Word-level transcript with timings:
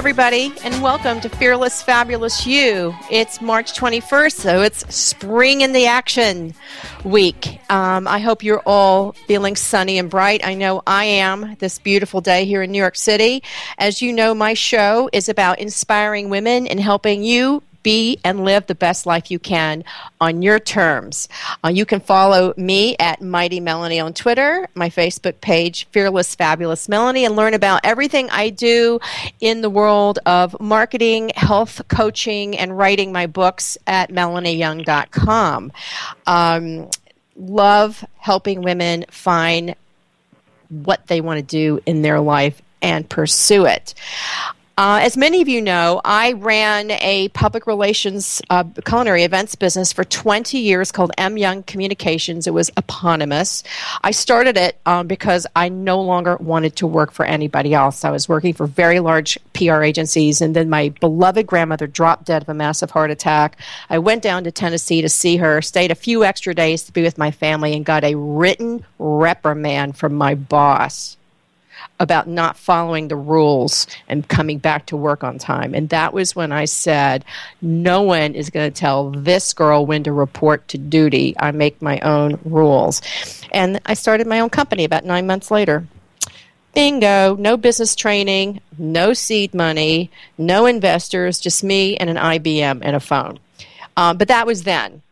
Everybody, 0.00 0.50
and 0.64 0.82
welcome 0.82 1.20
to 1.20 1.28
Fearless 1.28 1.82
Fabulous 1.82 2.46
You. 2.46 2.94
It's 3.10 3.42
March 3.42 3.78
21st, 3.78 4.32
so 4.32 4.62
it's 4.62 4.94
spring 4.94 5.60
in 5.60 5.74
the 5.74 5.84
action 5.84 6.54
week. 7.04 7.60
Um, 7.70 8.08
I 8.08 8.18
hope 8.18 8.42
you're 8.42 8.62
all 8.64 9.12
feeling 9.12 9.56
sunny 9.56 9.98
and 9.98 10.08
bright. 10.08 10.42
I 10.42 10.54
know 10.54 10.82
I 10.86 11.04
am 11.04 11.54
this 11.58 11.78
beautiful 11.78 12.22
day 12.22 12.46
here 12.46 12.62
in 12.62 12.72
New 12.72 12.78
York 12.78 12.96
City. 12.96 13.42
As 13.76 14.00
you 14.00 14.14
know, 14.14 14.32
my 14.32 14.54
show 14.54 15.10
is 15.12 15.28
about 15.28 15.58
inspiring 15.58 16.30
women 16.30 16.66
and 16.66 16.80
helping 16.80 17.22
you 17.22 17.62
be 17.82 18.18
and 18.24 18.44
live 18.44 18.66
the 18.66 18.74
best 18.74 19.06
life 19.06 19.30
you 19.30 19.38
can 19.38 19.84
on 20.20 20.42
your 20.42 20.58
terms. 20.58 21.28
Uh, 21.64 21.68
you 21.68 21.84
can 21.84 22.00
follow 22.00 22.54
me 22.56 22.96
at 22.98 23.22
Mighty 23.22 23.60
Melanie 23.60 24.00
on 24.00 24.12
Twitter, 24.12 24.68
my 24.74 24.88
Facebook 24.88 25.40
page, 25.40 25.86
Fearless 25.92 26.34
Fabulous 26.34 26.88
Melanie, 26.88 27.24
and 27.24 27.36
learn 27.36 27.54
about 27.54 27.80
everything 27.84 28.28
I 28.30 28.50
do 28.50 29.00
in 29.40 29.60
the 29.60 29.70
world 29.70 30.18
of 30.26 30.58
marketing, 30.60 31.30
health 31.34 31.82
coaching, 31.88 32.56
and 32.56 32.76
writing 32.76 33.12
my 33.12 33.26
books 33.26 33.78
at 33.86 34.10
melanieyoung.com. 34.10 35.72
Um, 36.26 36.90
love 37.36 38.04
helping 38.18 38.62
women 38.62 39.04
find 39.10 39.74
what 40.68 41.06
they 41.06 41.20
want 41.20 41.38
to 41.38 41.42
do 41.44 41.80
in 41.86 42.02
their 42.02 42.20
life 42.20 42.60
and 42.82 43.08
pursue 43.08 43.66
it. 43.66 43.94
Uh, 44.80 44.98
as 45.02 45.14
many 45.14 45.42
of 45.42 45.48
you 45.48 45.60
know, 45.60 46.00
I 46.06 46.32
ran 46.32 46.90
a 46.90 47.28
public 47.34 47.66
relations 47.66 48.40
uh, 48.48 48.64
culinary 48.86 49.24
events 49.24 49.54
business 49.54 49.92
for 49.92 50.04
20 50.04 50.56
years 50.56 50.90
called 50.90 51.12
M 51.18 51.36
Young 51.36 51.62
Communications. 51.64 52.46
It 52.46 52.54
was 52.54 52.70
eponymous. 52.78 53.62
I 54.02 54.12
started 54.12 54.56
it 54.56 54.80
um, 54.86 55.06
because 55.06 55.46
I 55.54 55.68
no 55.68 56.00
longer 56.00 56.38
wanted 56.38 56.76
to 56.76 56.86
work 56.86 57.12
for 57.12 57.26
anybody 57.26 57.74
else. 57.74 58.06
I 58.06 58.10
was 58.10 58.26
working 58.26 58.54
for 58.54 58.66
very 58.66 59.00
large 59.00 59.36
PR 59.52 59.82
agencies, 59.82 60.40
and 60.40 60.56
then 60.56 60.70
my 60.70 60.88
beloved 60.98 61.46
grandmother 61.46 61.86
dropped 61.86 62.24
dead 62.24 62.40
of 62.40 62.48
a 62.48 62.54
massive 62.54 62.90
heart 62.90 63.10
attack. 63.10 63.58
I 63.90 63.98
went 63.98 64.22
down 64.22 64.44
to 64.44 64.50
Tennessee 64.50 65.02
to 65.02 65.10
see 65.10 65.36
her, 65.36 65.60
stayed 65.60 65.90
a 65.90 65.94
few 65.94 66.24
extra 66.24 66.54
days 66.54 66.84
to 66.84 66.92
be 66.92 67.02
with 67.02 67.18
my 67.18 67.32
family, 67.32 67.74
and 67.74 67.84
got 67.84 68.02
a 68.02 68.14
written 68.14 68.86
reprimand 68.98 69.98
from 69.98 70.14
my 70.14 70.34
boss 70.34 71.18
about 72.00 72.26
not 72.26 72.56
following 72.56 73.08
the 73.08 73.16
rules 73.16 73.86
and 74.08 74.26
coming 74.26 74.58
back 74.58 74.86
to 74.86 74.96
work 74.96 75.22
on 75.22 75.38
time. 75.38 75.74
And 75.74 75.90
that 75.90 76.12
was 76.12 76.34
when 76.34 76.50
I 76.50 76.64
said, 76.64 77.24
no 77.60 78.00
one 78.02 78.34
is 78.34 78.50
going 78.50 78.72
to 78.72 78.76
tell 78.76 79.10
this 79.10 79.52
girl 79.52 79.84
when 79.84 80.02
to 80.04 80.12
report 80.12 80.66
to 80.68 80.78
duty. 80.78 81.36
I 81.38 81.52
make 81.52 81.80
my 81.80 82.00
own 82.00 82.40
rules. 82.44 83.02
And 83.52 83.80
I 83.84 83.94
started 83.94 84.26
my 84.26 84.40
own 84.40 84.48
company 84.48 84.84
about 84.84 85.04
nine 85.04 85.26
months 85.26 85.50
later. 85.50 85.86
Bingo, 86.74 87.36
no 87.36 87.56
business 87.56 87.94
training, 87.94 88.60
no 88.78 89.12
seed 89.12 89.54
money, 89.54 90.10
no 90.38 90.66
investors, 90.66 91.38
just 91.38 91.62
me 91.62 91.96
and 91.96 92.08
an 92.08 92.16
IBM 92.16 92.80
and 92.82 92.96
a 92.96 93.00
phone. 93.00 93.38
Um, 93.96 94.16
but 94.16 94.28
that 94.28 94.46
was 94.46 94.62
then, 94.62 95.02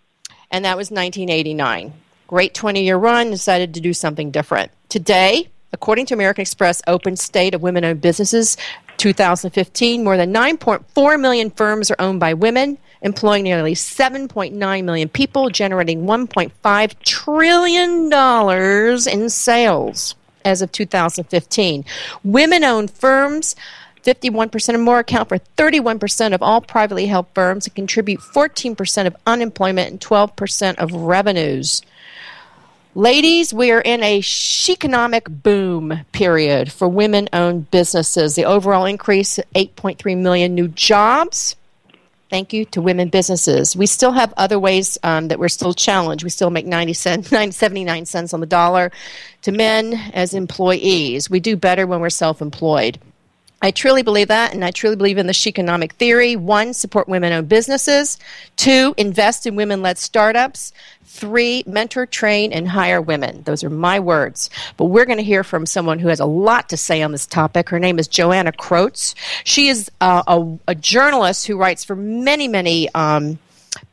and 0.50 0.65
that 0.65 0.77
was 0.77 0.91
1989. 0.91 1.93
Great 2.28 2.54
20 2.54 2.82
year 2.82 2.97
run, 2.97 3.31
decided 3.31 3.75
to 3.75 3.81
do 3.81 3.93
something 3.93 4.31
different. 4.31 4.71
Today, 4.88 5.50
According 5.72 6.06
to 6.06 6.14
American 6.14 6.42
Express 6.42 6.82
Open 6.86 7.16
State 7.16 7.54
of 7.54 7.62
Women 7.62 7.84
Owned 7.84 8.00
Businesses 8.00 8.56
2015, 8.96 10.02
more 10.02 10.16
than 10.16 10.32
9.4 10.32 11.20
million 11.20 11.50
firms 11.50 11.90
are 11.90 11.96
owned 11.98 12.20
by 12.20 12.34
women, 12.34 12.78
employing 13.02 13.44
nearly 13.44 13.74
7.9 13.74 14.84
million 14.84 15.08
people, 15.08 15.50
generating 15.50 16.04
$1.5 16.04 16.94
trillion 17.04 19.22
in 19.22 19.30
sales 19.30 20.14
as 20.44 20.62
of 20.62 20.72
2015. 20.72 21.84
Women 22.24 22.64
owned 22.64 22.90
firms 22.90 23.54
51% 24.04 24.74
or 24.74 24.78
more 24.78 25.00
account 25.00 25.28
for 25.28 25.38
31% 25.58 26.34
of 26.34 26.42
all 26.42 26.62
privately 26.62 27.06
held 27.06 27.26
firms 27.34 27.66
and 27.66 27.74
contribute 27.74 28.20
14% 28.20 29.06
of 29.06 29.16
unemployment 29.26 29.90
and 29.90 30.00
12% 30.00 30.76
of 30.76 30.92
revenues. 30.92 31.82
Ladies, 32.98 33.54
we 33.54 33.70
are 33.70 33.81
in 33.81 34.03
a 34.03 34.20
economic 34.69 35.28
boom 35.28 36.00
period 36.10 36.72
for 36.72 36.88
women 36.88 37.28
owned 37.32 37.70
businesses. 37.70 38.34
The 38.34 38.44
overall 38.44 38.86
increase 38.86 39.38
8.3 39.54 40.19
million 40.19 40.56
new 40.56 40.66
jobs. 40.66 41.54
Thank 42.28 42.53
you 42.53 42.64
to 42.64 42.82
women 42.82 43.09
businesses. 43.09 43.76
We 43.76 43.86
still 43.86 44.10
have 44.10 44.34
other 44.36 44.59
ways 44.59 44.98
um, 45.04 45.28
that 45.28 45.38
we're 45.38 45.48
still 45.48 45.75
challenged. 45.75 46.25
We 46.25 46.31
still 46.31 46.50
make 46.50 46.66
90 46.66 46.92
cents, 46.92 47.28
79 47.56 48.04
cents 48.04 48.34
on 48.34 48.41
the 48.41 48.47
dollar 48.47 48.91
to 49.42 49.53
men 49.53 49.94
as 50.12 50.34
employees. 50.34 51.30
We 51.30 51.38
do 51.38 51.56
better 51.56 51.86
when 51.86 52.00
we're 52.00 52.10
self 52.10 52.42
employed. 52.42 52.98
I 53.60 53.72
truly 53.72 54.02
believe 54.02 54.28
that, 54.28 54.54
and 54.54 54.64
I 54.64 54.70
truly 54.70 54.94
believe 54.94 55.19
in 55.19 55.26
the 55.26 55.36
economic 55.46 55.94
theory. 55.94 56.36
One, 56.36 56.72
support 56.72 57.08
women 57.08 57.32
owned 57.32 57.48
businesses. 57.48 58.16
Two, 58.56 58.94
invest 58.96 59.46
in 59.46 59.56
women 59.56 59.82
led 59.82 59.98
startups. 59.98 60.72
Three, 61.04 61.64
mentor, 61.66 62.06
train, 62.06 62.52
and 62.52 62.68
hire 62.68 63.00
women. 63.00 63.42
Those 63.42 63.64
are 63.64 63.70
my 63.70 63.98
words. 63.98 64.48
But 64.76 64.86
we're 64.86 65.06
going 65.06 65.18
to 65.18 65.24
hear 65.24 65.42
from 65.42 65.66
someone 65.66 65.98
who 65.98 66.06
has 66.08 66.20
a 66.20 66.26
lot 66.26 66.68
to 66.68 66.76
say 66.76 67.02
on 67.02 67.10
this 67.10 67.26
topic. 67.26 67.68
Her 67.70 67.80
name 67.80 67.98
is 67.98 68.06
Joanna 68.06 68.52
Krotz. 68.52 69.16
She 69.42 69.66
is 69.68 69.91
uh, 70.00 70.22
a, 70.28 70.58
a, 70.68 70.74
journalist 70.76 71.47
who 71.48 71.56
writes 71.56 71.82
for 71.82 71.97
many, 71.97 72.47
many 72.47 72.88
um, 72.94 73.41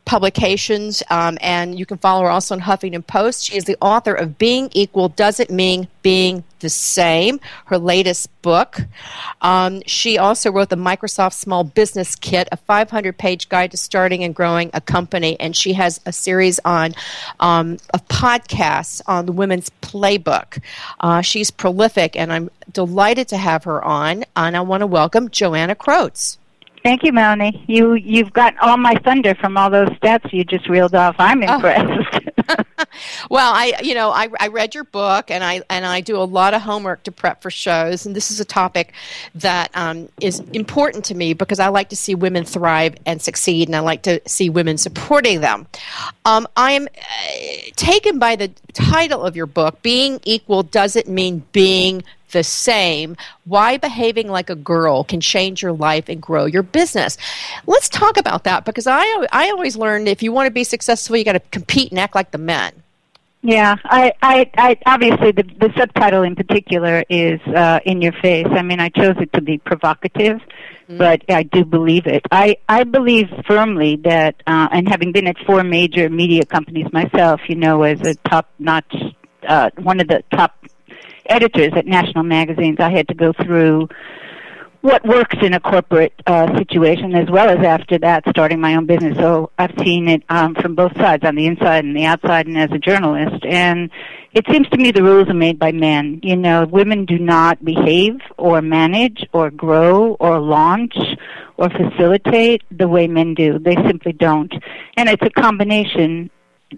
publications, 0.06 1.02
um, 1.10 1.38
and 1.42 1.78
you 1.78 1.86
can 1.86 1.98
follow 1.98 2.24
her 2.24 2.30
also 2.30 2.56
on 2.56 2.62
Huffington 2.62 3.06
Post. 3.06 3.44
She 3.44 3.58
is 3.58 3.66
the 3.66 3.78
author 3.82 4.14
of 4.14 4.38
Being 4.38 4.70
Equal 4.72 5.10
Doesn't 5.10 5.50
Mean 5.50 5.88
Being 6.04 6.44
the 6.60 6.70
Same, 6.70 7.40
her 7.66 7.78
latest 7.78 8.30
book. 8.44 8.80
Um, 9.42 9.82
she 9.88 10.18
also 10.18 10.52
wrote 10.52 10.70
the 10.70 10.76
Microsoft 10.76 11.34
Small 11.34 11.64
Business 11.64 12.16
Kit, 12.16 12.48
a 12.52 12.58
500 12.58 13.18
page 13.18 13.50
guide 13.50 13.72
to 13.72 13.78
starting 13.78 14.24
and 14.24 14.36
growing 14.36 14.70
a 14.74 14.82
company, 14.82 15.40
and 15.40 15.56
she 15.56 15.74
has 15.74 16.00
a 16.06 16.14
series 16.14 16.60
on 16.64 16.94
um, 17.40 17.78
of 17.94 18.08
podcasts 18.08 19.02
on 19.08 19.26
the 19.26 19.32
Women's 19.32 19.72
Playbook. 19.82 20.62
Uh, 21.00 21.22
she's 21.22 21.50
prolific, 21.50 22.16
and 22.16 22.32
I'm 22.32 22.50
delighted 22.72 23.28
to 23.30 23.38
have 23.38 23.64
her 23.64 23.84
on, 23.84 24.24
and 24.36 24.56
I 24.56 24.62
want 24.62 24.82
to 24.82 24.88
welcome 24.88 25.30
Joanna 25.30 25.76
Krotz. 25.76 26.38
Thank 26.86 27.02
you, 27.02 27.12
Melanie. 27.14 27.66
You 27.68 27.96
you've 27.96 28.32
got 28.32 28.56
all 28.60 28.78
my 28.78 28.94
thunder 29.04 29.34
from 29.34 29.58
all 29.58 29.72
those 29.72 29.90
stats 29.90 30.32
you 30.32 30.44
just 30.44 30.70
reeled 30.70 30.94
off. 30.94 31.16
I'm 31.18 31.42
oh. 31.42 31.56
impressed. 31.56 32.20
Oh. 32.48 32.56
well, 33.30 33.54
I 33.54 33.80
you 33.84 33.96
know 33.96 34.12
I, 34.12 34.30
I 34.40 34.48
read 34.48 34.76
your 34.76 34.84
book 34.84 35.32
and 35.32 35.44
I 35.44 35.62
and 35.70 35.86
I 35.86 36.02
do 36.02 36.18
a 36.18 36.24
lot 36.24 36.54
of 36.54 36.62
homework 36.62 37.04
to 37.04 37.12
prep 37.12 37.42
for 37.42 37.50
shows, 37.50 38.06
and 38.06 38.16
this 38.16 38.32
is 38.32 38.40
a 38.40 38.46
topic 38.46 38.94
that 39.36 39.72
um, 39.76 40.10
is 40.22 40.40
important 40.54 41.06
to 41.06 41.16
me 41.16 41.34
because 41.34 41.60
I 41.60 41.70
like 41.70 41.90
to 41.90 41.96
see 41.96 42.16
women 42.16 42.46
thrive 42.46 42.96
and 43.06 43.22
succeed, 43.22 43.68
and 43.68 43.76
I 43.76 43.80
like 43.80 44.04
to 44.04 44.22
see 44.28 44.50
women 44.50 44.78
supporting 44.78 45.42
them. 45.42 45.68
Um, 46.26 46.48
I 46.56 46.74
am 46.74 46.88
uh, 46.88 47.72
taken 47.76 48.20
by 48.20 48.36
the 48.36 48.52
title 48.74 49.24
of 49.24 49.36
your 49.36 49.48
book. 49.48 49.82
Being 49.82 50.20
equal 50.24 50.64
doesn't 50.64 51.08
mean 51.08 51.44
being 51.52 52.04
the 52.36 52.44
same. 52.44 53.16
Why 53.46 53.78
behaving 53.78 54.28
like 54.28 54.50
a 54.50 54.56
girl 54.56 55.04
can 55.04 55.22
change 55.22 55.64
your 55.64 55.72
life 55.72 56.10
and 56.10 56.22
grow 56.22 56.46
your 56.46 56.64
business. 56.64 57.18
Let's 57.66 57.90
talk 57.90 58.18
about 58.18 58.44
that 58.44 58.66
because 58.66 58.88
I, 58.88 59.02
I 59.32 59.50
always 59.50 59.76
learned 59.76 60.08
if 60.08 60.22
you 60.22 60.32
want 60.32 60.48
to 60.48 60.52
be 60.52 60.66
successful, 60.66 61.16
you 61.16 61.24
got 61.24 61.34
to 61.34 61.40
compete 61.40 61.92
and 61.92 62.00
act 62.00 62.14
like 62.14 62.32
the 62.32 62.38
men. 62.38 62.84
Yeah, 63.42 63.76
I, 63.86 64.12
I, 64.24 64.52
I 64.58 64.78
obviously 64.88 65.32
the, 65.32 65.44
the 65.44 65.72
subtitle 65.78 66.24
in 66.24 66.36
particular 66.36 67.04
is 67.10 67.40
uh, 67.42 67.80
in 67.86 68.02
your 68.02 68.14
face. 68.14 68.48
I 68.50 68.64
mean, 68.64 68.80
I 68.80 68.90
chose 68.90 69.16
it 69.20 69.32
to 69.34 69.42
be 69.42 69.60
provocative, 69.60 70.38
mm-hmm. 70.38 70.98
but 70.98 71.22
I 71.30 71.44
do 71.44 71.64
believe 71.64 72.08
it. 72.08 72.24
I, 72.32 72.58
I 72.68 72.84
believe 72.84 73.30
firmly 73.46 73.98
that, 73.98 74.42
uh, 74.48 74.68
and 74.72 74.90
having 74.90 75.12
been 75.12 75.28
at 75.28 75.38
four 75.46 75.64
major 75.64 76.10
media 76.10 76.44
companies 76.44 76.92
myself, 76.92 77.40
you 77.48 77.56
know, 77.56 77.84
as 77.84 78.02
a 78.02 78.16
top-notch, 78.28 78.96
uh, 79.48 79.70
one 79.78 80.00
of 80.00 80.08
the 80.08 80.24
top 80.32 80.65
editors 81.28 81.74
at 81.76 81.86
national 81.86 82.24
magazines, 82.24 82.78
I 82.80 82.90
had 82.90 83.08
to 83.08 83.14
go 83.14 83.34
through 83.34 83.90
what 84.86 85.04
works 85.04 85.36
in 85.42 85.56
a 85.56 85.60
corporate 85.60 86.14
uh, 86.28 86.56
situation 86.60 87.16
as 87.16 87.28
well 87.28 87.50
as 87.50 87.66
after 87.66 87.98
that 87.98 88.24
starting 88.30 88.60
my 88.62 88.76
own 88.76 88.86
business. 88.86 89.18
So 89.18 89.50
I've 89.58 89.74
seen 89.80 90.08
it 90.08 90.22
um, 90.30 90.54
from 90.54 90.76
both 90.76 90.96
sides, 90.96 91.26
on 91.26 91.34
the 91.34 91.48
inside 91.48 91.86
and 91.86 91.96
the 91.96 92.06
outside, 92.06 92.46
and 92.46 92.56
as 92.56 92.72
a 92.72 92.78
journalist. 92.78 93.44
And 93.46 93.90
it 94.34 94.46
seems 94.52 94.70
to 94.70 94.78
me 94.78 94.92
the 94.92 95.02
rules 95.02 95.28
are 95.28 95.34
made 95.34 95.58
by 95.58 95.72
men. 95.72 96.20
You 96.22 96.36
know, 96.36 96.68
women 96.68 97.06
do 97.06 97.18
not 97.18 97.66
behave 97.66 98.20
or 98.38 98.62
manage 98.62 99.26
or 99.34 99.50
grow 99.50 100.18
or 100.20 100.40
launch 100.40 100.96
or 101.58 101.72
facilitate 101.72 102.62
the 102.70 102.88
way 102.88 103.08
men 103.08 103.34
do. 103.34 103.58
They 103.58 103.76
simply 103.88 104.14
don't. 104.14 104.54
And 104.98 105.10
it's 105.10 105.24
a 105.24 105.32
combination 105.32 106.30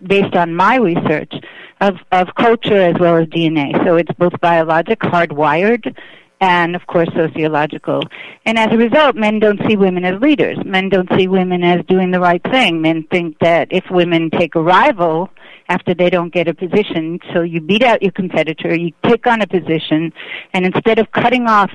based 0.05 0.35
on 0.35 0.55
my 0.55 0.75
research 0.75 1.33
of, 1.81 1.95
of 2.11 2.27
culture 2.35 2.81
as 2.81 2.95
well 2.99 3.17
as 3.17 3.27
DNA. 3.27 3.83
So 3.85 3.95
it's 3.95 4.11
both 4.17 4.39
biologic, 4.41 4.99
hardwired, 4.99 5.95
and 6.39 6.75
of 6.75 6.85
course 6.87 7.09
sociological. 7.15 8.03
And 8.45 8.59
as 8.59 8.67
a 8.71 8.77
result, 8.77 9.15
men 9.15 9.39
don't 9.39 9.59
see 9.67 9.75
women 9.75 10.05
as 10.05 10.21
leaders. 10.21 10.57
Men 10.65 10.89
don't 10.89 11.09
see 11.17 11.27
women 11.27 11.63
as 11.63 11.83
doing 11.85 12.11
the 12.11 12.19
right 12.19 12.43
thing. 12.43 12.81
Men 12.81 13.03
think 13.09 13.39
that 13.39 13.69
if 13.71 13.85
women 13.89 14.29
take 14.29 14.55
a 14.55 14.61
rival 14.61 15.29
after 15.69 15.93
they 15.93 16.09
don't 16.09 16.33
get 16.33 16.47
a 16.47 16.53
position, 16.53 17.19
so 17.33 17.41
you 17.41 17.59
beat 17.59 17.83
out 17.83 18.01
your 18.01 18.11
competitor, 18.11 18.75
you 18.75 18.93
take 19.03 19.25
on 19.27 19.41
a 19.41 19.47
position, 19.47 20.13
and 20.53 20.65
instead 20.65 20.99
of 20.99 21.11
cutting 21.11 21.47
off 21.47 21.71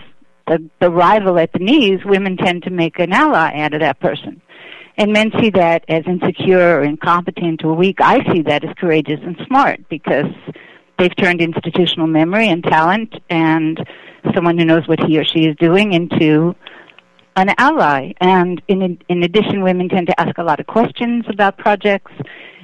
the, 0.46 0.64
the 0.80 0.90
rival 0.90 1.38
at 1.38 1.52
the 1.52 1.58
knees, 1.58 2.00
women 2.04 2.36
tend 2.36 2.62
to 2.62 2.70
make 2.70 2.98
an 2.98 3.12
ally 3.12 3.58
out 3.60 3.74
of 3.74 3.80
that 3.80 4.00
person. 4.00 4.40
And 4.96 5.12
men 5.12 5.32
see 5.40 5.50
that 5.50 5.84
as 5.88 6.04
insecure 6.06 6.78
or 6.78 6.82
incompetent 6.82 7.64
or 7.64 7.74
weak. 7.74 8.00
I 8.00 8.22
see 8.32 8.42
that 8.42 8.64
as 8.64 8.74
courageous 8.76 9.20
and 9.22 9.36
smart 9.46 9.88
because 9.88 10.32
they've 10.98 11.16
turned 11.16 11.40
institutional 11.40 12.06
memory 12.06 12.48
and 12.48 12.62
talent 12.62 13.14
and 13.30 13.84
someone 14.34 14.58
who 14.58 14.64
knows 14.64 14.86
what 14.86 15.00
he 15.00 15.18
or 15.18 15.24
she 15.24 15.46
is 15.46 15.56
doing 15.56 15.92
into 15.92 16.54
an 17.36 17.54
ally. 17.58 18.12
And 18.20 18.60
in 18.68 18.98
in 19.08 19.22
addition, 19.22 19.62
women 19.62 19.88
tend 19.88 20.08
to 20.08 20.20
ask 20.20 20.36
a 20.38 20.44
lot 20.44 20.60
of 20.60 20.66
questions 20.66 21.24
about 21.28 21.58
projects. 21.58 22.12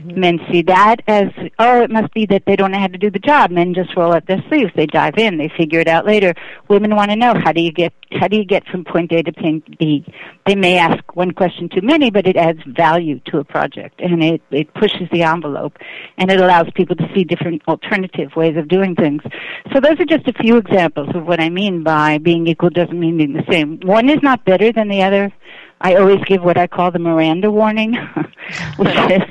Men 0.04 0.38
see 0.50 0.62
that 0.62 0.96
as, 1.06 1.28
oh, 1.58 1.82
it 1.82 1.90
must 1.90 2.12
be 2.14 2.24
that 2.26 2.44
they 2.46 2.56
don't 2.56 2.70
know 2.70 2.78
how 2.78 2.86
to 2.86 2.98
do 2.98 3.10
the 3.10 3.18
job. 3.18 3.50
Men 3.50 3.74
just 3.74 3.96
roll 3.96 4.12
up 4.12 4.26
their 4.26 4.42
sleeves. 4.48 4.70
They 4.76 4.86
dive 4.86 5.18
in. 5.18 5.38
They 5.38 5.50
figure 5.56 5.80
it 5.80 5.88
out 5.88 6.06
later. 6.06 6.34
Women 6.68 6.94
want 6.94 7.10
to 7.10 7.16
know 7.16 7.34
how 7.34 7.52
do 7.52 7.60
you 7.60 7.72
get 7.72 7.92
how 8.12 8.26
do 8.26 8.36
you 8.36 8.44
get 8.44 8.66
from 8.68 8.84
point 8.84 9.12
A 9.12 9.22
to 9.22 9.32
point 9.32 9.78
B. 9.78 10.04
They 10.46 10.54
may 10.54 10.78
ask 10.78 11.14
one 11.14 11.32
question 11.32 11.68
too 11.68 11.82
many, 11.82 12.10
but 12.10 12.26
it 12.26 12.36
adds 12.36 12.60
value 12.66 13.20
to 13.26 13.38
a 13.38 13.44
project 13.44 14.00
and 14.00 14.22
it 14.22 14.42
it 14.50 14.72
pushes 14.74 15.08
the 15.12 15.22
envelope 15.22 15.76
and 16.16 16.30
it 16.30 16.40
allows 16.40 16.68
people 16.74 16.96
to 16.96 17.10
see 17.14 17.24
different 17.24 17.62
alternative 17.68 18.34
ways 18.36 18.56
of 18.56 18.68
doing 18.68 18.94
things. 18.94 19.22
So 19.72 19.80
those 19.80 20.00
are 20.00 20.06
just 20.06 20.26
a 20.28 20.32
few 20.32 20.56
examples 20.56 21.08
of 21.14 21.26
what 21.26 21.40
I 21.40 21.50
mean 21.50 21.82
by 21.82 22.18
being 22.18 22.46
equal 22.46 22.70
doesn't 22.70 22.98
mean 22.98 23.18
being 23.18 23.32
the 23.32 23.44
same. 23.50 23.80
One 23.80 24.08
is 24.08 24.22
not 24.22 24.44
better 24.44 24.72
than 24.72 24.88
the 24.88 25.02
other. 25.02 25.32
I 25.80 25.94
always 25.94 26.22
give 26.24 26.42
what 26.42 26.58
I 26.58 26.66
call 26.66 26.90
the 26.90 26.98
Miranda 26.98 27.50
warning, 27.50 27.94
which 28.76 28.96
is 29.10 29.22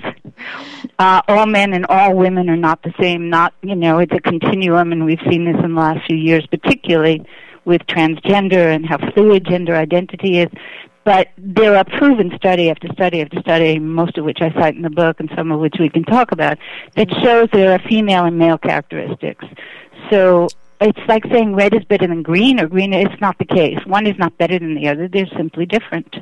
uh, 0.99 1.21
all 1.27 1.45
men 1.45 1.73
and 1.73 1.85
all 1.87 2.15
women 2.15 2.49
are 2.49 2.57
not 2.57 2.81
the 2.83 2.93
same. 2.99 3.29
Not 3.29 3.53
you 3.61 3.75
know, 3.75 3.99
it's 3.99 4.13
a 4.13 4.19
continuum, 4.19 4.91
and 4.91 5.05
we've 5.05 5.21
seen 5.29 5.45
this 5.45 5.55
in 5.63 5.73
the 5.73 5.79
last 5.79 6.05
few 6.07 6.17
years, 6.17 6.45
particularly 6.47 7.25
with 7.65 7.81
transgender 7.87 8.73
and 8.73 8.85
how 8.85 8.97
fluid 9.11 9.45
gender 9.45 9.75
identity 9.75 10.39
is. 10.39 10.49
But 11.03 11.29
there 11.37 11.77
are 11.77 11.85
proven 11.85 12.33
study 12.35 12.69
after 12.69 12.89
study 12.91 13.21
after 13.21 13.39
study, 13.39 13.79
most 13.79 14.17
of 14.17 14.25
which 14.25 14.39
I 14.41 14.51
cite 14.51 14.75
in 14.75 14.81
the 14.81 14.89
book, 14.89 15.19
and 15.19 15.31
some 15.35 15.51
of 15.51 15.59
which 15.59 15.75
we 15.79 15.89
can 15.89 16.03
talk 16.03 16.31
about, 16.33 16.57
that 16.95 17.09
shows 17.23 17.47
there 17.53 17.71
are 17.71 17.79
female 17.87 18.25
and 18.25 18.37
male 18.37 18.57
characteristics. 18.57 19.45
So 20.09 20.49
it's 20.81 20.99
like 21.07 21.23
saying 21.31 21.55
red 21.55 21.73
is 21.73 21.83
better 21.85 22.07
than 22.07 22.23
green 22.23 22.59
or 22.59 22.67
green. 22.67 22.93
It's 22.93 23.21
not 23.21 23.37
the 23.37 23.45
case. 23.45 23.79
One 23.85 24.05
is 24.05 24.17
not 24.17 24.37
better 24.37 24.59
than 24.59 24.75
the 24.75 24.87
other. 24.89 25.07
They're 25.07 25.27
simply 25.37 25.65
different. 25.65 26.15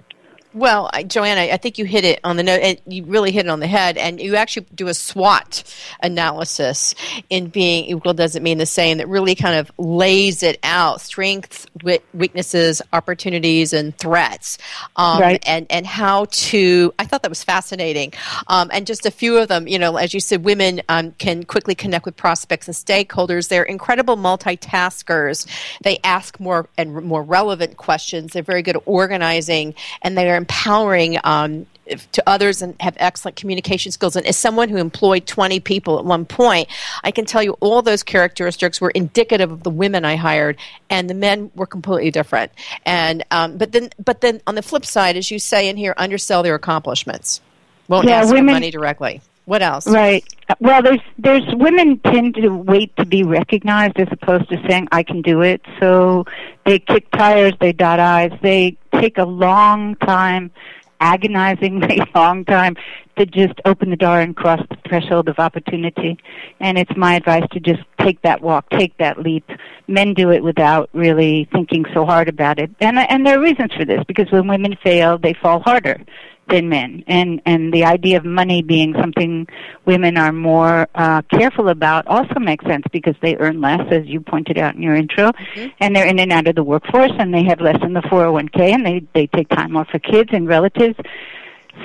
Well, 0.55 0.89
Joanna, 1.05 1.41
I 1.41 1.57
think 1.57 1.77
you 1.77 1.83
hit 1.83 2.05
it 2.05 2.21
on 2.23 2.37
the 2.37 2.43
note, 2.43 2.61
and 2.61 2.79
you 2.87 3.03
really 3.03 3.33
hit 3.33 3.45
it 3.45 3.49
on 3.49 3.59
the 3.59 3.67
head. 3.67 3.97
And 3.97 4.21
you 4.21 4.37
actually 4.37 4.67
do 4.73 4.87
a 4.87 4.93
SWOT 4.93 5.63
analysis 6.01 6.95
in 7.29 7.47
being 7.47 7.83
equal 7.85 8.13
doesn't 8.13 8.41
mean 8.41 8.57
the 8.57 8.65
same. 8.65 8.99
That 8.99 9.09
really 9.09 9.35
kind 9.35 9.57
of 9.57 9.69
lays 9.77 10.43
it 10.43 10.57
out: 10.63 11.01
strengths, 11.01 11.67
weaknesses, 12.13 12.81
opportunities, 12.93 13.73
and 13.73 13.97
threats, 13.97 14.57
um, 14.95 15.19
right. 15.19 15.43
and 15.45 15.67
and 15.69 15.85
how 15.85 16.27
to. 16.31 16.93
I 16.97 17.05
thought 17.05 17.23
that 17.23 17.31
was 17.31 17.43
fascinating, 17.43 18.13
um, 18.47 18.69
and 18.71 18.87
just 18.87 19.05
a 19.05 19.11
few 19.11 19.37
of 19.37 19.49
them. 19.49 19.67
You 19.67 19.77
know, 19.77 19.97
as 19.97 20.13
you 20.13 20.21
said, 20.21 20.45
women 20.45 20.81
um, 20.87 21.11
can 21.17 21.43
quickly 21.43 21.75
connect 21.75 22.05
with 22.05 22.15
prospects 22.15 22.69
and 22.69 22.75
stakeholders. 22.75 23.49
They're 23.49 23.63
incredible 23.63 24.15
multitaskers. 24.15 25.47
They 25.83 25.99
ask 26.05 26.39
more 26.39 26.69
and 26.77 27.03
more 27.03 27.23
relevant 27.23 27.75
questions. 27.75 28.31
They're 28.31 28.41
very 28.41 28.61
good 28.61 28.77
at 28.77 28.83
organizing, 28.85 29.75
and 30.01 30.17
they 30.17 30.31
are 30.31 30.44
empowering 30.45 31.17
um, 31.23 31.65
to 32.11 32.23
others 32.27 32.61
and 32.61 32.75
have 32.79 32.95
excellent 32.99 33.35
communication 33.35 33.91
skills. 33.91 34.15
And 34.15 34.25
as 34.27 34.37
someone 34.37 34.69
who 34.69 34.77
employed 34.77 35.25
20 35.25 35.59
people 35.59 35.97
at 35.97 36.05
one 36.05 36.25
point, 36.25 36.67
I 37.03 37.09
can 37.09 37.25
tell 37.25 37.41
you 37.41 37.53
all 37.59 37.81
those 37.81 38.03
characteristics 38.03 38.79
were 38.79 38.91
indicative 38.91 39.51
of 39.51 39.63
the 39.63 39.71
women 39.71 40.05
I 40.05 40.15
hired, 40.15 40.57
and 40.89 41.09
the 41.09 41.15
men 41.15 41.49
were 41.55 41.65
completely 41.65 42.11
different. 42.11 42.51
And 42.85 43.23
um, 43.31 43.57
but 43.57 43.71
then, 43.71 43.89
but 44.03 44.21
then 44.21 44.41
on 44.45 44.53
the 44.53 44.61
flip 44.61 44.85
side, 44.85 45.17
as 45.17 45.31
you 45.31 45.39
say 45.39 45.67
in 45.67 45.77
here, 45.77 45.95
undersell 45.97 46.43
their 46.43 46.55
accomplishments. 46.55 47.41
Won't 47.87 48.07
yeah, 48.07 48.21
ask 48.21 48.29
women, 48.29 48.47
for 48.47 48.53
money 48.53 48.71
directly. 48.71 49.21
What 49.45 49.61
else? 49.61 49.87
Right. 49.87 50.23
Well, 50.59 50.81
there's 50.81 51.01
there's 51.19 51.43
women 51.53 51.99
tend 51.99 52.35
to 52.35 52.49
wait 52.49 52.95
to 52.97 53.05
be 53.05 53.23
recognized 53.23 53.99
as 53.99 54.07
opposed 54.11 54.49
to 54.49 54.61
saying 54.67 54.87
I 54.91 55.03
can 55.03 55.21
do 55.21 55.41
it. 55.41 55.61
So 55.79 56.25
they 56.65 56.79
kick 56.79 57.09
tires, 57.11 57.53
they 57.59 57.71
dot 57.71 57.99
I's, 57.99 58.31
they 58.41 58.77
take 58.99 59.17
a 59.17 59.25
long 59.25 59.95
time, 59.97 60.51
agonizingly 60.99 62.01
long 62.15 62.45
time 62.45 62.75
to 63.17 63.25
just 63.25 63.53
open 63.65 63.89
the 63.89 63.95
door 63.95 64.19
and 64.19 64.35
cross 64.35 64.61
the 64.69 64.77
threshold 64.87 65.29
of 65.29 65.39
opportunity. 65.39 66.17
And 66.59 66.77
it's 66.77 66.95
my 66.97 67.15
advice 67.15 67.45
to 67.51 67.59
just 67.59 67.81
take 67.99 68.21
that 68.23 68.41
walk, 68.41 68.69
take 68.69 68.97
that 68.97 69.19
leap. 69.19 69.49
Men 69.87 70.13
do 70.13 70.31
it 70.31 70.43
without 70.43 70.89
really 70.93 71.47
thinking 71.51 71.85
so 71.93 72.05
hard 72.05 72.27
about 72.27 72.59
it. 72.59 72.71
And 72.79 72.97
and 72.97 73.25
there 73.25 73.39
are 73.39 73.41
reasons 73.41 73.73
for 73.73 73.85
this 73.85 74.03
because 74.07 74.31
when 74.31 74.47
women 74.47 74.77
fail, 74.83 75.17
they 75.17 75.33
fall 75.33 75.59
harder 75.61 76.01
than 76.49 76.69
men. 76.69 77.03
And 77.07 77.41
and 77.45 77.73
the 77.73 77.85
idea 77.85 78.17
of 78.17 78.25
money 78.25 78.61
being 78.61 78.93
something 78.99 79.47
women 79.85 80.17
are 80.17 80.31
more 80.31 80.87
uh 80.95 81.21
careful 81.23 81.69
about 81.69 82.07
also 82.07 82.39
makes 82.39 82.65
sense 82.65 82.85
because 82.91 83.15
they 83.21 83.35
earn 83.37 83.61
less 83.61 83.81
as 83.91 84.05
you 84.05 84.21
pointed 84.21 84.57
out 84.57 84.75
in 84.75 84.81
your 84.81 84.95
intro. 84.95 85.31
Mm-hmm. 85.31 85.67
and 85.79 85.95
they're 85.95 86.07
in 86.07 86.19
and 86.19 86.31
out 86.31 86.47
of 86.47 86.55
the 86.55 86.63
workforce 86.63 87.11
and 87.17 87.33
they 87.33 87.43
have 87.43 87.61
less 87.61 87.77
in 87.81 87.93
the 87.93 88.01
401k 88.01 88.73
and 88.73 88.85
they 88.85 89.03
they 89.13 89.27
take 89.27 89.49
time 89.49 89.75
off 89.75 89.89
for 89.89 89.99
kids 89.99 90.29
and 90.33 90.47
relatives. 90.47 90.97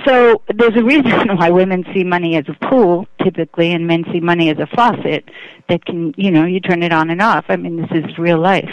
So 0.07 0.43
there's 0.55 0.77
a 0.77 0.85
reason 0.85 1.29
why 1.37 1.51
women 1.51 1.85
see 1.93 2.05
money 2.05 2.37
as 2.37 2.45
a 2.49 2.67
pool 2.69 3.07
typically 3.23 3.73
and 3.73 3.87
men 3.87 4.05
see 4.12 4.21
money 4.21 4.50
as 4.50 4.59
a 4.59 4.67
faucet 4.67 5.29
that 5.69 5.85
can 5.85 6.14
you 6.17 6.31
know 6.31 6.45
you 6.45 6.61
turn 6.61 6.83
it 6.83 6.93
on 6.93 7.11
and 7.11 7.23
off. 7.23 7.47
I 7.49 7.57
mean 7.57 7.76
this 7.76 7.90
is 7.93 8.19
real 8.19 8.38
life 8.38 8.71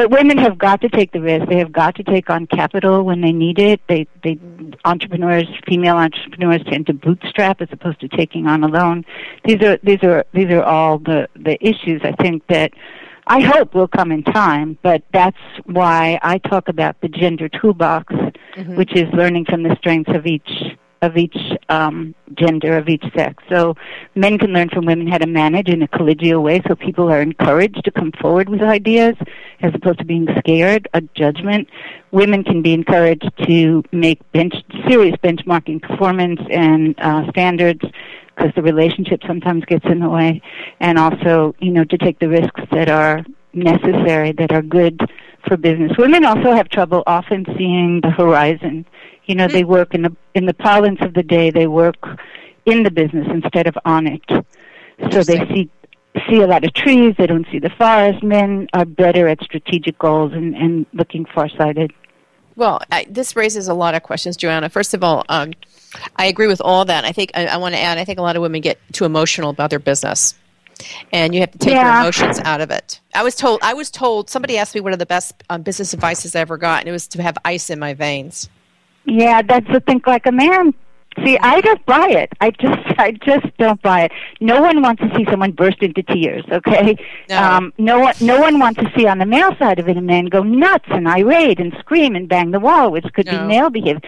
but 0.00 0.10
women 0.10 0.38
have 0.38 0.56
got 0.56 0.80
to 0.80 0.88
take 0.88 1.12
the 1.12 1.20
risk. 1.20 1.46
They 1.50 1.58
have 1.58 1.72
got 1.72 1.94
to 1.96 2.02
take 2.02 2.30
on 2.30 2.46
capital 2.46 3.02
when 3.02 3.20
they 3.20 3.32
need 3.32 3.58
it. 3.58 3.82
They, 3.86 4.06
they, 4.24 4.38
entrepreneurs, 4.86 5.44
female 5.68 5.96
entrepreneurs 5.96 6.62
tend 6.64 6.86
to 6.86 6.94
bootstrap 6.94 7.60
as 7.60 7.68
opposed 7.70 8.00
to 8.00 8.08
taking 8.08 8.46
on 8.46 8.64
a 8.64 8.66
loan. 8.66 9.04
These 9.44 9.60
are, 9.60 9.76
these 9.82 10.02
are, 10.02 10.24
these 10.32 10.50
are 10.52 10.62
all 10.62 11.00
the, 11.00 11.28
the 11.36 11.62
issues 11.62 12.00
I 12.02 12.12
think 12.12 12.46
that 12.46 12.72
I 13.26 13.40
hope 13.40 13.74
will 13.74 13.88
come 13.88 14.10
in 14.10 14.22
time, 14.22 14.78
but 14.82 15.02
that's 15.12 15.36
why 15.66 16.18
I 16.22 16.38
talk 16.38 16.70
about 16.70 16.98
the 17.02 17.08
gender 17.08 17.50
toolbox, 17.50 18.14
mm-hmm. 18.14 18.76
which 18.76 18.96
is 18.96 19.04
learning 19.12 19.44
from 19.50 19.64
the 19.64 19.76
strengths 19.76 20.16
of 20.16 20.24
each 20.24 20.50
of 21.02 21.16
each 21.16 21.36
um, 21.68 22.14
gender, 22.34 22.76
of 22.76 22.88
each 22.88 23.04
sex. 23.16 23.42
So 23.48 23.74
men 24.14 24.38
can 24.38 24.52
learn 24.52 24.68
from 24.68 24.84
women 24.84 25.06
how 25.06 25.18
to 25.18 25.26
manage 25.26 25.68
in 25.68 25.82
a 25.82 25.88
collegial 25.88 26.42
way 26.42 26.60
so 26.68 26.74
people 26.74 27.10
are 27.10 27.22
encouraged 27.22 27.82
to 27.84 27.90
come 27.90 28.12
forward 28.20 28.48
with 28.48 28.60
ideas 28.60 29.14
as 29.60 29.72
opposed 29.74 29.98
to 30.00 30.04
being 30.04 30.26
scared 30.38 30.88
of 30.92 31.12
judgment. 31.14 31.68
Women 32.10 32.44
can 32.44 32.60
be 32.60 32.74
encouraged 32.74 33.30
to 33.46 33.82
make 33.92 34.20
bench, 34.32 34.54
serious 34.88 35.16
benchmarking 35.16 35.82
performance 35.82 36.40
and 36.50 36.94
uh, 36.98 37.30
standards 37.30 37.80
because 38.36 38.52
the 38.54 38.62
relationship 38.62 39.20
sometimes 39.26 39.64
gets 39.64 39.84
in 39.86 40.00
the 40.00 40.08
way 40.08 40.42
and 40.80 40.98
also, 40.98 41.54
you 41.60 41.70
know, 41.70 41.84
to 41.84 41.96
take 41.98 42.18
the 42.18 42.28
risks 42.28 42.60
that 42.72 42.88
are 42.88 43.24
necessary, 43.52 44.32
that 44.32 44.52
are 44.52 44.62
good 44.62 45.00
for 45.46 45.56
business. 45.56 45.92
Women 45.98 46.24
also 46.24 46.52
have 46.52 46.68
trouble 46.68 47.02
often 47.06 47.44
seeing 47.56 48.00
the 48.02 48.10
horizon 48.10 48.84
you 49.30 49.36
know, 49.36 49.46
they 49.46 49.62
work 49.62 49.94
in 49.94 50.02
the 50.02 50.16
in 50.34 50.46
the 50.46 50.54
parlance 50.54 50.98
of 51.02 51.14
the 51.14 51.22
day. 51.22 51.50
They 51.50 51.68
work 51.68 52.04
in 52.66 52.82
the 52.82 52.90
business 52.90 53.28
instead 53.30 53.68
of 53.68 53.78
on 53.84 54.08
it. 54.08 54.22
So 55.12 55.22
they 55.22 55.38
see 55.46 55.70
see 56.28 56.40
a 56.40 56.48
lot 56.48 56.64
of 56.64 56.74
trees. 56.74 57.14
They 57.16 57.28
don't 57.28 57.46
see 57.52 57.60
the 57.60 57.70
forest. 57.70 58.24
Men 58.24 58.66
are 58.72 58.84
better 58.84 59.28
at 59.28 59.40
strategic 59.40 59.96
goals 60.00 60.32
and, 60.32 60.56
and 60.56 60.84
looking 60.92 61.26
farsighted. 61.26 61.92
Well, 62.56 62.80
I, 62.90 63.06
this 63.08 63.36
raises 63.36 63.68
a 63.68 63.74
lot 63.74 63.94
of 63.94 64.02
questions, 64.02 64.36
Joanna. 64.36 64.68
First 64.68 64.94
of 64.94 65.04
all, 65.04 65.24
um, 65.28 65.52
I 66.16 66.26
agree 66.26 66.48
with 66.48 66.60
all 66.60 66.84
that. 66.86 67.04
I 67.04 67.12
think 67.12 67.30
I, 67.34 67.46
I 67.46 67.56
want 67.58 67.76
to 67.76 67.80
add. 67.80 67.98
I 67.98 68.04
think 68.04 68.18
a 68.18 68.22
lot 68.22 68.34
of 68.34 68.42
women 68.42 68.60
get 68.60 68.80
too 68.92 69.04
emotional 69.04 69.50
about 69.50 69.70
their 69.70 69.78
business 69.78 70.34
and 71.12 71.34
you 71.34 71.40
have 71.40 71.50
to 71.52 71.58
take 71.58 71.74
Yeah. 71.74 71.92
your 71.92 72.00
emotions 72.02 72.40
out 72.44 72.60
of 72.60 72.70
it. 72.70 73.00
I 73.14 73.22
was 73.22 73.34
told. 73.34 73.60
I 73.62 73.74
was 73.74 73.90
told. 73.90 74.30
Somebody 74.30 74.56
asked 74.58 74.74
me 74.74 74.80
one 74.80 74.92
of 74.92 74.98
the 74.98 75.06
best 75.06 75.34
um, 75.50 75.62
business 75.62 75.92
advices 75.94 76.34
I 76.36 76.40
ever 76.40 76.56
got, 76.56 76.80
and 76.80 76.88
it 76.88 76.92
was 76.92 77.06
to 77.08 77.22
have 77.22 77.36
ice 77.44 77.70
in 77.70 77.78
my 77.78 77.94
veins. 77.94 78.48
Yeah, 79.04 79.42
that's 79.42 79.66
the 79.72 79.80
think 79.80 80.06
like 80.06 80.26
a 80.26 80.32
man. 80.32 80.74
See, 81.24 81.36
I 81.38 81.60
don't 81.60 81.84
buy 81.86 82.08
it. 82.08 82.32
I 82.40 82.50
just, 82.52 82.78
I 82.98 83.10
just 83.12 83.46
don't 83.58 83.82
buy 83.82 84.02
it. 84.04 84.12
No 84.40 84.60
one 84.60 84.80
wants 84.80 85.02
to 85.02 85.12
see 85.16 85.24
someone 85.28 85.50
burst 85.50 85.82
into 85.82 86.02
tears. 86.04 86.44
Okay, 86.52 86.96
No. 87.28 87.42
um, 87.42 87.72
no 87.78 87.98
one, 87.98 88.14
no 88.20 88.40
one 88.40 88.58
wants 88.60 88.80
to 88.80 88.90
see 88.96 89.06
on 89.08 89.18
the 89.18 89.26
male 89.26 89.54
side 89.58 89.80
of 89.80 89.88
it 89.88 89.96
a 89.96 90.00
man 90.00 90.26
go 90.26 90.42
nuts 90.44 90.84
and 90.88 91.08
irate 91.08 91.58
and 91.58 91.74
scream 91.80 92.14
and 92.14 92.28
bang 92.28 92.52
the 92.52 92.60
wall, 92.60 92.92
which 92.92 93.06
could 93.12 93.26
No. 93.26 93.32
be 93.40 93.44
male 93.44 93.70
behavior. 93.70 94.00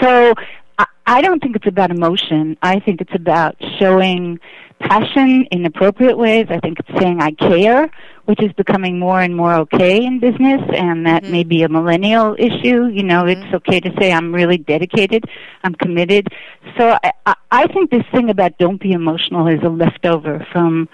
So, 0.00 0.34
I, 0.80 0.86
I 1.06 1.20
don't 1.22 1.40
think 1.40 1.54
it's 1.54 1.66
about 1.66 1.92
emotion. 1.92 2.56
I 2.60 2.80
think 2.80 3.00
it's 3.00 3.14
about 3.14 3.54
showing 3.78 4.40
passion 4.80 5.44
in 5.50 5.66
appropriate 5.66 6.16
ways. 6.16 6.46
I 6.50 6.58
think 6.60 6.78
it's 6.80 6.98
saying 6.98 7.20
I 7.20 7.32
care, 7.32 7.90
which 8.26 8.42
is 8.42 8.52
becoming 8.52 8.98
more 8.98 9.20
and 9.20 9.34
more 9.36 9.54
okay 9.54 10.04
in 10.04 10.18
business, 10.18 10.60
and 10.74 11.06
that 11.06 11.24
Mhm. 11.24 11.30
may 11.30 11.44
be 11.44 11.62
a 11.62 11.68
millennial 11.68 12.36
issue. 12.38 12.86
You 12.86 13.02
know, 13.02 13.24
Mhm. 13.24 13.44
it's 13.44 13.54
okay 13.54 13.80
to 13.80 13.92
say 13.98 14.12
I'm 14.12 14.34
really 14.34 14.58
dedicated, 14.58 15.24
I'm 15.64 15.74
committed. 15.74 16.28
So 16.76 16.98
I, 17.02 17.12
I, 17.26 17.34
I 17.50 17.66
think 17.68 17.90
this 17.90 18.04
thing 18.12 18.30
about 18.30 18.58
don't 18.58 18.80
be 18.80 18.92
emotional 18.92 19.46
is 19.48 19.62
a 19.62 19.68
leftover 19.70 20.46
from. 20.52 20.88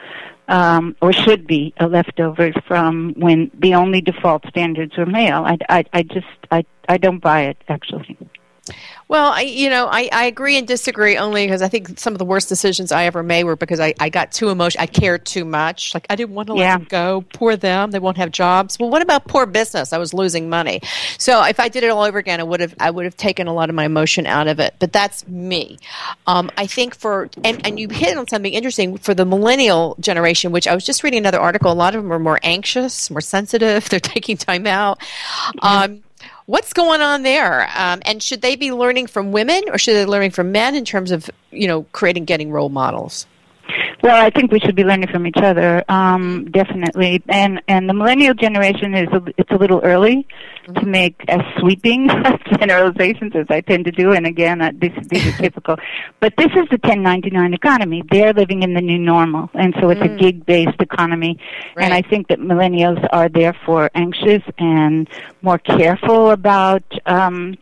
Um, 0.46 0.94
or 1.00 1.10
should 1.10 1.46
be 1.46 1.72
a 1.80 1.86
leftover 1.86 2.52
from 2.68 3.14
when 3.16 3.50
the 3.58 3.74
only 3.74 4.02
default 4.02 4.46
standards 4.46 4.94
were 4.94 5.06
male. 5.06 5.42
I, 5.46 5.56
I, 5.70 5.84
I 5.94 6.02
just 6.02 6.26
I, 6.50 6.66
I 6.86 6.98
don't 6.98 7.20
buy 7.20 7.44
it 7.44 7.56
actually. 7.66 8.18
Well, 9.08 9.32
I, 9.32 9.42
you 9.42 9.68
know, 9.68 9.86
I, 9.90 10.08
I 10.12 10.24
agree 10.26 10.56
and 10.56 10.66
disagree 10.66 11.16
only 11.16 11.46
because 11.46 11.60
I 11.60 11.68
think 11.68 11.98
some 11.98 12.14
of 12.14 12.18
the 12.18 12.24
worst 12.24 12.48
decisions 12.48 12.90
I 12.90 13.04
ever 13.04 13.22
made 13.22 13.44
were 13.44 13.56
because 13.56 13.80
I, 13.80 13.94
I 14.00 14.08
got 14.08 14.32
too 14.32 14.48
emotional. 14.48 14.82
I 14.82 14.86
cared 14.86 15.26
too 15.26 15.44
much. 15.44 15.92
Like, 15.94 16.06
I 16.08 16.16
didn't 16.16 16.34
want 16.34 16.46
to 16.48 16.54
let 16.54 16.78
them 16.78 16.86
go. 16.88 17.24
Poor 17.32 17.56
them. 17.56 17.90
They 17.90 17.98
won't 17.98 18.16
have 18.16 18.30
jobs. 18.30 18.78
Well, 18.78 18.90
what 18.90 19.02
about 19.02 19.26
poor 19.26 19.46
business? 19.46 19.92
I 19.92 19.98
was 19.98 20.14
losing 20.14 20.48
money. 20.48 20.80
So 21.18 21.42
if 21.44 21.60
I 21.60 21.68
did 21.68 21.84
it 21.84 21.90
all 21.90 22.02
over 22.02 22.18
again, 22.18 22.40
I 22.40 22.44
would 22.44 22.60
have, 22.60 22.74
I 22.80 22.90
would 22.90 23.04
have 23.04 23.16
taken 23.16 23.46
a 23.46 23.52
lot 23.52 23.68
of 23.68 23.74
my 23.74 23.84
emotion 23.84 24.26
out 24.26 24.48
of 24.48 24.58
it. 24.58 24.74
But 24.78 24.92
that's 24.92 25.26
me. 25.26 25.78
Um, 26.26 26.50
I 26.56 26.66
think 26.66 26.94
for, 26.94 27.28
and, 27.42 27.66
and 27.66 27.78
you 27.78 27.88
hit 27.88 28.16
on 28.16 28.26
something 28.28 28.52
interesting 28.52 28.96
for 28.96 29.12
the 29.12 29.26
millennial 29.26 29.96
generation, 30.00 30.50
which 30.52 30.66
I 30.66 30.74
was 30.74 30.84
just 30.84 31.02
reading 31.02 31.18
another 31.18 31.40
article. 31.40 31.70
A 31.70 31.74
lot 31.74 31.94
of 31.94 32.02
them 32.02 32.12
are 32.12 32.18
more 32.18 32.40
anxious, 32.42 33.10
more 33.10 33.20
sensitive. 33.20 33.88
They're 33.90 34.00
taking 34.00 34.36
time 34.36 34.66
out. 34.66 35.02
Um, 35.60 36.03
What's 36.46 36.72
going 36.74 37.00
on 37.00 37.22
there? 37.22 37.68
Um, 37.74 38.02
and 38.04 38.22
should 38.22 38.42
they 38.42 38.56
be 38.56 38.72
learning 38.72 39.06
from 39.06 39.32
women 39.32 39.62
or 39.68 39.78
should 39.78 39.94
they 39.94 40.04
be 40.04 40.10
learning 40.10 40.32
from 40.32 40.52
men 40.52 40.74
in 40.74 40.84
terms 40.84 41.10
of, 41.10 41.30
you 41.50 41.66
know, 41.66 41.84
creating, 41.92 42.26
getting 42.26 42.50
role 42.50 42.68
models? 42.68 43.26
Well, 44.02 44.22
I 44.22 44.30
think 44.30 44.52
we 44.52 44.60
should 44.60 44.74
be 44.76 44.84
learning 44.84 45.08
from 45.08 45.26
each 45.26 45.38
other, 45.38 45.82
um, 45.88 46.46
definitely. 46.50 47.22
And 47.28 47.62
and 47.68 47.88
the 47.88 47.94
millennial 47.94 48.34
generation 48.34 48.94
is 48.94 49.08
a, 49.12 49.22
it's 49.38 49.50
a 49.50 49.56
little 49.56 49.80
early 49.82 50.26
to 50.74 50.84
make 50.86 51.16
as 51.28 51.40
sweeping 51.58 52.08
generalizations 52.58 53.32
as 53.34 53.46
I 53.48 53.60
tend 53.62 53.84
to 53.86 53.90
do. 53.90 54.12
And 54.12 54.26
again, 54.26 54.60
uh, 54.60 54.72
this 54.74 54.92
these 55.08 55.26
are 55.26 55.36
typical. 55.42 55.76
But 56.20 56.34
this 56.36 56.48
is 56.48 56.68
the 56.70 56.78
1099 56.82 57.54
economy. 57.54 58.02
They're 58.10 58.32
living 58.32 58.62
in 58.62 58.74
the 58.74 58.80
new 58.82 58.98
normal, 58.98 59.50
and 59.54 59.74
so 59.80 59.90
it's 59.90 60.00
a 60.00 60.04
Mm. 60.04 60.18
gig-based 60.18 60.80
economy. 60.80 61.38
And 61.76 61.94
I 61.94 62.02
think 62.02 62.28
that 62.28 62.38
millennials 62.38 63.04
are 63.12 63.28
therefore 63.28 63.90
anxious 63.94 64.42
and 64.58 65.08
more 65.42 65.58
careful 65.58 66.30
about 66.30 66.82
um, 67.06 67.56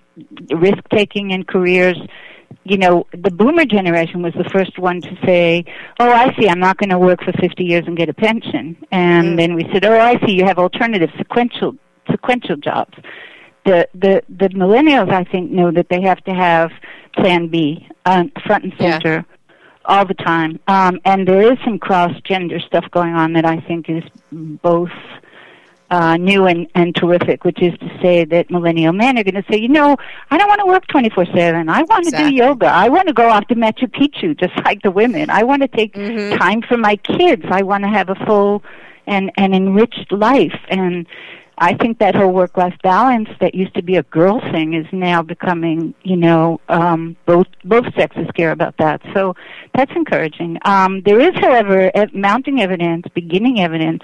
risk 0.50 0.82
taking 0.90 1.30
in 1.30 1.44
careers 1.44 1.96
you 2.64 2.76
know, 2.78 3.06
the 3.12 3.30
boomer 3.30 3.64
generation 3.64 4.22
was 4.22 4.32
the 4.34 4.48
first 4.50 4.78
one 4.78 5.00
to 5.00 5.16
say, 5.24 5.64
"Oh, 6.00 6.10
I 6.10 6.34
see. 6.38 6.48
I'm 6.48 6.60
not 6.60 6.76
going 6.78 6.90
to 6.90 6.98
work 6.98 7.22
for 7.24 7.32
50 7.32 7.64
years 7.64 7.84
and 7.86 7.96
get 7.96 8.08
a 8.08 8.14
pension." 8.14 8.76
And 8.90 9.34
Mm. 9.34 9.36
then 9.36 9.54
we 9.54 9.64
said, 9.72 9.84
"Oh, 9.84 9.98
I 9.98 10.18
see. 10.24 10.32
You 10.32 10.44
have 10.44 10.58
alternative 10.58 11.10
sequential 11.18 11.76
sequential 12.10 12.56
jobs." 12.56 12.94
The 13.64 13.88
the 13.94 14.22
the 14.28 14.48
millennials, 14.50 15.10
I 15.12 15.24
think, 15.24 15.50
know 15.50 15.70
that 15.70 15.88
they 15.88 16.00
have 16.02 16.22
to 16.24 16.32
have 16.34 16.70
Plan 17.16 17.48
B 17.48 17.86
uh, 18.06 18.24
front 18.46 18.64
and 18.64 18.72
Yeah. 18.78 18.92
center 18.92 19.24
all 19.84 20.04
the 20.04 20.14
time. 20.14 20.58
Um, 20.68 21.00
and 21.04 21.26
there 21.26 21.52
is 21.52 21.58
some 21.64 21.78
cross 21.78 22.12
gender 22.24 22.58
stuff 22.60 22.84
going 22.90 23.14
on 23.14 23.32
that 23.34 23.44
I 23.44 23.58
think 23.60 23.88
is 23.88 24.04
both 24.32 24.90
uh, 25.92 26.16
new 26.16 26.46
and, 26.46 26.66
and 26.74 26.94
terrific, 26.96 27.44
which 27.44 27.60
is 27.62 27.72
to 27.78 27.88
say 28.02 28.24
that 28.24 28.50
millennial 28.50 28.92
men 28.94 29.18
are 29.18 29.22
going 29.24 29.34
to 29.40 29.44
say, 29.50 29.58
you 29.60 29.68
know, 29.68 29.96
I 30.30 30.38
don't 30.38 30.48
want 30.48 30.60
to 30.60 30.66
work 30.66 30.86
24 30.88 31.26
7. 31.26 31.68
I 31.68 31.82
want 31.82 32.04
to 32.04 32.08
Exactly. 32.08 32.30
do 32.30 32.34
yoga. 32.36 32.66
I 32.66 32.88
want 32.88 33.08
to 33.08 33.14
go 33.14 33.28
off 33.28 33.46
to 33.48 33.54
Machu 33.54 33.86
Picchu, 33.88 34.38
just 34.40 34.54
like 34.64 34.82
the 34.82 34.90
women. 34.90 35.28
I 35.30 35.42
want 35.44 35.62
to 35.62 35.68
take 35.68 35.92
Mhm. 35.94 36.38
time 36.38 36.62
for 36.62 36.76
my 36.78 36.96
kids. 36.96 37.44
I 37.50 37.62
want 37.62 37.84
to 37.84 37.90
have 37.90 38.08
a 38.08 38.14
full 38.26 38.62
and, 39.06 39.30
and 39.36 39.54
enriched 39.54 40.10
life. 40.10 40.58
And 40.70 41.06
I 41.58 41.74
think 41.74 41.98
that 41.98 42.14
whole 42.14 42.32
work 42.32 42.56
life 42.56 42.74
balance 42.82 43.28
that 43.40 43.54
used 43.54 43.74
to 43.74 43.82
be 43.82 43.96
a 43.96 44.02
girl 44.04 44.40
thing 44.52 44.72
is 44.72 44.86
now 44.92 45.20
becoming, 45.22 45.94
you 46.02 46.16
know, 46.16 46.58
um, 46.70 47.16
both 47.26 47.46
both 47.64 47.84
sexes 47.94 48.26
care 48.34 48.50
about 48.52 48.74
that. 48.78 49.02
So 49.14 49.36
that's 49.74 49.92
encouraging. 49.94 50.58
Um, 50.64 51.02
there 51.04 51.20
is, 51.20 51.34
however, 51.36 51.90
ev- 51.94 52.14
mounting 52.14 52.60
evidence, 52.62 53.04
beginning 53.14 53.60
evidence 53.60 54.02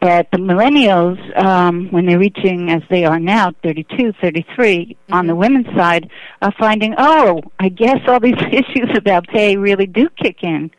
that 0.00 0.30
the 0.30 0.38
millennials, 0.38 1.18
um, 1.42 1.88
when 1.90 2.06
they're 2.06 2.18
reaching, 2.18 2.70
as 2.70 2.82
they 2.88 3.04
are 3.04 3.20
now, 3.20 3.52
32, 3.62 4.12
33, 4.20 4.96
on 5.10 5.26
the 5.26 5.34
women's 5.34 5.66
side, 5.76 6.10
are 6.40 6.52
finding, 6.58 6.94
oh, 6.96 7.42
I 7.58 7.68
guess 7.68 7.98
all 8.08 8.20
these 8.20 8.40
issues 8.52 8.90
about 8.96 9.26
pay 9.28 9.56
really 9.56 9.86
do 9.86 10.08
kick 10.16 10.42
in 10.42 10.70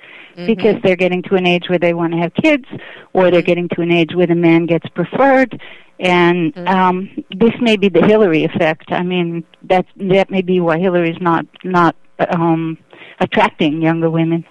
because 0.45 0.81
they're 0.81 0.95
getting 0.95 1.21
to 1.23 1.35
an 1.35 1.45
age 1.45 1.65
where 1.67 1.77
they 1.77 1.93
want 1.93 2.13
to 2.13 2.19
have 2.19 2.33
kids, 2.33 2.65
or 3.13 3.29
they're 3.29 3.41
getting 3.41 3.69
to 3.69 3.81
an 3.81 3.91
age 3.91 4.15
where 4.15 4.27
the 4.27 4.35
man 4.35 4.65
gets 4.65 4.87
preferred. 4.89 5.61
And 5.99 6.57
um, 6.67 7.11
this 7.29 7.51
may 7.59 7.77
be 7.77 7.89
the 7.89 8.01
Hillary 8.01 8.43
effect. 8.43 8.91
I 8.91 9.03
mean, 9.03 9.43
that 9.63 9.85
that 9.97 10.31
may 10.31 10.41
be 10.41 10.59
why 10.59 10.79
Hillary's 10.79 11.21
not 11.21 11.45
not 11.63 11.95
um, 12.31 12.77
attracting 13.19 13.81
younger 13.81 14.09
women. 14.09 14.45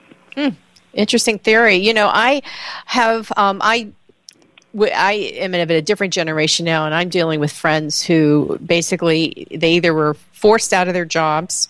Interesting 0.93 1.39
theory. 1.39 1.77
You 1.77 1.95
know, 1.95 2.09
I 2.13 2.43
have, 2.87 3.31
um, 3.37 3.61
I, 3.63 3.93
I 4.79 5.13
am 5.13 5.55
of 5.55 5.71
a 5.71 5.81
different 5.83 6.13
generation 6.13 6.65
now, 6.65 6.87
and 6.87 6.95
I'm 6.95 7.09
dealing 7.09 7.41
with 7.41 7.53
friends 7.53 8.03
who 8.03 8.59
basically 8.65 9.47
they 9.51 9.73
either 9.75 9.93
were 9.93 10.15
forced 10.33 10.73
out 10.73 10.89
of 10.89 10.95
their 10.95 11.05
jobs, 11.05 11.69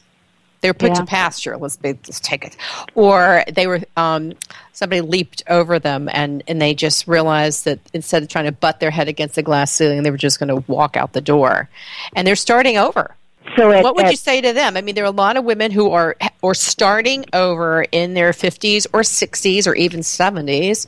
they 0.61 0.69
were 0.69 0.75
put 0.75 0.89
Yeah. 0.91 0.95
to 0.97 1.05
pasture. 1.07 1.57
Let's 1.57 1.77
be, 1.79 1.93
let's 1.93 2.21
take 2.21 2.45
it, 2.45 2.57
or 2.95 3.45
they 3.51 3.67
were 3.67 3.81
um, 3.97 4.35
somebody 4.75 5.01
leaped 5.01 5.43
over 5.49 5.79
them, 5.79 6.09
and 6.13 6.43
and 6.47 6.61
they 6.61 6.75
just 6.75 7.09
realized 7.09 7.65
that 7.65 7.79
instead 7.95 8.23
of 8.23 8.29
trying 8.29 8.45
to 8.45 8.53
butt 8.53 8.79
their 8.81 8.91
head 8.91 9.09
against 9.09 9.35
the 9.37 9.43
glass 9.43 9.73
ceiling, 9.73 10.03
they 10.03 10.11
were 10.11 10.17
just 10.19 10.39
going 10.39 10.49
to 10.49 10.63
walk 10.71 10.97
out 10.97 11.15
the 11.15 11.23
door, 11.23 11.69
and 12.15 12.27
they're 12.27 12.37
starting 12.37 12.77
over. 12.77 13.17
So 13.57 13.71
at, 13.73 13.83
What 13.83 13.97
would 13.97 14.05
at- 14.05 14.11
you 14.11 14.17
say 14.19 14.43
to 14.43 14.53
them? 14.53 14.77
I 14.77 14.83
mean, 14.83 14.95
there 14.95 15.05
are 15.05 15.09
a 15.09 15.11
lot 15.11 15.39
of 15.39 15.45
women 15.45 15.71
who 15.71 15.91
are 15.93 16.15
or 16.43 16.55
starting 16.55 17.25
over 17.33 17.83
in 17.91 18.13
their 18.15 18.33
50s 18.33 18.87
or 18.93 19.01
60s 19.01 19.67
or 19.67 19.75
even 19.75 20.01
70s, 20.01 20.87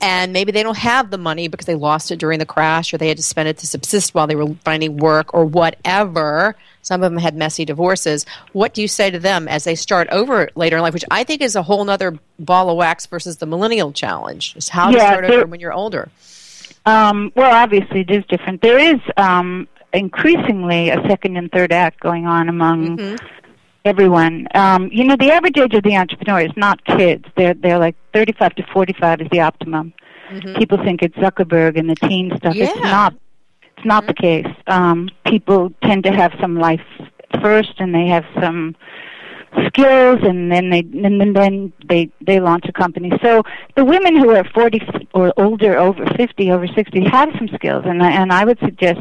and 0.00 0.32
maybe 0.32 0.52
they 0.52 0.62
don't 0.62 0.76
have 0.78 1.10
the 1.10 1.18
money 1.18 1.48
because 1.48 1.66
they 1.66 1.74
lost 1.74 2.10
it 2.10 2.16
during 2.18 2.38
the 2.38 2.46
crash 2.46 2.92
or 2.94 2.98
they 2.98 3.08
had 3.08 3.16
to 3.16 3.22
spend 3.22 3.48
it 3.48 3.58
to 3.58 3.66
subsist 3.66 4.14
while 4.14 4.26
they 4.26 4.36
were 4.36 4.54
finding 4.64 4.96
work 4.96 5.34
or 5.34 5.44
whatever. 5.44 6.56
Some 6.82 7.02
of 7.02 7.10
them 7.10 7.18
had 7.20 7.34
messy 7.36 7.64
divorces. 7.64 8.24
What 8.52 8.72
do 8.74 8.80
you 8.82 8.88
say 8.88 9.10
to 9.10 9.18
them 9.18 9.48
as 9.48 9.64
they 9.64 9.74
start 9.74 10.08
over 10.10 10.48
later 10.54 10.76
in 10.76 10.82
life, 10.82 10.94
which 10.94 11.04
I 11.10 11.24
think 11.24 11.42
is 11.42 11.56
a 11.56 11.62
whole 11.62 11.88
other 11.90 12.18
ball 12.38 12.70
of 12.70 12.76
wax 12.76 13.06
versus 13.06 13.38
the 13.38 13.46
millennial 13.46 13.92
challenge? 13.92 14.54
Is 14.56 14.68
how 14.68 14.90
to 14.90 14.98
start 14.98 15.26
there- 15.26 15.40
over 15.40 15.46
when 15.46 15.60
you're 15.60 15.72
older. 15.72 16.08
Um, 16.86 17.32
well, 17.34 17.52
obviously, 17.54 18.00
it 18.00 18.10
is 18.10 18.24
different. 18.26 18.62
There 18.62 18.78
is 18.78 19.00
um, 19.18 19.68
increasingly 19.92 20.88
a 20.90 21.02
second 21.08 21.36
and 21.36 21.50
third 21.52 21.72
act 21.72 22.00
going 22.00 22.26
on 22.26 22.48
among 22.48 22.96
Mhm. 22.96 23.18
Everyone. 23.84 24.46
Um, 24.54 24.88
you 24.92 25.04
know, 25.04 25.16
the 25.16 25.30
average 25.30 25.56
age 25.58 25.74
of 25.74 25.82
the 25.82 25.96
entrepreneur 25.96 26.40
is 26.40 26.52
not 26.56 26.84
kids. 26.84 27.24
They're 27.36 27.54
they're 27.54 27.78
like 27.78 27.96
thirty-five 28.12 28.54
to 28.56 28.62
forty-five 28.72 29.20
is 29.20 29.28
the 29.30 29.40
optimum. 29.40 29.92
Mhm. 30.30 30.56
People 30.58 30.78
think 30.78 31.02
it's 31.02 31.16
Zuckerberg 31.16 31.78
and 31.78 31.88
the 31.88 31.94
teen 31.96 32.32
stuff. 32.36 32.54
It's 32.64 32.80
not. 32.82 33.14
It's 33.76 33.86
not 33.86 34.06
the 34.06 34.14
case. 34.14 34.46
Um, 34.66 35.08
people 35.26 35.72
tend 35.82 36.02
to 36.04 36.12
have 36.12 36.32
some 36.40 36.56
life 36.58 36.82
first, 37.40 37.74
and 37.78 37.94
they 37.94 38.06
have 38.08 38.24
some 38.40 38.74
skills 39.66 40.18
and 40.22 40.52
then 40.52 40.68
they 40.70 40.80
and 40.80 41.18
then, 41.20 41.32
then 41.32 41.72
they 41.88 42.10
they 42.20 42.38
launch 42.38 42.66
a 42.68 42.72
company 42.72 43.10
so 43.22 43.42
the 43.76 43.84
women 43.84 44.14
who 44.14 44.28
are 44.30 44.44
40 44.44 44.80
or 45.14 45.32
older 45.38 45.76
over 45.78 46.04
50 46.16 46.50
over 46.52 46.66
60 46.66 47.02
have 47.08 47.30
some 47.38 47.48
skills 47.54 47.84
and 47.86 48.02
I- 48.02 48.10
and 48.12 48.30
I 48.30 48.44
would 48.44 48.58
suggest 48.60 49.00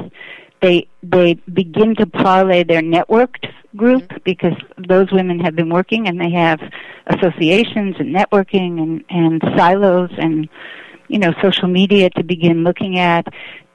they 0.61 0.87
they 1.03 1.35
begin 1.53 1.95
to 1.95 2.05
parlay 2.05 2.63
their 2.63 2.81
networked 2.81 3.51
group 3.75 4.03
mm-hmm. 4.03 4.17
because 4.23 4.53
those 4.87 5.11
women 5.11 5.39
have 5.39 5.55
been 5.55 5.69
working 5.69 6.07
and 6.07 6.19
they 6.19 6.31
have 6.31 6.59
associations 7.07 7.95
and 7.99 8.15
networking 8.15 8.81
and 8.81 9.03
and 9.09 9.41
silos 9.55 10.11
and 10.17 10.49
you 11.07 11.19
know 11.19 11.33
social 11.41 11.67
media 11.67 12.09
to 12.11 12.23
begin 12.23 12.63
looking 12.63 12.97
at 12.99 13.27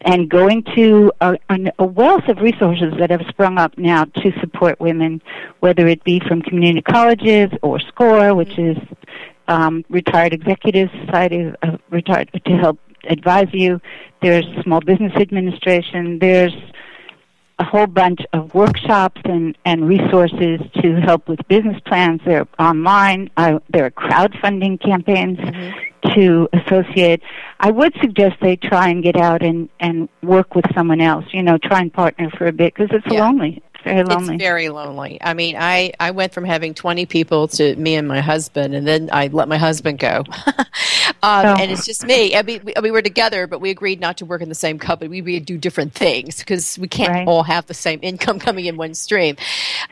and 0.05 0.29
going 0.29 0.65
to 0.75 1.13
a, 1.21 1.39
a 1.79 1.85
wealth 1.85 2.29
of 2.29 2.39
resources 2.39 2.93
that 2.99 3.11
have 3.11 3.23
sprung 3.29 3.59
up 3.59 3.77
now 3.79 4.05
to 4.05 4.33
support 4.41 4.81
women, 4.81 5.23
whether 5.61 5.87
it 5.87 6.03
be 6.05 6.21
from 6.27 6.43
community 6.43 6.83
colleges 6.83 7.51
or 7.63 7.79
SCORE, 7.79 8.35
which 8.35 8.51
mm-hmm. 8.51 8.81
is 8.81 8.97
um, 9.49 9.85
Retired 9.89 10.33
Executive 10.33 10.89
Society 11.05 11.53
of 11.63 11.81
Retired 11.91 12.31
to 12.45 12.53
help 12.57 12.79
advise 13.09 13.49
you. 13.53 13.81
There's 14.21 14.45
Small 14.63 14.81
Business 14.81 15.13
Administration. 15.17 16.19
There's 16.19 16.55
a 17.59 17.65
whole 17.65 17.87
bunch 17.87 18.21
of 18.33 18.55
workshops 18.55 19.21
and, 19.25 19.57
and 19.65 19.89
resources 19.89 20.61
to 20.83 20.97
help 21.01 21.29
with 21.29 21.41
business 21.49 21.81
plans. 21.87 22.21
They're 22.25 22.49
online. 22.59 23.31
Uh, 23.37 23.61
there 23.69 23.85
are 23.87 23.91
crowdfunding 23.91 24.83
campaigns 24.83 25.39
mm-hmm. 25.39 26.11
to 26.15 26.49
associate. 26.53 27.23
I 27.61 27.71
would 27.71 27.95
suggest 28.01 28.37
they 28.41 28.57
try 28.57 28.89
and 28.89 29.03
get 29.03 29.17
out 29.17 29.43
and, 29.43 29.69
and 29.81 30.09
work 30.23 30.55
with 30.55 30.65
someone 30.75 31.01
else. 31.01 31.27
You 31.33 31.43
know, 31.43 31.59
try 31.59 31.81
and 31.81 31.93
partner 31.93 32.31
for 32.31 32.47
a 32.47 32.53
bit 32.53 32.75
because 32.75 32.91
it's 32.93 33.13
yeah. 33.13 33.25
lonely 33.25 33.63
very 33.85 34.05
lonely. 34.05 34.35
It's 34.35 34.43
very 34.43 34.69
lonely. 34.69 35.19
I 35.21 35.35
mean, 35.35 35.57
I, 35.59 35.93
I 36.01 36.11
went 36.11 36.33
from 36.33 36.45
having 36.45 36.75
20 36.75 37.07
people 37.07 37.49
to 37.49 37.77
me 37.77 37.95
and 37.97 38.07
my 38.09 38.21
husband, 38.21 38.75
and 38.75 38.87
then 38.87 39.11
I 39.13 39.29
let 39.29 39.49
my 39.49 39.59
husband 39.59 39.99
go. 39.99 40.25
um, 40.47 40.65
oh. 41.23 41.57
And 41.59 41.71
it's 41.71 41.87
just 41.87 42.05
me. 42.05 42.37
I 42.37 42.43
mean, 42.43 42.61
we, 42.65 42.75
we, 42.83 42.91
were 42.91 43.03
together, 43.03 43.47
but 43.47 43.61
we 43.61 43.71
agreed 43.71 44.01
not 44.01 44.19
to 44.19 44.25
work 44.25 44.43
in 44.43 44.49
the 44.49 44.55
same 44.55 44.79
company. 44.79 45.21
We 45.21 45.35
would 45.35 45.47
do 45.47 45.59
different 45.59 45.95
things 45.95 46.39
because 46.39 46.79
we 46.79 46.89
can't 46.89 47.13
right. 47.13 47.29
all 47.29 47.43
have 47.43 47.67
the 47.67 47.75
same 47.75 48.01
income 48.03 48.39
coming 48.39 48.67
in 48.67 48.77
one 48.77 48.95
stream. 48.95 49.37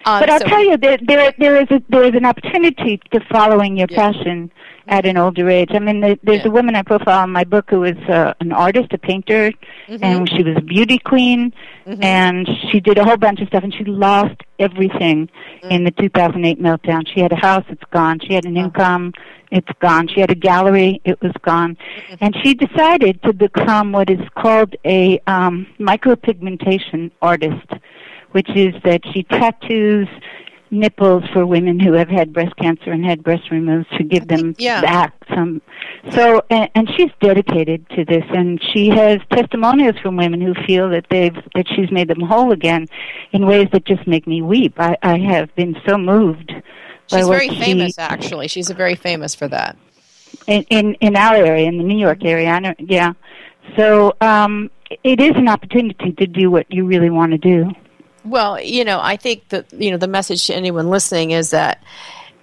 Um, 0.05 0.21
but 0.21 0.31
I'll 0.31 0.41
so 0.41 0.47
tell 0.47 0.65
you, 0.65 0.77
there, 0.77 0.99
there, 1.03 1.33
there, 1.39 1.61
is 1.61 1.71
a, 1.71 1.83
there 1.89 2.05
is 2.05 2.15
an 2.15 2.25
opportunity 2.25 3.01
to 3.13 3.21
following 3.31 3.77
your 3.77 3.89
yeah. 3.91 4.13
passion 4.13 4.51
at 4.91 5.07
an 5.07 5.17
older 5.17 5.49
age. 5.49 5.71
I 5.73 5.79
mean, 5.79 6.01
the, 6.01 6.19
there's 6.25 6.43
yeah. 6.43 6.49
a 6.49 6.51
woman 6.51 6.75
I 6.75 6.83
profile 6.83 7.23
in 7.23 7.31
my 7.31 7.45
book 7.45 7.71
who 7.71 7.81
was 7.81 7.97
uh, 8.09 8.35
an 8.41 8.51
artist, 8.51 8.93
a 8.93 8.99
painter, 8.99 9.53
mm-hmm. 9.89 10.05
and 10.05 10.29
she 10.29 10.43
was 10.43 10.57
a 10.57 10.61
beauty 10.61 10.99
queen, 10.99 11.55
mm-hmm. 11.87 12.03
and 12.03 12.49
she 12.71 12.81
did 12.81 12.99
a 12.99 13.05
whole 13.05 13.17
bunch 13.17 13.41
of 13.41 13.47
stuff, 13.47 13.63
and 13.63 13.73
she 13.73 13.85
lost 13.85 14.35
everything 14.59 15.29
mm-hmm. 15.29 15.71
in 15.71 15.85
the 15.85 15.93
2008 15.93 16.61
meltdown. 16.61 17.07
She 17.09 17.21
had 17.21 17.31
a 17.33 17.37
house, 17.37 17.65
it's 17.69 17.85
gone. 17.93 18.19
She 18.19 18.35
had 18.35 18.45
an 18.45 18.57
uh-huh. 18.57 18.67
income, 18.67 19.13
it's 19.53 19.71
gone. 19.81 20.09
She 20.09 20.21
had 20.21 20.31
a 20.33 20.35
gallery, 20.35 21.01
it 21.05 21.23
was 21.23 21.33
gone. 21.43 21.77
Mm-hmm. 21.77 22.25
And 22.25 22.37
she 22.43 22.55
decided 22.55 23.23
to 23.23 23.33
become 23.33 23.93
what 23.93 24.11
is 24.11 24.21
called 24.37 24.75
a 24.85 25.21
um, 25.29 25.69
micropigmentation 25.79 27.13
artist, 27.23 27.69
which 28.33 28.51
is 28.57 28.75
that 28.83 29.03
she 29.13 29.23
tattoos 29.23 30.09
nipples 30.71 31.25
for 31.33 31.47
women 31.47 31.81
who 31.81 31.93
have 31.93 32.09
had 32.09 32.33
breast 32.33 32.55
cancer 32.57 32.93
and 32.93 33.05
had 33.05 33.23
breast 33.23 33.51
removed 33.51 33.87
to 33.97 34.05
give 34.05 34.29
them 34.29 34.55
yeah. 34.59 34.81
back 34.81 35.13
some 35.35 35.61
so 36.13 36.43
and, 36.51 36.71
and 36.75 36.91
she's 36.97 37.11
dedicated 37.21 37.89
to 37.91 38.05
this 38.05 38.25
and 38.31 38.63
she 38.63 38.89
has 38.89 39.21
testimonials 39.31 39.99
from 39.99 40.17
women 40.17 40.41
who 40.41 40.55
feel 40.67 40.89
that 40.89 41.07
they've 41.11 41.37
that 41.55 41.67
she's 41.69 41.91
made 41.91 42.09
them 42.09 42.21
whole 42.21 42.53
again 42.53 42.87
in 43.33 43.47
ways 43.47 43.69
that 43.73 43.85
just 43.85 44.07
make 44.07 44.27
me 44.27 44.43
weep. 44.43 44.75
I 44.79 44.97
i 45.03 45.19
have 45.19 45.55
been 45.57 45.77
so 45.87 45.99
moved 45.99 46.53
she's 47.07 47.29
very 47.29 47.49
famous 47.49 47.95
she, 47.95 48.01
actually. 48.01 48.49
She's 48.49 48.71
very 48.71 48.95
famous 48.95 49.35
for 49.35 49.49
that. 49.49 49.77
In 50.47 50.63
in 50.71 50.95
in 50.95 51.17
our 51.17 51.35
area 51.35 51.67
in 51.67 51.79
the 51.79 51.85
new 51.85 51.99
york 51.99 52.25
area 52.25 52.49
I 52.51 52.59
know, 52.61 52.75
yeah. 52.79 53.13
So 53.77 54.15
um 54.21 54.71
it 55.05 55.21
is 55.21 55.33
an 55.37 55.49
opportunity 55.49 56.13
to 56.13 56.27
do 56.27 56.51
what 56.51 56.67
you 56.71 56.85
really 56.85 57.11
want 57.11 57.33
to 57.33 57.39
do 57.39 57.71
well, 58.25 58.61
you 58.61 58.85
know, 58.85 59.01
I 59.01 59.17
think 59.17 59.49
that 59.49 59.73
you 59.73 59.91
know 59.91 59.97
the 59.97 60.09
message 60.09 60.47
to 60.47 60.55
anyone 60.55 60.91
listening 60.91 61.31
is 61.31 61.51
that 61.51 61.83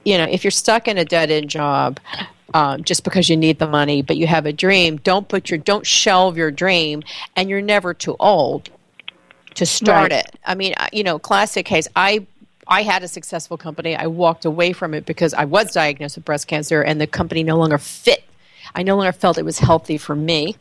you 0.04 0.18
know 0.18 0.26
if 0.26 0.44
you're 0.44 0.52
stuck 0.52 0.88
in 0.88 0.98
a 0.98 1.06
dead 1.06 1.32
end 1.32 1.50
job 1.50 2.00
um, 2.54 2.84
just 2.84 3.04
because 3.04 3.30
you 3.30 3.38
need 3.38 3.60
the 3.60 3.68
money, 3.68 4.02
but 4.02 4.18
you 4.18 4.28
have 4.28 4.46
a 4.46 4.54
dream, 4.54 4.98
don't 4.98 5.28
put 5.28 5.50
your 5.50 5.60
don't 5.60 5.86
shelve 5.86 6.38
your 6.38 6.52
dream, 6.52 7.04
and 7.36 7.50
you're 7.50 7.62
never 7.62 7.94
too 7.94 8.16
old 8.20 8.70
to 9.56 9.66
start 9.66 10.12
right. 10.12 10.26
it. 10.26 10.40
I 10.46 10.56
mean, 10.56 10.74
you 10.94 11.04
know, 11.04 11.20
classic 11.20 11.66
case. 11.66 11.88
I 11.96 12.26
I 12.68 12.84
had 12.84 13.04
a 13.04 13.08
successful 13.08 13.58
company. 13.58 13.96
I 13.96 14.08
walked 14.08 14.46
away 14.46 14.74
from 14.74 14.94
it 14.94 15.06
because 15.06 15.34
I 15.34 15.46
was 15.46 15.72
diagnosed 15.72 16.16
with 16.18 16.26
breast 16.26 16.48
cancer, 16.48 16.82
and 16.82 17.00
the 17.00 17.08
company 17.08 17.44
no 17.44 17.58
longer 17.58 17.78
fit. 17.78 18.24
I 18.76 18.84
no 18.84 18.96
longer 18.96 19.12
felt 19.14 19.38
it 19.38 19.46
was 19.46 19.60
healthy 19.60 19.98
for 19.98 20.16
me. 20.16 20.56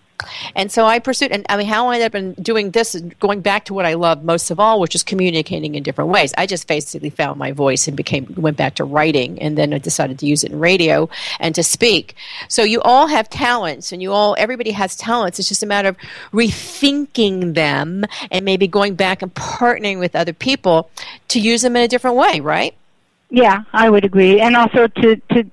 And 0.54 0.70
so 0.70 0.84
I 0.84 0.98
pursued, 0.98 1.32
and 1.32 1.44
I 1.48 1.56
mean, 1.56 1.66
how 1.66 1.88
I 1.88 1.94
ended 1.94 2.06
up 2.06 2.14
in 2.14 2.32
doing 2.34 2.70
this 2.70 2.94
is 2.94 3.02
going 3.20 3.40
back 3.40 3.64
to 3.66 3.74
what 3.74 3.86
I 3.86 3.94
love 3.94 4.24
most 4.24 4.50
of 4.50 4.60
all, 4.60 4.80
which 4.80 4.94
is 4.94 5.02
communicating 5.02 5.74
in 5.74 5.82
different 5.82 6.10
ways. 6.10 6.32
I 6.36 6.46
just 6.46 6.66
basically 6.66 7.10
found 7.10 7.38
my 7.38 7.52
voice 7.52 7.88
and 7.88 7.96
became 7.96 8.32
went 8.36 8.56
back 8.56 8.74
to 8.76 8.84
writing, 8.84 9.40
and 9.40 9.56
then 9.56 9.72
I 9.72 9.78
decided 9.78 10.18
to 10.20 10.26
use 10.26 10.44
it 10.44 10.52
in 10.52 10.58
radio 10.58 11.08
and 11.40 11.54
to 11.54 11.62
speak. 11.62 12.14
So 12.48 12.62
you 12.62 12.80
all 12.82 13.06
have 13.06 13.28
talents, 13.30 13.92
and 13.92 14.02
you 14.02 14.12
all 14.12 14.34
everybody 14.38 14.70
has 14.72 14.96
talents. 14.96 15.38
It's 15.38 15.48
just 15.48 15.62
a 15.62 15.66
matter 15.66 15.88
of 15.88 15.96
rethinking 16.32 17.54
them 17.54 18.04
and 18.30 18.44
maybe 18.44 18.66
going 18.66 18.94
back 18.94 19.22
and 19.22 19.34
partnering 19.34 19.98
with 19.98 20.16
other 20.16 20.32
people 20.32 20.90
to 21.28 21.40
use 21.40 21.62
them 21.62 21.76
in 21.76 21.82
a 21.82 21.88
different 21.88 22.16
way, 22.16 22.40
right? 22.40 22.74
Yeah, 23.28 23.62
I 23.72 23.90
would 23.90 24.04
agree, 24.04 24.40
and 24.40 24.54
also 24.54 24.86
to 24.86 25.16
to 25.16 25.50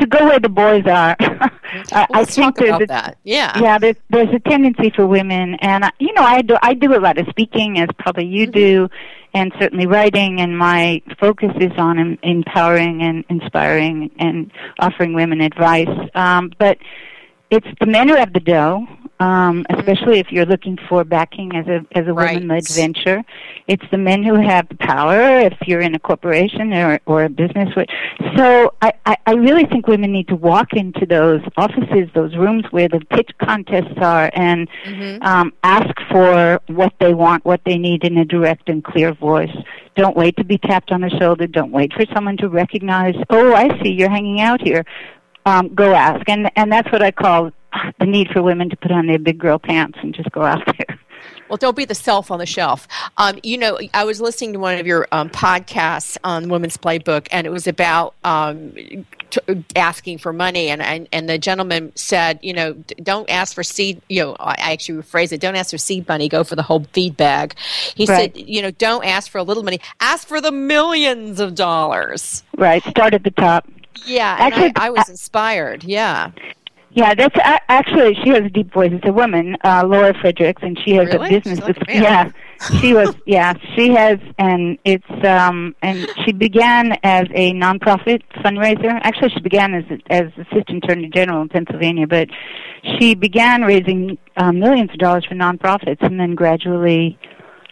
to 0.00 0.06
go 0.06 0.24
where 0.26 0.40
the 0.40 0.48
boys 0.48 0.84
are. 0.86 1.16
I, 1.20 2.06
I 2.12 2.24
think 2.24 2.56
there's 2.56 2.82
a, 2.82 2.86
that. 2.86 3.18
Yeah, 3.22 3.56
yeah. 3.60 3.78
There's 3.78 3.96
there's 4.10 4.34
a 4.34 4.40
tendency 4.40 4.90
for 4.90 5.06
women, 5.06 5.54
and 5.60 5.84
I, 5.84 5.92
you 6.00 6.12
know, 6.14 6.22
I 6.22 6.42
do 6.42 6.56
I 6.60 6.74
do 6.74 6.96
a 6.96 6.98
lot 6.98 7.18
of 7.18 7.28
speaking, 7.28 7.78
as 7.78 7.88
probably 7.96 8.26
you 8.26 8.46
mm-hmm. 8.46 8.58
do, 8.58 8.88
and 9.34 9.52
certainly 9.60 9.86
writing. 9.86 10.40
And 10.40 10.58
my 10.58 11.00
focus 11.20 11.52
is 11.60 11.70
on 11.78 11.98
em- 12.00 12.18
empowering 12.24 13.02
and 13.02 13.24
inspiring 13.28 14.10
and 14.18 14.50
offering 14.80 15.14
women 15.14 15.40
advice. 15.40 16.10
Um, 16.16 16.52
but 16.58 16.78
it's 17.50 17.68
the 17.78 17.86
men 17.86 18.08
who 18.08 18.16
have 18.16 18.32
the 18.32 18.40
dough, 18.40 18.84
um, 19.22 19.64
especially 19.70 20.18
if 20.18 20.32
you're 20.32 20.46
looking 20.46 20.76
for 20.88 21.04
backing 21.04 21.54
as 21.54 21.66
a 21.68 21.78
as 21.98 22.06
a 22.08 22.12
right. 22.12 22.34
woman-led 22.34 22.66
venture. 22.68 23.22
It's 23.68 23.84
the 23.92 23.98
men 23.98 24.24
who 24.24 24.34
have 24.34 24.68
the 24.68 24.74
power. 24.74 25.20
If 25.40 25.56
you're 25.66 25.80
in 25.80 25.94
a 25.94 25.98
corporation 26.00 26.72
or 26.72 27.00
or 27.06 27.22
a 27.24 27.28
business, 27.28 27.68
so 28.36 28.74
I, 28.82 28.92
I 29.06 29.16
I 29.26 29.32
really 29.34 29.64
think 29.66 29.86
women 29.86 30.10
need 30.12 30.28
to 30.28 30.34
walk 30.34 30.72
into 30.72 31.06
those 31.06 31.40
offices, 31.56 32.08
those 32.14 32.34
rooms 32.36 32.64
where 32.72 32.88
the 32.88 33.00
pitch 33.10 33.30
contests 33.40 33.98
are, 33.98 34.30
and 34.34 34.68
mm-hmm. 34.84 35.22
um, 35.22 35.52
ask 35.62 35.94
for 36.10 36.60
what 36.66 36.92
they 36.98 37.14
want, 37.14 37.44
what 37.44 37.60
they 37.64 37.78
need 37.78 38.04
in 38.04 38.18
a 38.18 38.24
direct 38.24 38.68
and 38.68 38.82
clear 38.82 39.14
voice. 39.14 39.56
Don't 39.94 40.16
wait 40.16 40.36
to 40.38 40.44
be 40.44 40.58
tapped 40.58 40.90
on 40.90 41.02
the 41.02 41.10
shoulder. 41.10 41.46
Don't 41.46 41.70
wait 41.70 41.92
for 41.92 42.04
someone 42.12 42.36
to 42.38 42.48
recognize. 42.48 43.14
Oh, 43.30 43.54
I 43.54 43.66
see 43.82 43.90
you're 43.92 44.10
hanging 44.10 44.40
out 44.40 44.60
here. 44.60 44.84
Um, 45.46 45.74
go 45.74 45.94
ask, 45.94 46.28
and 46.28 46.50
and 46.56 46.72
that's 46.72 46.90
what 46.90 47.02
I 47.02 47.12
call 47.12 47.52
the 47.98 48.06
need 48.06 48.28
for 48.30 48.42
women 48.42 48.70
to 48.70 48.76
put 48.76 48.90
on 48.90 49.06
their 49.06 49.18
big 49.18 49.38
girl 49.38 49.58
pants 49.58 49.98
and 50.02 50.14
just 50.14 50.30
go 50.32 50.42
out 50.42 50.64
there. 50.78 50.98
Well, 51.48 51.58
don't 51.58 51.76
be 51.76 51.84
the 51.84 51.94
self 51.94 52.30
on 52.30 52.38
the 52.38 52.46
shelf. 52.46 52.88
Um, 53.18 53.38
you 53.42 53.58
know, 53.58 53.78
I 53.92 54.04
was 54.04 54.22
listening 54.22 54.54
to 54.54 54.58
one 54.58 54.78
of 54.78 54.86
your 54.86 55.06
um, 55.12 55.28
podcasts 55.28 56.16
on 56.24 56.48
Women's 56.48 56.78
Playbook, 56.78 57.28
and 57.30 57.46
it 57.46 57.50
was 57.50 57.66
about 57.66 58.14
um, 58.24 58.72
t- 59.28 59.64
asking 59.76 60.16
for 60.16 60.32
money. 60.32 60.70
And, 60.70 60.80
and 60.80 61.06
and 61.12 61.28
the 61.28 61.36
gentleman 61.36 61.92
said, 61.94 62.38
you 62.40 62.54
know, 62.54 62.72
don't 63.02 63.28
ask 63.28 63.54
for 63.54 63.62
seed. 63.62 64.00
You 64.08 64.22
know, 64.22 64.36
I 64.40 64.72
actually 64.72 65.02
rephrased 65.02 65.32
it: 65.32 65.42
don't 65.42 65.54
ask 65.54 65.72
for 65.72 65.78
seed 65.78 66.08
money. 66.08 66.26
Go 66.26 66.42
for 66.42 66.56
the 66.56 66.62
whole 66.62 66.86
feed 66.94 67.18
bag. 67.18 67.54
He 67.94 68.06
right. 68.06 68.34
said, 68.34 68.48
you 68.48 68.62
know, 68.62 68.70
don't 68.70 69.04
ask 69.04 69.30
for 69.30 69.36
a 69.36 69.42
little 69.42 69.62
money. 69.62 69.78
Ask 70.00 70.26
for 70.26 70.40
the 70.40 70.52
millions 70.52 71.38
of 71.38 71.54
dollars. 71.54 72.44
Right. 72.56 72.82
Start 72.84 73.12
at 73.12 73.24
the 73.24 73.30
top. 73.30 73.68
Yeah, 74.06 74.36
actually, 74.38 74.72
I, 74.76 74.86
I 74.86 74.90
was 74.90 75.08
inspired. 75.10 75.84
Yeah. 75.84 76.30
Yeah, 76.94 77.14
that's 77.14 77.36
uh, 77.36 77.58
actually 77.68 78.14
she 78.22 78.30
has 78.30 78.40
a 78.40 78.50
deep 78.50 78.70
voice. 78.72 78.90
It's 78.92 79.08
a 79.08 79.12
woman, 79.12 79.56
uh, 79.64 79.82
Laura 79.86 80.12
Fredericks, 80.20 80.62
and 80.62 80.78
she 80.84 80.92
has 80.96 81.06
really? 81.06 81.36
a 81.36 81.40
business. 81.40 81.66
With, 81.66 81.78
yeah, 81.88 82.30
she 82.80 82.92
was. 82.92 83.14
Yeah, 83.24 83.54
she 83.74 83.94
has, 83.94 84.18
and 84.38 84.78
it's 84.84 85.24
um, 85.24 85.74
and 85.80 86.06
she 86.24 86.32
began 86.32 86.98
as 87.02 87.28
a 87.34 87.54
nonprofit 87.54 88.22
fundraiser. 88.36 89.00
Actually, 89.04 89.30
she 89.30 89.40
began 89.40 89.72
as 89.74 89.84
as 90.10 90.24
assistant 90.36 90.84
attorney 90.84 91.08
general 91.08 91.40
in 91.40 91.48
Pennsylvania, 91.48 92.06
but 92.06 92.28
she 92.98 93.14
began 93.14 93.62
raising 93.62 94.18
uh, 94.36 94.52
millions 94.52 94.90
of 94.90 94.98
dollars 94.98 95.24
for 95.24 95.34
nonprofits, 95.34 96.02
and 96.02 96.20
then 96.20 96.34
gradually 96.34 97.18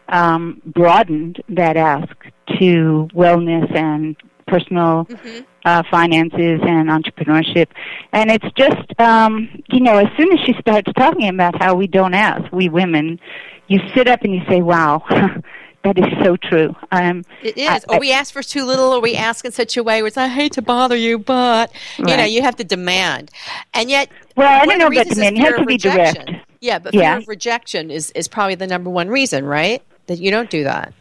um, 0.08 0.62
broadened 0.64 1.42
that 1.50 1.76
ask 1.76 2.16
to 2.58 3.06
wellness 3.14 3.70
and 3.76 4.16
personal 4.50 5.06
mm-hmm. 5.06 5.40
uh, 5.64 5.82
finances 5.90 6.60
and 6.62 6.88
entrepreneurship. 6.88 7.68
And 8.12 8.30
it's 8.30 8.46
just, 8.56 9.00
um, 9.00 9.48
you 9.68 9.80
know, 9.80 9.96
as 9.98 10.08
soon 10.16 10.32
as 10.36 10.44
she 10.44 10.54
starts 10.60 10.92
talking 10.94 11.28
about 11.28 11.60
how 11.62 11.74
we 11.74 11.86
don't 11.86 12.14
ask, 12.14 12.52
we 12.52 12.68
women, 12.68 13.20
you 13.68 13.80
sit 13.94 14.08
up 14.08 14.22
and 14.22 14.34
you 14.34 14.42
say, 14.48 14.60
wow. 14.60 15.02
that 15.82 15.98
is 15.98 16.04
so 16.22 16.36
true. 16.36 16.74
Um, 16.92 17.24
it 17.42 17.56
is. 17.56 17.68
I, 17.68 17.80
or 17.88 18.00
we 18.00 18.12
ask 18.12 18.32
for 18.32 18.42
too 18.42 18.64
little, 18.64 18.92
or 18.92 19.00
we 19.00 19.16
ask 19.16 19.44
in 19.44 19.52
such 19.52 19.76
a 19.76 19.82
way 19.82 20.02
where 20.02 20.08
it's, 20.08 20.18
I 20.18 20.28
hate 20.28 20.52
to 20.52 20.62
bother 20.62 20.96
you, 20.96 21.18
but 21.18 21.72
you 21.98 22.04
right. 22.04 22.16
know, 22.16 22.24
you 22.24 22.42
have 22.42 22.56
to 22.56 22.64
demand. 22.64 23.30
And 23.72 23.88
yet, 23.88 24.10
well, 24.36 24.60
I 24.60 24.66
don't 24.66 24.78
know 24.78 24.88
about 24.88 25.06
demand. 25.06 25.38
You 25.38 25.44
have 25.44 25.56
to 25.56 25.64
be 25.64 25.74
rejection. 25.74 26.26
direct. 26.26 26.46
Yeah, 26.60 26.78
but 26.78 26.92
fear 26.92 27.16
of 27.16 27.28
rejection 27.28 27.90
is 27.90 28.10
is 28.10 28.28
probably 28.28 28.54
the 28.54 28.66
number 28.66 28.90
one 28.90 29.08
reason, 29.08 29.46
right? 29.46 29.82
That 30.08 30.18
you 30.18 30.30
don't 30.30 30.50
do 30.50 30.64
that. 30.64 30.92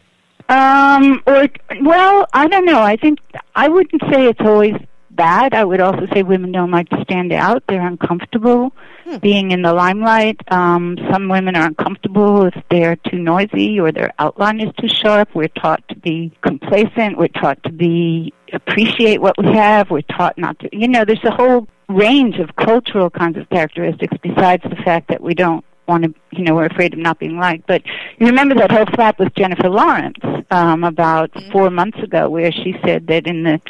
Um, 0.50 1.22
or 1.28 1.48
well, 1.80 2.26
I 2.32 2.48
don't 2.48 2.64
know. 2.64 2.80
I 2.80 2.96
think 2.96 3.20
I 3.54 3.68
wouldn't 3.68 4.02
say 4.10 4.26
it's 4.26 4.40
always 4.40 4.74
bad. 5.10 5.54
I 5.54 5.64
would 5.64 5.80
also 5.80 6.06
say 6.12 6.24
women 6.24 6.50
don't 6.50 6.72
like 6.72 6.88
to 6.88 7.00
stand 7.02 7.32
out. 7.32 7.62
They're 7.68 7.86
uncomfortable 7.86 8.72
hmm. 9.04 9.18
being 9.18 9.52
in 9.52 9.62
the 9.62 9.72
limelight. 9.72 10.40
Um, 10.50 10.98
some 11.08 11.28
women 11.28 11.54
are 11.54 11.66
uncomfortable 11.66 12.46
if 12.46 12.54
they're 12.68 12.96
too 12.96 13.18
noisy 13.18 13.78
or 13.78 13.92
their 13.92 14.12
outline 14.18 14.60
is 14.60 14.74
too 14.80 14.88
sharp. 14.88 15.28
We're 15.34 15.48
taught 15.48 15.86
to 15.88 15.96
be 15.96 16.32
complacent. 16.42 17.16
We're 17.16 17.28
taught 17.28 17.62
to 17.62 17.72
be 17.72 18.34
appreciate 18.52 19.20
what 19.20 19.38
we 19.38 19.52
have. 19.52 19.88
We're 19.88 20.02
taught 20.02 20.36
not 20.36 20.58
to. 20.60 20.68
You 20.72 20.88
know, 20.88 21.04
there's 21.04 21.22
a 21.22 21.30
whole 21.30 21.68
range 21.88 22.38
of 22.38 22.56
cultural 22.56 23.08
kinds 23.08 23.36
of 23.36 23.48
characteristics 23.50 24.16
besides 24.20 24.64
the 24.64 24.82
fact 24.84 25.08
that 25.08 25.22
we 25.22 25.34
don't 25.34 25.64
want 25.88 26.04
to, 26.04 26.14
you 26.32 26.44
know, 26.44 26.54
we're 26.54 26.66
afraid 26.66 26.92
of 26.92 26.98
not 26.98 27.18
being 27.18 27.38
liked. 27.38 27.66
But 27.66 27.82
you 28.18 28.26
remember 28.26 28.54
that 28.56 28.70
whole 28.70 28.86
flap 28.94 29.18
with 29.18 29.34
Jennifer 29.34 29.68
Lawrence 29.68 30.18
um, 30.50 30.84
about 30.84 31.32
mm-hmm. 31.32 31.50
four 31.50 31.70
months 31.70 31.98
ago, 32.02 32.28
where 32.28 32.52
she 32.52 32.74
said 32.84 33.06
that 33.08 33.26
in 33.26 33.42
the 33.42 33.60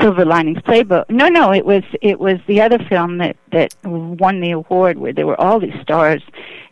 Silver 0.00 0.24
Linings 0.24 0.58
Playbook. 0.60 1.08
No, 1.08 1.28
no, 1.28 1.52
it 1.52 1.64
was 1.64 1.82
it 2.02 2.18
was 2.18 2.38
the 2.46 2.60
other 2.60 2.78
film 2.88 3.18
that 3.18 3.36
that 3.52 3.74
won 3.84 4.40
the 4.40 4.52
award 4.52 4.98
where 4.98 5.12
there 5.12 5.26
were 5.26 5.40
all 5.40 5.60
these 5.60 5.80
stars, 5.82 6.22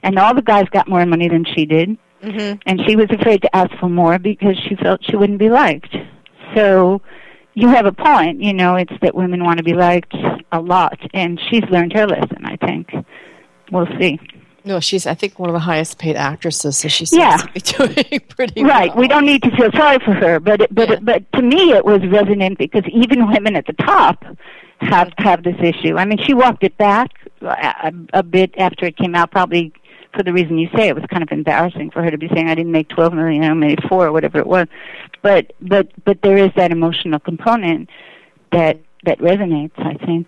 and 0.02 0.18
all 0.18 0.34
the 0.34 0.42
guys 0.42 0.66
got 0.70 0.88
more 0.88 1.04
money 1.06 1.28
than 1.28 1.44
she 1.44 1.66
did, 1.66 1.96
mm-hmm. 2.22 2.58
and 2.66 2.80
she 2.86 2.96
was 2.96 3.08
afraid 3.10 3.42
to 3.42 3.56
ask 3.56 3.70
for 3.78 3.88
more 3.88 4.18
because 4.18 4.56
she 4.68 4.74
felt 4.76 5.04
she 5.04 5.16
wouldn't 5.16 5.38
be 5.38 5.50
liked. 5.50 5.94
So 6.54 7.00
you 7.54 7.68
have 7.68 7.86
a 7.86 7.92
point. 7.92 8.42
You 8.42 8.52
know, 8.52 8.76
it's 8.76 8.92
that 9.02 9.14
women 9.14 9.44
want 9.44 9.58
to 9.58 9.64
be 9.64 9.74
liked 9.74 10.14
a 10.52 10.60
lot, 10.60 10.98
and 11.12 11.40
she's 11.48 11.64
learned 11.70 11.92
her 11.94 12.06
lesson. 12.06 12.44
I 12.44 12.56
think. 12.56 12.92
We'll 13.72 13.88
see. 13.98 14.20
No, 14.66 14.80
she's 14.80 15.06
I 15.06 15.14
think 15.14 15.38
one 15.38 15.50
of 15.50 15.54
the 15.54 15.60
highest 15.60 15.98
paid 15.98 16.16
actresses, 16.16 16.78
so 16.78 16.88
she's 16.88 17.12
yeah. 17.12 17.36
doing 17.54 18.20
pretty 18.28 18.64
right. 18.64 18.88
Well. 18.90 18.98
We 18.98 19.08
don't 19.08 19.26
need 19.26 19.42
to 19.42 19.50
feel 19.56 19.70
sorry 19.72 19.98
for 19.98 20.14
her, 20.14 20.40
but 20.40 20.62
it, 20.62 20.74
but 20.74 20.88
yeah. 20.88 20.94
it, 20.96 21.04
but 21.04 21.32
to 21.32 21.42
me 21.42 21.72
it 21.72 21.84
was 21.84 22.00
resonant 22.06 22.58
because 22.58 22.82
even 22.90 23.30
women 23.30 23.56
at 23.56 23.66
the 23.66 23.74
top 23.74 24.24
have 24.80 25.08
mm-hmm. 25.08 25.22
have 25.22 25.42
this 25.42 25.56
issue. 25.60 25.96
I 25.96 26.06
mean, 26.06 26.18
she 26.24 26.32
walked 26.32 26.64
it 26.64 26.76
back 26.78 27.10
a, 27.42 27.92
a 28.14 28.22
bit 28.22 28.54
after 28.56 28.86
it 28.86 28.96
came 28.96 29.14
out, 29.14 29.30
probably 29.30 29.72
for 30.14 30.22
the 30.22 30.32
reason 30.32 30.56
you 30.56 30.68
say. 30.74 30.88
It 30.88 30.94
was 30.94 31.04
kind 31.10 31.22
of 31.22 31.30
embarrassing 31.30 31.90
for 31.90 32.02
her 32.02 32.10
to 32.10 32.18
be 32.18 32.28
saying, 32.28 32.48
"I 32.48 32.54
didn't 32.54 32.72
make 32.72 32.88
twelve 32.88 33.12
million, 33.12 33.44
I 33.44 33.52
made 33.52 33.80
four, 33.88 34.06
or 34.06 34.12
whatever 34.12 34.38
it 34.38 34.46
was." 34.46 34.66
But 35.20 35.52
but 35.60 35.88
but 36.04 36.22
there 36.22 36.38
is 36.38 36.50
that 36.56 36.70
emotional 36.70 37.20
component 37.20 37.90
that 38.52 38.80
that 39.04 39.18
resonates. 39.18 39.78
I 39.78 39.94
think. 40.06 40.26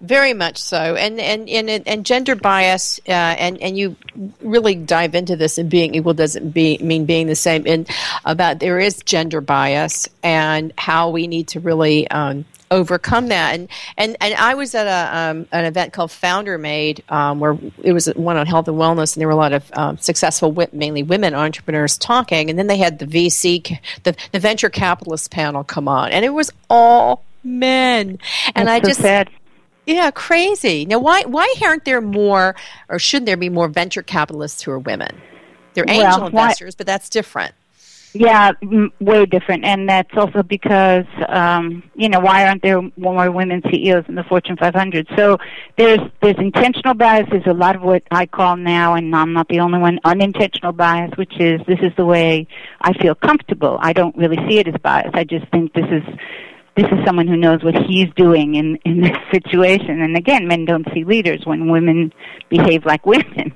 Very 0.00 0.34
much 0.34 0.58
so, 0.58 0.94
and 0.96 1.20
and 1.20 1.48
and, 1.48 1.86
and 1.86 2.06
gender 2.06 2.34
bias, 2.34 3.00
uh, 3.08 3.12
and 3.12 3.60
and 3.62 3.78
you 3.78 3.96
really 4.40 4.74
dive 4.74 5.14
into 5.14 5.36
this. 5.36 5.58
And 5.58 5.70
being 5.70 5.94
equal 5.94 6.14
doesn't 6.14 6.50
be, 6.50 6.78
mean 6.78 7.04
being 7.04 7.26
the 7.26 7.36
same. 7.36 7.64
And 7.66 7.88
about 8.24 8.58
there 8.58 8.78
is 8.78 9.02
gender 9.04 9.40
bias, 9.40 10.08
and 10.22 10.72
how 10.76 11.10
we 11.10 11.26
need 11.26 11.48
to 11.48 11.60
really 11.60 12.08
um, 12.08 12.44
overcome 12.70 13.28
that. 13.28 13.54
And 13.54 13.68
and 13.96 14.16
and 14.20 14.34
I 14.34 14.54
was 14.54 14.74
at 14.74 14.86
a 14.86 15.16
um, 15.16 15.46
an 15.52 15.64
event 15.64 15.92
called 15.92 16.10
Founder 16.10 16.58
Made, 16.58 17.02
um, 17.08 17.40
where 17.40 17.56
it 17.82 17.92
was 17.92 18.06
one 18.08 18.36
on 18.36 18.46
health 18.46 18.68
and 18.68 18.76
wellness, 18.76 19.14
and 19.14 19.20
there 19.20 19.28
were 19.28 19.32
a 19.32 19.36
lot 19.36 19.52
of 19.52 19.70
um, 19.74 19.98
successful, 19.98 20.54
mainly 20.72 21.02
women 21.02 21.34
entrepreneurs 21.34 21.98
talking. 21.98 22.50
And 22.50 22.58
then 22.58 22.66
they 22.66 22.78
had 22.78 22.98
the 22.98 23.06
VC, 23.06 23.78
the, 24.02 24.16
the 24.32 24.38
venture 24.38 24.70
capitalist 24.70 25.30
panel 25.30 25.64
come 25.64 25.88
on, 25.88 26.10
and 26.10 26.24
it 26.24 26.30
was 26.30 26.52
all 26.68 27.24
men. 27.44 28.18
And 28.54 28.68
That's 28.68 28.84
I 28.84 28.88
just 28.88 29.00
sad. 29.00 29.30
Yeah, 29.86 30.10
crazy. 30.10 30.84
Now, 30.84 30.98
why 30.98 31.22
why 31.22 31.52
aren't 31.64 31.84
there 31.84 32.00
more, 32.00 32.56
or 32.88 32.98
shouldn't 32.98 33.26
there 33.26 33.36
be 33.36 33.48
more 33.48 33.68
venture 33.68 34.02
capitalists 34.02 34.62
who 34.62 34.72
are 34.72 34.80
women? 34.80 35.16
They're 35.74 35.84
angel 35.88 36.18
well, 36.18 36.26
investors, 36.26 36.74
but 36.74 36.86
that's 36.86 37.08
different. 37.08 37.54
Yeah, 38.12 38.52
m- 38.62 38.92
way 38.98 39.26
different, 39.26 39.64
and 39.64 39.88
that's 39.88 40.10
also 40.16 40.42
because 40.42 41.04
um, 41.28 41.82
you 41.94 42.08
know 42.08 42.18
why 42.18 42.48
aren't 42.48 42.62
there 42.62 42.80
more 42.96 43.30
women 43.30 43.62
CEOs 43.70 44.06
in 44.08 44.16
the 44.16 44.24
Fortune 44.24 44.56
500? 44.56 45.06
So 45.16 45.38
there's 45.76 46.00
there's 46.20 46.38
intentional 46.38 46.94
bias. 46.94 47.28
There's 47.30 47.46
a 47.46 47.52
lot 47.52 47.76
of 47.76 47.82
what 47.82 48.02
I 48.10 48.26
call 48.26 48.56
now, 48.56 48.94
and 48.94 49.14
I'm 49.14 49.34
not 49.34 49.48
the 49.48 49.60
only 49.60 49.78
one, 49.78 50.00
unintentional 50.04 50.72
bias, 50.72 51.12
which 51.16 51.38
is 51.38 51.60
this 51.68 51.78
is 51.80 51.92
the 51.96 52.06
way 52.06 52.48
I 52.80 52.92
feel 52.94 53.14
comfortable. 53.14 53.76
I 53.80 53.92
don't 53.92 54.16
really 54.16 54.38
see 54.48 54.58
it 54.58 54.66
as 54.66 54.74
bias. 54.82 55.10
I 55.14 55.22
just 55.22 55.46
think 55.48 55.74
this 55.74 55.86
is 55.90 56.02
this 56.76 56.86
is 56.86 56.98
someone 57.06 57.26
who 57.26 57.36
knows 57.36 57.64
what 57.64 57.74
he's 57.88 58.08
doing 58.16 58.54
in 58.54 58.76
in 58.84 59.00
this 59.00 59.16
situation. 59.32 60.00
And 60.02 60.16
again, 60.16 60.46
men 60.46 60.66
don't 60.66 60.86
see 60.92 61.04
leaders 61.04 61.42
when 61.44 61.70
women 61.70 62.12
behave 62.48 62.84
like 62.84 63.06
women. 63.06 63.54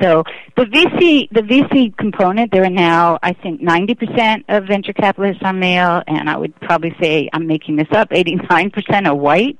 So 0.00 0.24
the 0.56 0.64
VC 0.64 1.28
the 1.30 1.42
VC 1.42 1.94
component, 1.98 2.50
there 2.50 2.64
are 2.64 2.70
now 2.70 3.18
I 3.22 3.34
think 3.34 3.60
90% 3.60 4.44
of 4.48 4.64
venture 4.64 4.94
capitalists 4.94 5.42
are 5.42 5.52
male, 5.52 6.02
and 6.06 6.30
I 6.30 6.36
would 6.36 6.58
probably 6.60 6.96
say 7.00 7.28
I'm 7.34 7.46
making 7.46 7.76
this 7.76 7.88
up, 7.92 8.08
89% 8.08 9.06
are 9.06 9.14
white. 9.14 9.58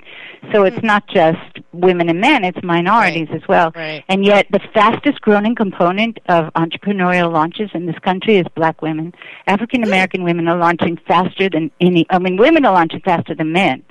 So 0.51 0.64
it's 0.64 0.77
mm-hmm. 0.77 0.87
not 0.87 1.07
just 1.07 1.38
women 1.72 2.09
and 2.09 2.20
men; 2.20 2.44
it's 2.44 2.62
minorities 2.62 3.29
right. 3.29 3.42
as 3.42 3.46
well. 3.46 3.72
Right. 3.75 4.03
And 4.09 4.25
yet, 4.25 4.46
the 4.51 4.61
fastest 4.72 5.20
growing 5.20 5.55
component 5.55 6.18
of 6.29 6.53
entrepreneurial 6.55 7.33
launches 7.33 7.70
in 7.75 7.87
this 7.87 7.98
country 8.01 8.38
is 8.38 8.46
black 8.55 8.83
women. 8.83 9.12
African 9.46 9.85
American 9.85 10.25
women 10.25 10.48
are 10.48 10.57
launching 10.57 10.98
faster 11.07 11.48
than 11.48 11.70
any. 11.81 12.07
I 12.11 12.18
mean, 12.18 12.37
women 12.37 12.64
are 12.64 12.72
launching 12.72 13.01
faster 13.04 13.34
than 13.34 13.52
men. 13.52 13.82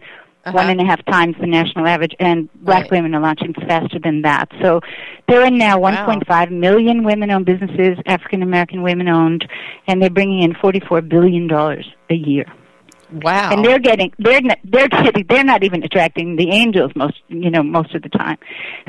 Uh-huh. 0.43 0.55
One 0.55 0.69
and 0.71 0.81
a 0.81 0.85
half 0.85 1.05
times 1.05 1.35
the 1.39 1.45
national 1.45 1.85
average, 1.85 2.15
and 2.19 2.49
black 2.63 2.83
right. 2.83 2.91
women 2.91 3.13
are 3.13 3.21
launching 3.21 3.53
faster 3.53 3.99
than 3.99 4.23
that. 4.23 4.49
So 4.59 4.81
there 5.27 5.43
are 5.43 5.51
now 5.51 5.77
1.5 5.77 6.27
wow. 6.27 6.45
million 6.47 7.03
women-owned 7.03 7.45
businesses, 7.45 7.99
African 8.07 8.41
American 8.41 8.81
women-owned, 8.81 9.47
and 9.85 10.01
they're 10.01 10.09
bringing 10.09 10.41
in 10.41 10.55
44 10.55 11.01
billion 11.01 11.47
dollars 11.47 11.87
a 12.09 12.15
year. 12.15 12.45
Wow. 13.11 13.51
And 13.51 13.63
they're 13.63 13.79
getting 13.79 14.13
they're 14.19 14.41
not, 14.41 14.57
they're 14.63 14.87
getting 14.87 15.25
they're 15.27 15.43
not 15.43 15.63
even 15.63 15.83
attracting 15.83 16.37
the 16.37 16.49
angels 16.49 16.91
most 16.95 17.21
you 17.27 17.51
know 17.51 17.61
most 17.61 17.93
of 17.93 18.01
the 18.03 18.09
time. 18.09 18.37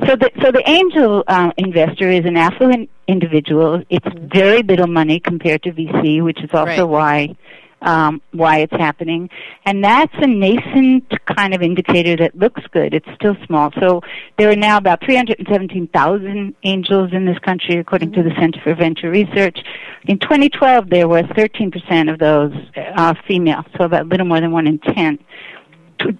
So 0.06 0.16
the 0.16 0.30
so 0.40 0.52
the 0.52 0.62
angel 0.66 1.24
uh, 1.26 1.50
investor 1.58 2.08
is 2.08 2.24
an 2.24 2.36
affluent 2.36 2.88
individual. 3.08 3.82
It's 3.90 4.06
very 4.32 4.62
little 4.62 4.86
money 4.86 5.18
compared 5.18 5.64
to 5.64 5.72
VC, 5.72 6.22
which 6.22 6.42
is 6.42 6.50
also 6.52 6.86
right. 6.86 7.28
why 7.28 7.36
um, 7.82 8.22
why 8.32 8.58
it's 8.58 8.72
happening. 8.72 9.28
And 9.64 9.84
that's 9.84 10.14
a 10.14 10.26
nascent 10.26 11.12
kind 11.26 11.54
of 11.54 11.62
indicator 11.62 12.16
that 12.16 12.36
looks 12.36 12.62
good. 12.72 12.94
It's 12.94 13.08
still 13.14 13.36
small. 13.46 13.70
So 13.78 14.00
there 14.38 14.50
are 14.50 14.56
now 14.56 14.76
about 14.78 15.04
317,000 15.04 16.54
angels 16.64 17.10
in 17.12 17.26
this 17.26 17.38
country, 17.40 17.76
according 17.78 18.12
mm-hmm. 18.12 18.22
to 18.22 18.28
the 18.28 18.40
Center 18.40 18.60
for 18.62 18.74
Venture 18.74 19.10
Research. 19.10 19.58
In 20.06 20.18
2012, 20.18 20.90
there 20.90 21.08
were 21.08 21.22
13% 21.22 22.12
of 22.12 22.18
those 22.18 22.52
uh, 22.96 23.14
female, 23.26 23.64
so 23.76 23.84
about 23.84 24.02
a 24.02 24.08
little 24.08 24.26
more 24.26 24.40
than 24.40 24.52
one 24.52 24.66
in 24.66 24.78
10 24.78 25.18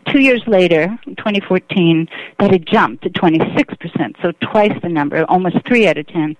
two 0.06 0.20
years 0.20 0.42
later, 0.46 0.86
2014, 1.06 2.08
that 2.38 2.52
had 2.52 2.64
jumped 2.66 3.02
to 3.02 3.10
26%, 3.10 4.14
so 4.22 4.30
twice 4.52 4.72
the 4.82 4.88
number, 4.88 5.24
almost 5.28 5.56
three 5.66 5.88
out 5.88 5.98
of 5.98 6.06
10 6.06 6.36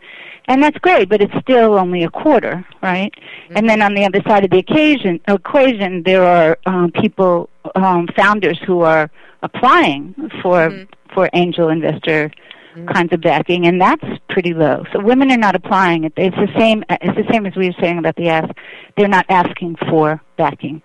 and 0.49 0.63
that's 0.63 0.79
great, 0.79 1.09
but 1.09 1.21
it's 1.23 1.35
still 1.41 1.79
only 1.79 2.03
a 2.03 2.11
quarter, 2.11 2.65
right? 2.83 3.13
Mm-hmm. 3.15 3.57
And 3.57 3.69
then 3.69 3.83
on 3.83 3.95
the 3.95 4.05
other 4.05 4.21
side 4.27 4.45
of 4.45 4.51
the 4.51 4.59
occasion, 4.59 5.21
equation, 5.29 6.03
there 6.03 6.25
are 6.25 6.59
um, 6.67 6.91
people, 6.93 7.49
um, 7.75 8.09
founders 8.17 8.59
who 8.67 8.81
are 8.81 9.11
applying 9.43 10.15
for 10.43 10.69
mm-hmm. 10.71 11.15
for 11.15 11.29
angel 11.33 11.69
investor 11.69 12.31
mm-hmm. 12.75 12.87
kinds 12.89 13.13
of 13.13 13.21
backing, 13.21 13.67
and 13.67 13.81
that's 13.81 14.05
pretty 14.31 14.53
low. 14.53 14.85
So 14.93 15.01
women 15.01 15.31
are 15.31 15.37
not 15.37 15.55
applying 15.55 16.05
it. 16.05 16.13
It's 16.17 16.37
the 16.37 16.53
same. 16.59 16.85
It's 16.91 17.17
the 17.17 17.33
same 17.33 17.47
as 17.47 17.55
we 17.55 17.69
were 17.69 17.77
saying 17.81 17.99
about 17.99 18.17
the 18.17 18.29
ask. 18.29 18.51
They're 18.97 19.09
not 19.09 19.27
asking 19.29 19.77
for 19.89 20.21
backing. 20.37 20.83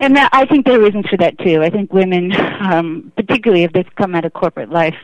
And 0.00 0.16
that, 0.16 0.30
I 0.32 0.46
think 0.46 0.64
there 0.64 0.78
are 0.78 0.82
reasons 0.82 1.06
for 1.08 1.16
that 1.16 1.38
too. 1.38 1.62
I 1.62 1.70
think 1.70 1.92
women, 1.92 2.32
um, 2.60 3.12
particularly 3.16 3.64
if 3.64 3.72
they've 3.72 3.94
come 3.96 4.14
out 4.14 4.24
of 4.24 4.32
corporate 4.32 4.70
life, 4.70 4.94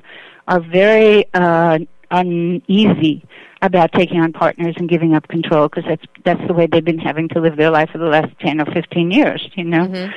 are 0.46 0.60
very 0.60 1.24
uh, 1.34 1.78
uneasy 2.10 3.24
about 3.62 3.92
taking 3.92 4.20
on 4.20 4.32
partners 4.32 4.74
and 4.78 4.88
giving 4.88 5.14
up 5.14 5.26
control 5.28 5.68
because 5.68 5.84
that's 5.88 6.04
that's 6.24 6.46
the 6.46 6.52
way 6.52 6.66
they've 6.66 6.84
been 6.84 6.98
having 6.98 7.28
to 7.28 7.40
live 7.40 7.56
their 7.56 7.70
life 7.70 7.90
for 7.90 7.98
the 7.98 8.06
last 8.06 8.28
10 8.40 8.60
or 8.60 8.66
15 8.66 9.10
years 9.10 9.48
you 9.54 9.64
know? 9.64 9.86
Mm-hmm. 9.86 10.12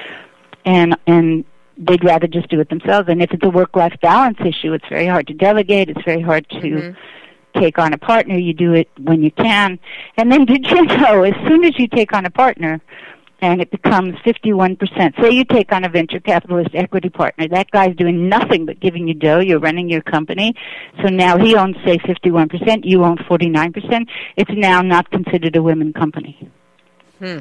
and 0.65 0.97
and 1.07 1.45
they'd 1.77 2.03
rather 2.03 2.25
just 2.25 2.49
do 2.49 2.59
it 2.59 2.69
themselves. 2.69 3.07
And 3.07 3.21
if 3.21 3.31
it's 3.31 3.45
a 3.45 3.49
work 3.49 3.75
life 3.75 3.93
balance 4.01 4.39
issue 4.39 4.73
it's 4.73 4.87
very 4.89 5.07
hard 5.07 5.27
to 5.27 5.33
delegate. 5.33 5.89
It's 5.89 6.03
very 6.03 6.21
hard 6.21 6.49
to 6.49 6.57
mm-hmm. 6.57 7.59
take 7.59 7.77
on 7.77 7.93
a 7.93 7.97
partner. 7.97 8.35
You 8.35 8.53
do 8.53 8.73
it 8.73 8.89
when 8.99 9.21
you 9.21 9.31
can. 9.31 9.79
And 10.17 10.31
then 10.31 10.45
did 10.45 10.65
you 10.65 10.83
know 10.85 11.23
as 11.23 11.35
soon 11.47 11.63
as 11.63 11.77
you 11.77 11.87
take 11.87 12.13
on 12.13 12.25
a 12.25 12.31
partner 12.31 12.81
and 13.39 13.61
it 13.61 13.69
becomes 13.69 14.15
51%. 14.25 15.21
Say 15.21 15.31
you 15.31 15.45
take 15.45 15.71
on 15.71 15.83
a 15.83 15.89
venture 15.89 16.19
capitalist 16.19 16.71
equity 16.73 17.09
partner. 17.09 17.47
That 17.47 17.69
guy's 17.71 17.95
doing 17.95 18.29
nothing 18.29 18.65
but 18.65 18.79
giving 18.79 19.07
you 19.07 19.13
dough. 19.13 19.39
You're 19.39 19.59
running 19.59 19.89
your 19.89 20.01
company. 20.01 20.55
So 21.03 21.09
now 21.09 21.37
he 21.37 21.55
owns, 21.55 21.75
say, 21.85 21.97
51%. 21.99 22.85
You 22.85 23.03
own 23.03 23.17
49%. 23.17 24.07
It's 24.35 24.51
now 24.53 24.81
not 24.81 25.09
considered 25.11 25.55
a 25.55 25.61
women 25.61 25.93
company. 25.93 26.49
Hmm. 27.19 27.39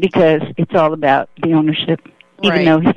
Because 0.00 0.42
it's 0.56 0.74
all 0.74 0.92
about 0.92 1.30
the 1.42 1.52
ownership. 1.52 2.00
Even 2.42 2.64
though 2.64 2.92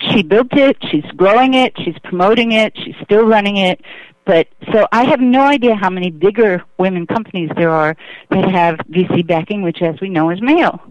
she 0.00 0.22
built 0.22 0.52
it, 0.52 0.76
she's 0.90 1.04
growing 1.16 1.54
it, 1.54 1.72
she's 1.78 1.96
promoting 2.02 2.50
it, 2.50 2.76
she's 2.76 2.96
still 3.04 3.24
running 3.24 3.56
it. 3.56 3.80
But 4.24 4.48
so 4.72 4.86
I 4.92 5.04
have 5.04 5.20
no 5.20 5.42
idea 5.42 5.74
how 5.74 5.88
many 5.88 6.10
bigger 6.10 6.62
women 6.78 7.06
companies 7.06 7.50
there 7.56 7.70
are 7.70 7.96
that 8.30 8.50
have 8.50 8.76
VC 8.90 9.26
backing, 9.26 9.62
which, 9.62 9.80
as 9.80 10.00
we 10.00 10.10
know, 10.10 10.30
is 10.30 10.42
male. 10.42 10.82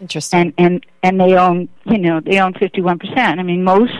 Interesting. 0.00 0.40
And 0.40 0.54
and 0.58 0.86
and 1.02 1.20
they 1.20 1.36
own 1.36 1.68
you 1.86 1.98
know 1.98 2.20
they 2.20 2.40
own 2.40 2.54
fifty 2.54 2.80
one 2.80 2.98
percent. 2.98 3.40
I 3.40 3.42
mean 3.42 3.64
most 3.64 3.92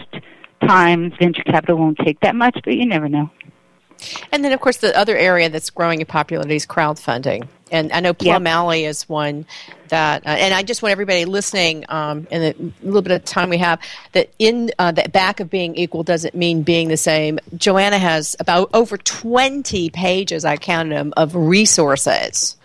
times 0.60 1.12
venture 1.18 1.42
capital 1.44 1.76
won't 1.76 1.98
take 1.98 2.20
that 2.20 2.34
much, 2.34 2.58
but 2.64 2.74
you 2.74 2.86
never 2.86 3.08
know. 3.08 3.30
And 4.32 4.44
then, 4.44 4.52
of 4.52 4.60
course, 4.60 4.78
the 4.78 4.96
other 4.96 5.16
area 5.16 5.48
that's 5.48 5.70
growing 5.70 6.00
in 6.00 6.06
popularity 6.06 6.56
is 6.56 6.66
crowdfunding. 6.66 7.48
And 7.70 7.92
I 7.92 8.00
know 8.00 8.12
Plum 8.12 8.44
Yep. 8.44 8.52
Alley 8.52 8.84
is 8.84 9.08
one 9.08 9.46
that, 9.88 10.26
uh, 10.26 10.30
and 10.30 10.52
I 10.52 10.62
just 10.62 10.82
want 10.82 10.92
everybody 10.92 11.24
listening, 11.24 11.84
um, 11.88 12.26
in 12.30 12.42
the 12.42 12.72
little 12.82 13.02
bit 13.02 13.12
of 13.12 13.24
time 13.24 13.48
we 13.48 13.58
have, 13.58 13.80
that 14.12 14.30
in 14.38 14.70
uh, 14.78 14.92
the 14.92 15.08
back 15.08 15.40
of 15.40 15.50
being 15.50 15.74
equal 15.76 16.02
doesn't 16.02 16.34
mean 16.34 16.62
being 16.62 16.88
the 16.88 16.96
same. 16.96 17.38
Joanna 17.56 17.98
has 17.98 18.36
about 18.38 18.70
over 18.74 18.96
20 18.96 19.90
pages, 19.90 20.44
I 20.44 20.56
counted 20.56 20.96
them, 20.96 21.14
of 21.16 21.34
resources. 21.34 22.56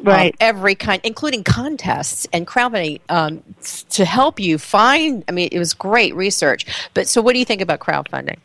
Um, 0.00 0.06
Right. 0.06 0.36
every 0.40 0.74
kind, 0.74 1.00
including 1.04 1.44
contests 1.44 2.26
and 2.32 2.46
crowdfunding, 2.46 3.00
um, 3.08 3.42
to 3.90 4.04
help 4.04 4.38
you 4.40 4.58
find. 4.58 5.24
I 5.28 5.32
mean, 5.32 5.48
it 5.52 5.58
was 5.58 5.74
great 5.74 6.14
research. 6.14 6.66
But 6.94 7.08
so, 7.08 7.20
what 7.22 7.32
do 7.32 7.38
you 7.38 7.44
think 7.44 7.60
about 7.60 7.80
crowdfunding? 7.80 8.38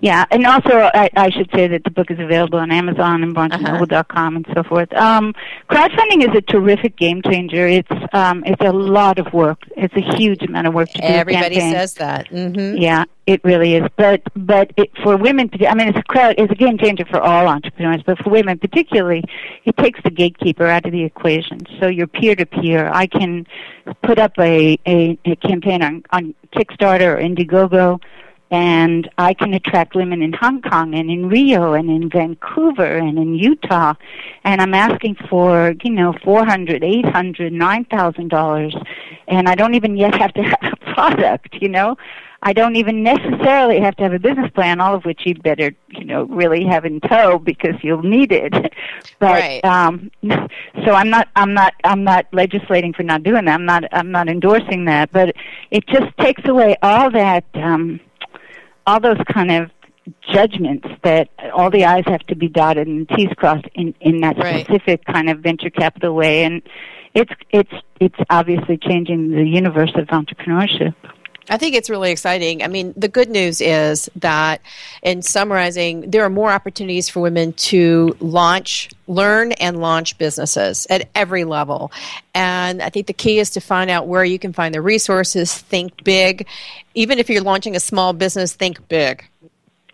Yeah, 0.00 0.24
and 0.30 0.46
also 0.46 0.70
I, 0.94 1.10
I 1.14 1.30
should 1.30 1.50
say 1.54 1.68
that 1.68 1.84
the 1.84 1.90
book 1.90 2.10
is 2.10 2.18
available 2.18 2.58
on 2.58 2.70
Amazon 2.72 3.22
and 3.22 3.34
BarnesandNoble.com 3.34 4.36
and 4.36 4.46
so 4.54 4.62
forth. 4.62 4.92
Um, 4.94 5.34
crowdfunding 5.68 6.26
is 6.26 6.34
a 6.34 6.40
terrific 6.40 6.96
game 6.96 7.20
changer. 7.22 7.66
It's 7.66 7.90
um, 8.12 8.42
it's 8.46 8.62
a 8.62 8.72
lot 8.72 9.18
of 9.18 9.32
work. 9.32 9.58
It's 9.76 9.94
a 9.94 10.16
huge 10.16 10.42
amount 10.42 10.66
of 10.66 10.74
work 10.74 10.88
to 10.90 10.98
do. 10.98 11.06
a 11.06 11.10
Everybody 11.10 11.60
says 11.60 11.94
that. 11.94 12.28
hmm 12.28 12.76
Yeah, 12.76 13.04
it 13.26 13.44
really 13.44 13.74
is. 13.74 13.84
But 13.96 14.22
but 14.34 14.72
it, 14.76 14.90
for 15.02 15.16
women, 15.18 15.50
I 15.68 15.74
mean, 15.74 15.88
it's 15.88 15.98
a 15.98 16.02
crowd. 16.02 16.36
It's 16.38 16.50
a 16.50 16.56
game 16.56 16.78
changer 16.78 17.04
for 17.04 17.20
all 17.20 17.46
entrepreneurs, 17.46 18.02
but 18.04 18.18
for 18.18 18.30
women 18.30 18.58
particularly, 18.58 19.22
it 19.64 19.76
takes 19.76 20.00
the 20.02 20.10
gatekeeper 20.10 20.66
out 20.66 20.86
of 20.86 20.92
the 20.92 21.04
equation. 21.04 21.60
So 21.78 21.88
you're 21.88 22.06
peer 22.06 22.34
to 22.36 22.46
peer. 22.46 22.90
I 22.92 23.06
can 23.06 23.46
put 24.02 24.18
up 24.18 24.32
a, 24.38 24.78
a, 24.86 25.18
a 25.24 25.36
campaign 25.36 25.82
on, 25.82 26.04
on 26.10 26.34
Kickstarter 26.54 27.16
or 27.16 27.18
Indiegogo, 27.18 28.00
and 28.50 29.08
I 29.18 29.34
can 29.34 29.54
attract 29.54 29.94
women 29.94 30.22
in 30.22 30.32
Hong 30.32 30.60
Kong 30.62 30.94
and 30.94 31.10
in 31.10 31.28
Rio 31.28 31.72
and 31.74 31.88
in 31.88 32.08
Vancouver 32.10 32.96
and 32.96 33.18
in 33.18 33.34
Utah, 33.34 33.94
and 34.44 34.60
I'm 34.60 34.74
asking 34.74 35.16
for 35.28 35.74
you 35.82 35.90
know 35.90 36.14
four 36.24 36.44
hundred, 36.44 36.82
eight 36.82 37.06
hundred, 37.06 37.52
nine 37.52 37.84
thousand 37.84 38.28
dollars, 38.28 38.74
and 39.28 39.48
I 39.48 39.54
don't 39.54 39.74
even 39.74 39.96
yet 39.96 40.14
have 40.16 40.32
to 40.34 40.42
have 40.60 40.72
a 40.72 40.94
product. 40.94 41.54
You 41.60 41.68
know, 41.68 41.96
I 42.42 42.52
don't 42.52 42.76
even 42.76 43.02
necessarily 43.04 43.80
have 43.80 43.94
to 43.96 44.02
have 44.02 44.12
a 44.14 44.18
business 44.18 44.50
plan, 44.52 44.80
all 44.80 44.94
of 44.94 45.04
which 45.04 45.20
you'd 45.24 45.42
better 45.42 45.72
you 45.88 46.04
know 46.04 46.24
really 46.24 46.64
have 46.64 46.84
in 46.84 47.00
tow 47.00 47.38
because 47.38 47.74
you'll 47.82 48.02
need 48.02 48.32
it. 48.32 48.52
but 49.20 49.30
Right. 49.30 49.64
um, 49.64 50.10
so 50.84 50.92
I'm 50.92 51.10
not 51.10 51.28
I'm 51.36 51.54
not 51.54 51.74
I'm 51.84 52.02
not 52.02 52.26
legislating 52.32 52.94
for 52.94 53.02
not 53.04 53.22
doing 53.22 53.44
that. 53.44 53.54
I'm 53.54 53.66
not 53.66 53.84
I'm 53.92 54.10
not 54.10 54.28
endorsing 54.28 54.86
that, 54.86 55.12
but 55.12 55.36
it 55.70 55.86
just 55.86 56.16
takes 56.18 56.42
away 56.48 56.76
all 56.82 57.10
that. 57.12 57.44
Um, 57.54 58.00
all 58.90 58.98
those 59.00 59.22
kind 59.32 59.52
of 59.52 59.70
judgments 60.32 60.88
that 61.04 61.28
all 61.54 61.70
the 61.70 61.84
I's 61.84 62.04
have 62.06 62.22
to 62.26 62.34
be 62.34 62.48
dotted 62.48 62.88
and 62.88 63.08
T's 63.08 63.28
crossed 63.36 63.66
in, 63.74 63.94
in 64.00 64.20
that 64.22 64.36
Right. 64.36 64.64
specific 64.64 65.04
kind 65.04 65.30
of 65.30 65.38
venture 65.38 65.70
capital 65.70 66.14
way. 66.14 66.42
And 66.42 66.62
it's, 67.14 67.30
it's, 67.50 67.72
it's 68.00 68.18
obviously 68.28 68.76
changing 68.78 69.30
the 69.30 69.44
universe 69.44 69.92
of 69.94 70.08
entrepreneurship. 70.08 70.94
I 71.50 71.58
think 71.58 71.74
it's 71.74 71.90
really 71.90 72.12
exciting. 72.12 72.62
I 72.62 72.68
mean, 72.68 72.94
the 72.96 73.08
good 73.08 73.28
news 73.28 73.60
is 73.60 74.08
that, 74.16 74.60
in 75.02 75.20
summarizing, 75.20 76.10
there 76.10 76.24
are 76.24 76.30
more 76.30 76.50
opportunities 76.50 77.08
for 77.08 77.20
women 77.20 77.52
to 77.54 78.16
launch, 78.20 78.88
learn, 79.08 79.52
and 79.52 79.80
launch 79.80 80.16
businesses 80.16 80.86
at 80.88 81.08
every 81.14 81.44
level. 81.44 81.90
And 82.34 82.80
I 82.80 82.88
think 82.88 83.08
the 83.08 83.12
key 83.12 83.40
is 83.40 83.50
to 83.50 83.60
find 83.60 83.90
out 83.90 84.06
where 84.06 84.24
you 84.24 84.38
can 84.38 84.52
find 84.52 84.74
the 84.74 84.80
resources, 84.80 85.56
think 85.56 86.04
big. 86.04 86.46
Even 86.94 87.18
if 87.18 87.28
you're 87.28 87.42
launching 87.42 87.74
a 87.76 87.80
small 87.80 88.12
business, 88.12 88.54
think 88.54 88.88
big. 88.88 89.28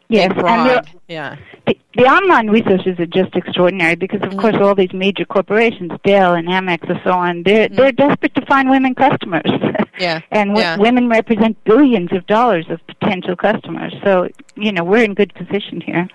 Yes, 0.08 0.32
and 0.36 0.70
the, 0.70 0.84
Yeah. 1.08 1.36
the, 1.66 1.76
the 1.96 2.04
online 2.04 2.48
resources 2.48 2.98
are 3.00 3.06
just 3.06 3.34
extraordinary 3.34 3.96
because, 3.96 4.22
of 4.22 4.30
mm-hmm. 4.30 4.38
course, 4.38 4.56
all 4.60 4.74
these 4.74 4.92
major 4.92 5.24
corporations, 5.24 5.90
Dell 6.04 6.34
and 6.34 6.46
Amex 6.48 6.88
and 6.88 7.00
so 7.02 7.10
on, 7.10 7.42
they're, 7.42 7.66
mm-hmm. 7.68 7.76
they're 7.76 7.92
desperate 7.92 8.34
to 8.36 8.46
find 8.46 8.70
women 8.70 8.94
customers. 8.94 9.42
Yeah. 9.98 10.20
and 10.30 10.50
w- 10.50 10.62
Yeah. 10.62 10.76
women 10.76 11.08
represent 11.08 11.56
billions 11.64 12.12
of 12.12 12.26
dollars 12.26 12.66
of 12.68 12.86
potential 12.86 13.34
customers. 13.34 13.94
So, 14.04 14.28
you 14.54 14.70
know, 14.70 14.84
we're 14.84 15.02
in 15.02 15.14
good 15.14 15.32
position 15.32 15.80
here. 15.80 16.06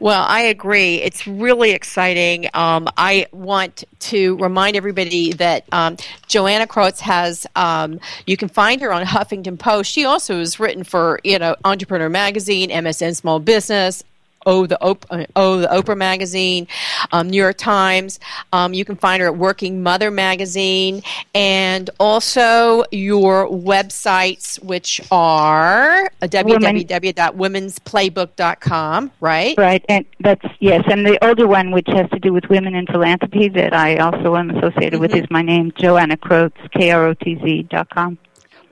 Well, 0.00 0.24
I 0.26 0.42
agree. 0.42 0.96
It's 0.96 1.26
really 1.26 1.70
exciting. 1.70 2.48
Um, 2.54 2.88
I 2.96 3.26
want 3.32 3.84
to 4.00 4.36
remind 4.36 4.76
everybody 4.76 5.32
that 5.34 5.64
um, 5.72 5.96
Joanna 6.26 6.66
Krotz 6.66 7.00
has. 7.00 7.46
Um, 7.56 8.00
you 8.26 8.36
can 8.36 8.48
find 8.48 8.80
her 8.80 8.92
on 8.92 9.04
Huffington 9.04 9.58
Post. 9.58 9.90
She 9.90 10.04
also 10.04 10.38
has 10.38 10.58
written 10.58 10.84
for 10.84 11.20
you 11.24 11.38
know 11.38 11.56
Entrepreneur 11.64 12.08
Magazine, 12.08 12.70
MSN 12.70 13.16
Small 13.16 13.38
Business. 13.40 14.04
Oh, 14.44 14.66
the 14.66 14.76
Op- 14.82 15.06
uh, 15.10 15.24
oh, 15.36 15.58
the 15.58 15.68
Oprah 15.68 15.96
magazine, 15.96 16.66
um, 17.12 17.30
New 17.30 17.36
York 17.36 17.58
Times. 17.58 18.18
Um, 18.52 18.74
you 18.74 18.84
can 18.84 18.96
find 18.96 19.22
her 19.22 19.28
at 19.28 19.36
Working 19.36 19.80
Mother 19.82 20.10
magazine, 20.10 21.02
and 21.34 21.88
also 22.00 22.84
your 22.90 23.48
websites, 23.48 24.60
which 24.62 25.00
are 25.10 26.10
www.womensplaybook.com, 26.22 29.10
right? 29.20 29.54
Right, 29.58 29.84
and 29.88 30.04
that's 30.20 30.44
yes, 30.60 30.82
and 30.90 31.04
the 31.06 31.24
older 31.24 31.46
one, 31.46 31.70
which 31.70 31.86
has 31.88 32.08
to 32.10 32.18
do 32.18 32.32
with 32.32 32.48
women 32.48 32.74
in 32.74 32.86
philanthropy, 32.86 33.48
that 33.50 33.74
I 33.74 33.98
also 33.98 34.34
am 34.36 34.50
associated 34.50 34.98
with, 35.00 35.14
is 35.14 35.26
my 35.30 35.42
name, 35.42 35.72
Joanna 35.76 36.16
Krotz, 36.16 36.56
K 36.72 36.90
R 36.90 37.06
O 37.06 37.14
T 37.14 37.38
Z 37.44 37.62
dot 37.70 37.88
com. 37.90 38.18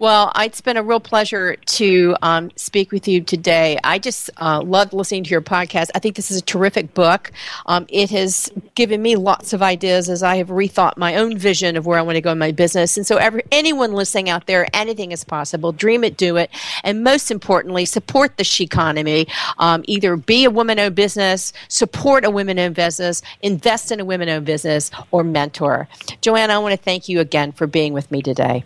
Well, 0.00 0.32
it's 0.34 0.62
been 0.62 0.78
a 0.78 0.82
real 0.82 0.98
pleasure 0.98 1.56
to 1.56 2.16
um, 2.22 2.50
speak 2.56 2.90
with 2.90 3.06
you 3.06 3.20
today. 3.20 3.78
I 3.84 3.98
just 3.98 4.30
uh, 4.38 4.62
loved 4.62 4.94
listening 4.94 5.24
to 5.24 5.30
your 5.30 5.42
podcast. 5.42 5.90
I 5.94 5.98
think 5.98 6.16
this 6.16 6.30
is 6.30 6.38
a 6.38 6.42
terrific 6.42 6.94
book. 6.94 7.30
Um, 7.66 7.84
it 7.90 8.08
has 8.08 8.50
given 8.74 9.02
me 9.02 9.16
lots 9.16 9.52
of 9.52 9.60
ideas 9.60 10.08
as 10.08 10.22
I 10.22 10.36
have 10.36 10.48
rethought 10.48 10.96
my 10.96 11.16
own 11.16 11.36
vision 11.36 11.76
of 11.76 11.84
where 11.84 11.98
I 11.98 12.02
want 12.02 12.16
to 12.16 12.22
go 12.22 12.32
in 12.32 12.38
my 12.38 12.50
business. 12.50 12.96
And 12.96 13.06
so, 13.06 13.18
every, 13.18 13.42
anyone 13.52 13.92
listening 13.92 14.30
out 14.30 14.46
there, 14.46 14.66
anything 14.72 15.12
is 15.12 15.22
possible. 15.22 15.70
Dream 15.70 16.02
it, 16.02 16.16
do 16.16 16.38
it, 16.38 16.50
and 16.82 17.04
most 17.04 17.30
importantly, 17.30 17.84
support 17.84 18.38
the 18.38 18.44
she 18.44 18.64
economy. 18.64 19.28
Um, 19.58 19.84
either 19.86 20.16
be 20.16 20.46
a 20.46 20.50
woman-owned 20.50 20.94
business, 20.94 21.52
support 21.68 22.24
a 22.24 22.30
women-owned 22.30 22.74
business, 22.74 23.20
invest 23.42 23.92
in 23.92 24.00
a 24.00 24.06
women-owned 24.06 24.46
business, 24.46 24.90
or 25.10 25.24
mentor. 25.24 25.88
Joanna, 26.22 26.54
I 26.54 26.58
want 26.58 26.72
to 26.72 26.82
thank 26.82 27.10
you 27.10 27.20
again 27.20 27.52
for 27.52 27.66
being 27.66 27.92
with 27.92 28.10
me 28.10 28.22
today. 28.22 28.64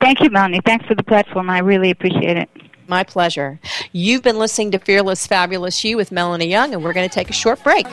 Thank 0.00 0.20
you, 0.20 0.30
Melanie. 0.30 0.60
Thanks 0.64 0.86
for 0.86 0.94
the 0.94 1.02
platform. 1.02 1.50
I 1.50 1.58
really 1.58 1.90
appreciate 1.90 2.36
it. 2.36 2.48
My 2.88 3.04
pleasure. 3.04 3.60
You've 3.92 4.22
been 4.22 4.38
listening 4.38 4.72
to 4.72 4.78
Fearless 4.78 5.26
Fabulous 5.26 5.84
You 5.84 5.96
with 5.96 6.10
Melanie 6.10 6.48
Young, 6.48 6.74
and 6.74 6.82
we're 6.82 6.92
going 6.92 7.08
to 7.08 7.14
take 7.14 7.30
a 7.30 7.32
short 7.32 7.62
break. 7.62 7.86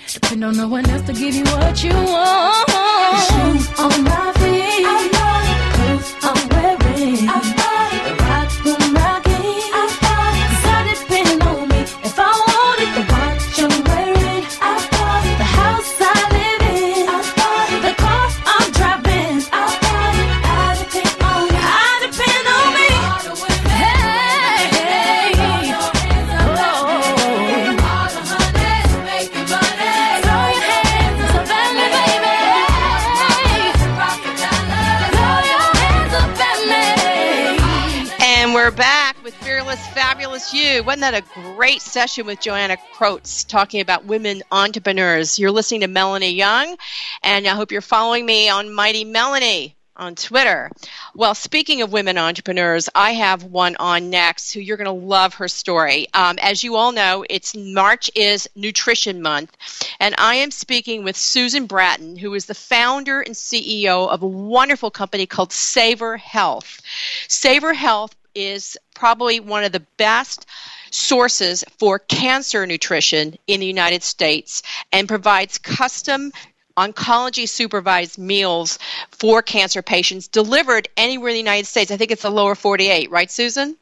That 40.99 41.13
a 41.13 41.53
great 41.53 41.83
session 41.83 42.25
with 42.25 42.41
Joanna 42.41 42.75
Krotz 42.91 43.47
talking 43.47 43.81
about 43.81 44.05
women 44.05 44.41
entrepreneurs? 44.51 45.37
You're 45.37 45.51
listening 45.51 45.81
to 45.81 45.87
Melanie 45.87 46.31
Young, 46.31 46.75
and 47.21 47.45
I 47.45 47.51
hope 47.51 47.71
you're 47.71 47.81
following 47.81 48.25
me 48.25 48.49
on 48.49 48.73
Mighty 48.73 49.05
Melanie 49.05 49.75
on 49.95 50.15
Twitter. 50.15 50.71
Well, 51.13 51.35
speaking 51.35 51.83
of 51.83 51.91
women 51.91 52.17
entrepreneurs, 52.17 52.89
I 52.95 53.11
have 53.11 53.43
one 53.43 53.75
on 53.75 54.09
next 54.09 54.51
who 54.51 54.59
you're 54.59 54.75
going 54.75 54.85
to 54.85 55.05
love 55.05 55.35
her 55.35 55.47
story. 55.47 56.07
Um, 56.15 56.39
as 56.41 56.63
you 56.63 56.75
all 56.75 56.91
know, 56.91 57.23
it's 57.29 57.55
March 57.55 58.09
is 58.15 58.49
Nutrition 58.55 59.21
Month, 59.21 59.55
and 59.99 60.15
I 60.17 60.35
am 60.35 60.49
speaking 60.49 61.03
with 61.03 61.15
Susan 61.15 61.67
Bratton, 61.67 62.15
who 62.15 62.33
is 62.33 62.47
the 62.47 62.55
founder 62.55 63.21
and 63.21 63.35
CEO 63.35 64.09
of 64.09 64.23
a 64.23 64.27
wonderful 64.27 64.89
company 64.89 65.27
called 65.27 65.53
Savor 65.53 66.17
Health. 66.17 66.81
Savor 67.27 67.73
Health 67.73 68.15
is 68.33 68.77
probably 68.95 69.39
one 69.39 69.63
of 69.63 69.71
the 69.71 69.85
best 69.97 70.47
sources 70.91 71.63
for 71.77 71.99
cancer 71.99 72.65
nutrition 72.65 73.37
in 73.47 73.59
the 73.59 73.65
United 73.65 74.03
States 74.03 74.63
and 74.91 75.07
provides 75.07 75.57
custom 75.57 76.31
oncology 76.77 77.49
supervised 77.49 78.17
meals 78.19 78.77
for 79.11 79.41
cancer 79.41 79.81
patients 79.81 80.27
delivered 80.27 80.87
anywhere 80.95 81.29
in 81.29 81.33
the 81.33 81.39
United 81.39 81.65
States. 81.65 81.91
I 81.91 81.97
think 81.97 82.11
it's 82.11 82.21
the 82.21 82.29
lower 82.29 82.55
48, 82.55 83.09
right, 83.09 83.31
Susan? 83.31 83.75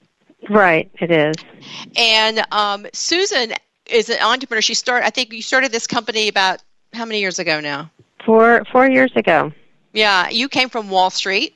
Right, 0.50 0.89
it 1.00 1.12
is. 1.12 1.36
And 1.98 2.46
um, 2.52 2.88
Susan 2.94 3.54
is 3.86 4.10
an 4.10 4.22
entrepreneur. 4.22 4.62
She 4.62 4.74
started. 4.74 5.06
I 5.06 5.10
think 5.10 5.34
you 5.34 5.41
started 5.41 5.72
this 5.72 5.88
company 5.88 6.28
about 6.28 6.62
how 6.94 7.06
many 7.06 7.20
years 7.20 7.39
ago 7.39 7.60
now? 7.60 7.91
Four 8.26 8.63
four 8.72 8.89
years 8.89 9.12
ago. 9.15 9.52
Yeah, 9.94 10.30
you 10.30 10.50
came 10.50 10.70
from 10.70 10.89
Wall 10.89 11.10
Street 11.10 11.56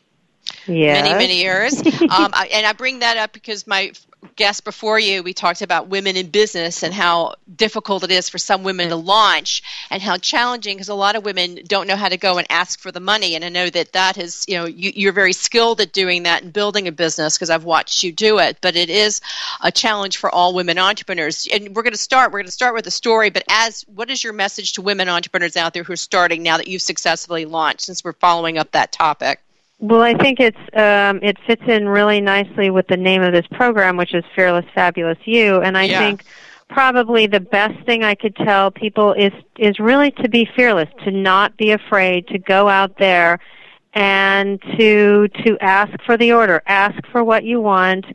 Yeah. 0.66 0.94
many 0.94 1.14
many 1.14 1.42
years, 1.42 1.78
um, 2.02 2.32
I, 2.34 2.50
and 2.54 2.66
I 2.66 2.74
bring 2.74 3.00
that 3.00 3.18
up 3.18 3.34
because 3.34 3.68
my 3.68 3.92
guest 4.36 4.64
before 4.64 5.00
you, 5.00 5.24
we 5.24 5.34
talked 5.34 5.62
about 5.62 5.88
women 5.88 6.16
in 6.16 6.30
business 6.30 6.84
and 6.84 6.94
how 6.94 7.36
difficult 7.54 8.04
it 8.04 8.12
is 8.12 8.30
for 8.30 8.38
some 8.38 8.64
women 8.64 8.90
to 8.90 8.96
launch, 8.96 9.64
and 9.90 10.02
how 10.02 10.18
challenging 10.18 10.78
because 10.78 10.90
a 10.90 10.94
lot 10.94 11.16
of 11.16 11.26
women 11.26 11.60
don't 11.68 11.88
know 11.88 11.96
how 11.96 12.10
to 12.10 12.18
go 12.18 12.38
and 12.38 12.48
ask 12.50 12.80
for 12.80 12.92
the 12.92 13.00
money. 13.00 13.36
And 13.36 13.46
I 13.46 13.50
know 13.50 13.70
that 13.70 13.94
that 13.94 14.18
is, 14.18 14.46
you 14.48 14.58
know, 14.58 14.66
you, 14.66 14.92
you're 14.96 15.14
very 15.14 15.34
skilled 15.34 15.82
at 15.82 15.94
doing 15.94 16.24
that 16.24 16.44
and 16.44 16.54
building 16.54 16.88
a 16.88 16.92
business 16.92 17.38
because 17.38 17.50
I've 17.50 17.64
watched 17.64 18.04
you 18.04 18.12
do 18.12 18.40
it. 18.40 18.58
But 18.62 18.76
it 18.76 18.90
is 18.90 19.22
a 19.62 19.72
challenge 19.72 20.18
for 20.18 20.30
all 20.30 20.54
women 20.54 20.78
entrepreneurs. 20.78 21.48
And 21.52 21.76
we're 21.76 21.84
going 21.84 21.94
to 21.94 21.98
start. 21.98 22.32
We're 22.32 22.40
going 22.40 22.46
to 22.46 22.52
start 22.52 22.76
with 22.76 22.88
a 22.88 22.92
story. 22.92 23.30
But 23.30 23.44
as 23.50 23.84
what 23.94 24.10
is 24.10 24.24
your 24.24 24.34
message 24.34 24.74
to 24.74 24.82
women 24.82 25.10
entrepreneurs 25.10 25.58
out 25.58 25.74
there 25.74 25.84
who 25.84 25.94
are 25.94 25.98
starting 25.98 26.44
now 26.44 26.58
that 26.58 26.68
you've 26.68 26.82
successfully 26.82 27.46
launched? 27.46 27.82
Since 27.82 28.04
we're 28.04 28.14
following 28.14 28.58
up 28.58 28.72
that 28.72 28.92
topic. 28.92 29.42
Well, 29.80 30.02
I 30.02 30.14
think 30.14 30.40
it's 30.42 30.58
um, 30.74 31.20
it 31.24 31.38
fits 31.48 31.64
in 31.68 31.88
really 31.88 32.20
nicely 32.20 32.70
with 32.70 32.88
the 32.88 32.98
name 32.98 33.22
of 33.22 33.34
this 33.34 33.48
program, 33.52 33.96
which 33.96 34.14
is 34.14 34.24
Fearless 34.36 34.66
Fabulous 34.76 35.18
You. 35.24 35.62
And 35.62 35.78
I 35.78 35.86
Yeah. 35.86 36.00
think 36.00 36.26
probably 36.68 37.28
the 37.28 37.40
best 37.40 37.80
thing 37.86 38.04
I 38.04 38.14
could 38.16 38.36
tell 38.36 38.72
people 38.72 39.14
is 39.14 39.32
is 39.58 39.80
really 39.80 40.12
to 40.12 40.30
be 40.30 40.46
fearless, 40.56 40.90
to 41.06 41.12
not 41.12 41.56
be 41.58 41.72
afraid, 41.72 42.28
to 42.28 42.38
go 42.38 42.68
out 42.68 42.98
there 42.98 43.40
and 43.94 44.62
to 44.78 45.30
to 45.46 45.58
ask 45.62 45.92
for 46.06 46.18
the 46.18 46.34
order, 46.34 46.62
ask 46.68 46.96
for 47.12 47.24
what 47.24 47.46
you 47.46 47.62
want, 47.62 48.06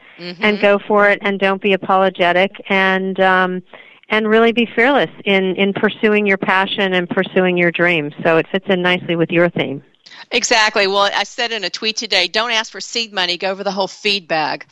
and 0.40 0.60
go 0.60 0.78
for 0.86 1.08
it, 1.08 1.18
and 1.22 1.40
don't 1.40 1.62
be 1.62 1.72
apologetic, 1.72 2.50
and 2.68 3.18
um, 3.20 3.62
and 4.10 4.28
really 4.28 4.52
be 4.52 4.66
fearless 4.76 5.10
in 5.24 5.56
in 5.56 5.72
pursuing 5.72 6.26
your 6.26 6.38
passion 6.38 6.92
and 6.92 7.08
pursuing 7.08 7.56
your 7.56 7.72
dreams. 7.72 8.12
So 8.22 8.36
it 8.36 8.46
fits 8.52 8.66
in 8.68 8.82
nicely 8.82 9.16
with 9.16 9.30
your 9.30 9.48
theme. 9.48 9.82
Exactly. 10.30 10.86
Well, 10.86 11.10
I 11.14 11.24
said 11.24 11.52
in 11.52 11.64
a 11.64 11.70
tweet 11.70 11.96
today, 11.96 12.28
don't 12.28 12.50
ask 12.50 12.72
for 12.72 12.80
seed 12.80 13.12
money, 13.12 13.36
go 13.36 13.54
for 13.54 13.64
the 13.64 13.70
whole 13.70 13.86
feed 13.86 14.26
bag. 14.26 14.66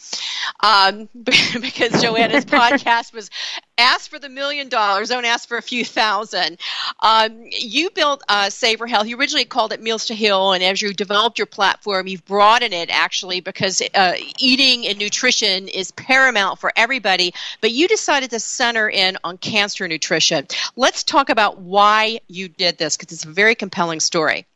Um, 0.61 1.09
because 1.15 2.03
Joanna's 2.03 2.45
podcast 2.47 3.13
was 3.13 3.31
ask 3.79 4.11
for 4.11 4.19
the 4.19 4.29
million 4.29 4.69
dollars, 4.69 5.09
don't 5.09 5.25
ask 5.25 5.49
for 5.49 5.57
a 5.57 5.63
few 5.63 5.85
thousand. 5.85 6.59
Um, 7.01 7.45
you 7.51 7.91
built 7.91 8.23
uh, 8.29 8.51
Savor 8.51 8.87
Health. 8.87 9.07
You 9.07 9.17
originally 9.19 9.45
called 9.45 9.73
it 9.73 9.81
Meals 9.81 10.07
to 10.07 10.15
Heal, 10.15 10.53
and 10.53 10.63
as 10.63 10.83
you 10.83 10.93
developed 10.93 11.39
your 11.39 11.47
platform, 11.47 12.07
you've 12.07 12.25
broadened 12.25 12.75
it 12.75 12.91
actually 12.91 13.41
because 13.41 13.83
uh, 13.95 14.15
eating 14.39 14.87
and 14.87 14.99
nutrition 14.99 15.69
is 15.69 15.91
paramount 15.93 16.59
for 16.59 16.73
everybody, 16.77 17.35
but 17.61 17.71
you 17.71 17.89
decided 17.89 18.31
to 18.31 18.41
center 18.41 18.89
in 18.89 19.17
on 19.25 19.39
cancer 19.39 19.87
nutrition. 19.87 20.47
Let's 20.77 21.05
talk 21.05 21.31
about 21.31 21.59
why 21.59 22.21
you 22.29 22.49
did 22.49 22.79
this 22.79 22.97
because 22.97 23.13
it's 23.13 23.25
a 23.25 23.31
very 23.31 23.55
compelling 23.55 24.01
story. 24.01 24.47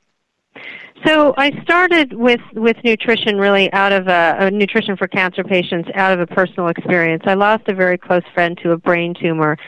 So 1.05 1.35
I 1.37 1.53
started 1.62 2.14
with 2.14 2.40
with 2.55 2.77
nutrition 2.83 3.37
really 3.37 3.71
out 3.73 3.92
of 3.92 4.09
a, 4.09 4.37
a 4.40 4.51
nutrition 4.51 4.97
for 4.97 5.07
cancer 5.07 5.45
patients 5.45 5.90
out 5.95 6.12
of 6.12 6.21
a 6.21 6.27
personal 6.27 6.69
experience. 6.69 7.23
I 7.27 7.35
lost 7.35 7.64
a 7.69 7.75
very 7.75 7.99
close 7.99 8.23
friend 8.33 8.59
to 8.62 8.73
a 8.73 8.79
brain 8.79 9.14
tumor, 9.14 9.59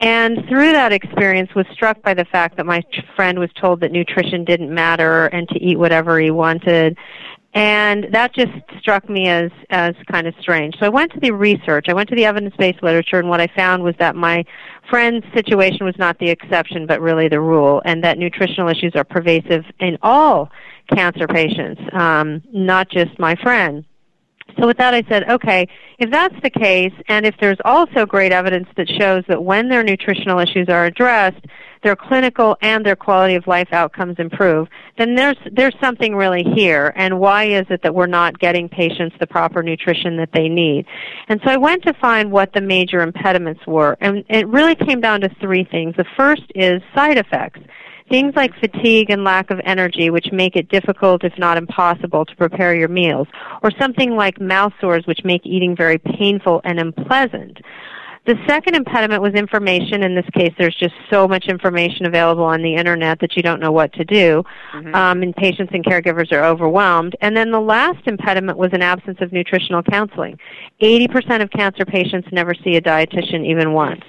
and 0.00 0.44
through 0.48 0.72
that 0.72 0.92
experience 0.92 1.54
was 1.54 1.66
struck 1.72 2.02
by 2.02 2.12
the 2.12 2.26
fact 2.26 2.58
that 2.58 2.66
my 2.66 2.82
friend 3.16 3.38
was 3.38 3.50
told 3.54 3.80
that 3.80 3.90
nutrition 3.90 4.44
didn't 4.44 4.72
matter 4.72 5.26
and 5.26 5.48
to 5.48 5.58
eat 5.58 5.78
whatever 5.78 6.20
he 6.20 6.30
wanted. 6.30 6.96
And 7.56 8.08
that 8.12 8.34
just 8.34 8.52
struck 8.78 9.08
me 9.08 9.28
as 9.28 9.50
as 9.70 9.94
kind 10.12 10.26
of 10.26 10.34
strange. 10.38 10.74
So 10.78 10.84
I 10.84 10.90
went 10.90 11.10
to 11.12 11.20
the 11.20 11.30
research. 11.30 11.86
I 11.88 11.94
went 11.94 12.10
to 12.10 12.14
the 12.14 12.26
evidence-based 12.26 12.82
literature, 12.82 13.18
and 13.18 13.30
what 13.30 13.40
I 13.40 13.46
found 13.46 13.82
was 13.82 13.94
that 13.98 14.14
my 14.14 14.44
friend's 14.90 15.24
situation 15.32 15.86
was 15.86 15.94
not 15.98 16.18
the 16.18 16.28
exception, 16.28 16.86
but 16.86 17.00
really 17.00 17.28
the 17.28 17.40
rule, 17.40 17.80
and 17.86 18.04
that 18.04 18.18
nutritional 18.18 18.68
issues 18.68 18.92
are 18.94 19.04
pervasive 19.04 19.64
in 19.80 19.96
all 20.02 20.50
cancer 20.94 21.26
patients, 21.26 21.80
um, 21.94 22.42
not 22.52 22.90
just 22.90 23.18
my 23.18 23.34
friend. 23.36 23.86
So 24.58 24.66
with 24.66 24.78
that, 24.78 24.94
I 24.94 25.02
said, 25.08 25.28
okay, 25.28 25.68
if 25.98 26.10
that's 26.10 26.34
the 26.42 26.50
case, 26.50 26.92
and 27.08 27.26
if 27.26 27.34
there's 27.40 27.58
also 27.64 28.06
great 28.06 28.32
evidence 28.32 28.68
that 28.76 28.88
shows 28.88 29.24
that 29.28 29.42
when 29.42 29.68
their 29.68 29.82
nutritional 29.82 30.38
issues 30.38 30.68
are 30.68 30.86
addressed, 30.86 31.44
their 31.82 31.96
clinical 31.96 32.56
and 32.62 32.84
their 32.84 32.96
quality 32.96 33.34
of 33.34 33.46
life 33.46 33.68
outcomes 33.72 34.16
improve, 34.18 34.66
then 34.98 35.14
there's 35.14 35.36
there's 35.52 35.74
something 35.80 36.16
really 36.16 36.42
here. 36.42 36.92
And 36.96 37.20
why 37.20 37.44
is 37.44 37.66
it 37.70 37.82
that 37.82 37.94
we're 37.94 38.06
not 38.06 38.38
getting 38.38 38.68
patients 38.68 39.14
the 39.20 39.26
proper 39.26 39.62
nutrition 39.62 40.16
that 40.16 40.30
they 40.32 40.48
need? 40.48 40.86
And 41.28 41.40
so 41.44 41.50
I 41.50 41.56
went 41.56 41.84
to 41.84 41.94
find 41.94 42.32
what 42.32 42.52
the 42.54 42.60
major 42.60 43.02
impediments 43.02 43.66
were, 43.66 43.96
and 44.00 44.24
it 44.28 44.48
really 44.48 44.74
came 44.74 45.00
down 45.00 45.20
to 45.20 45.28
three 45.40 45.64
things. 45.64 45.94
The 45.96 46.06
first 46.16 46.44
is 46.54 46.82
side 46.94 47.18
effects. 47.18 47.60
Things 48.08 48.34
like 48.36 48.52
fatigue 48.60 49.10
and 49.10 49.24
lack 49.24 49.50
of 49.50 49.60
energy, 49.64 50.10
which 50.10 50.30
make 50.32 50.54
it 50.54 50.68
difficult, 50.68 51.24
if 51.24 51.36
not 51.38 51.58
impossible, 51.58 52.24
to 52.24 52.36
prepare 52.36 52.74
your 52.74 52.88
meals, 52.88 53.26
or 53.62 53.70
something 53.80 54.14
like 54.14 54.40
mouth 54.40 54.72
sores, 54.80 55.06
which 55.06 55.24
make 55.24 55.44
eating 55.44 55.74
very 55.74 55.98
painful 55.98 56.60
and 56.64 56.78
unpleasant. 56.78 57.58
The 58.26 58.34
second 58.48 58.74
impediment 58.74 59.22
was 59.22 59.34
information. 59.34 60.02
In 60.02 60.16
this 60.16 60.26
case, 60.34 60.52
there's 60.58 60.74
just 60.74 60.94
so 61.10 61.28
much 61.28 61.46
information 61.46 62.06
available 62.06 62.42
on 62.42 62.60
the 62.60 62.74
internet 62.74 63.20
that 63.20 63.36
you 63.36 63.42
don't 63.42 63.60
know 63.60 63.70
what 63.70 63.92
to 63.92 64.04
do, 64.04 64.42
um, 64.94 65.22
and 65.22 65.34
patients 65.36 65.70
and 65.72 65.84
caregivers 65.84 66.32
are 66.32 66.44
overwhelmed. 66.44 67.14
And 67.20 67.36
then 67.36 67.52
the 67.52 67.60
last 67.60 68.04
impediment 68.06 68.58
was 68.58 68.70
an 68.72 68.82
absence 68.82 69.18
of 69.20 69.32
nutritional 69.32 69.80
counseling. 69.84 70.40
80% 70.82 71.40
of 71.40 71.50
cancer 71.52 71.84
patients 71.84 72.26
never 72.32 72.52
see 72.52 72.74
a 72.74 72.80
dietitian 72.80 73.46
even 73.46 73.72
once. 73.72 74.02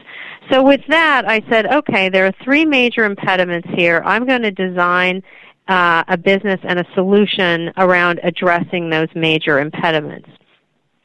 So 0.52 0.64
with 0.64 0.82
that, 0.88 1.28
I 1.28 1.42
said, 1.50 1.66
okay, 1.66 2.10
there 2.10 2.26
are 2.26 2.34
three 2.44 2.66
major 2.66 3.04
impediments 3.04 3.68
here. 3.76 4.02
I'm 4.06 4.26
going 4.26 4.44
to 4.44 4.52
design 4.52 5.22
uh, 5.68 6.04
a 6.08 6.18
business 6.18 6.60
and 6.64 6.80
a 6.80 6.86
solution 6.94 7.72
around 7.78 8.20
addressing 8.24 8.90
those 8.90 9.10
major 9.16 9.60
impediments. 9.60 10.30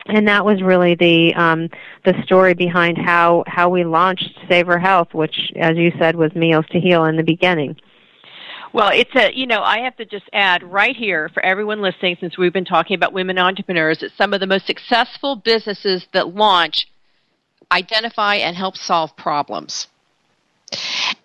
And 0.06 0.26
that 0.28 0.44
was 0.44 0.60
really 0.62 0.96
the 0.96 1.32
um, 1.34 1.68
the 2.04 2.14
story 2.24 2.54
behind 2.54 2.98
how 2.98 3.44
how 3.46 3.68
we 3.68 3.84
launched 3.84 4.30
Savor 4.48 4.78
Health, 4.78 5.14
which, 5.14 5.52
as 5.56 5.76
you 5.76 5.92
said, 5.98 6.16
was 6.16 6.34
Meals 6.34 6.66
to 6.72 6.80
Heal 6.80 7.04
in 7.04 7.16
the 7.16 7.22
beginning. 7.22 7.76
Well, 8.72 8.90
it's 8.92 9.14
a, 9.14 9.30
you 9.36 9.46
know, 9.46 9.62
I 9.62 9.80
have 9.80 9.96
to 9.96 10.04
just 10.06 10.24
add 10.32 10.62
right 10.62 10.96
here 10.96 11.28
for 11.28 11.44
everyone 11.44 11.82
listening, 11.82 12.16
since 12.20 12.38
we've 12.38 12.52
been 12.52 12.64
talking 12.64 12.96
about 12.96 13.12
women 13.12 13.38
entrepreneurs, 13.38 14.00
that 14.00 14.12
some 14.16 14.32
of 14.32 14.40
the 14.40 14.46
most 14.46 14.66
successful 14.66 15.36
businesses 15.36 16.06
that 16.14 16.34
launch 16.34 16.86
identify 17.72 18.36
and 18.36 18.56
help 18.56 18.76
solve 18.76 19.16
problems. 19.16 19.88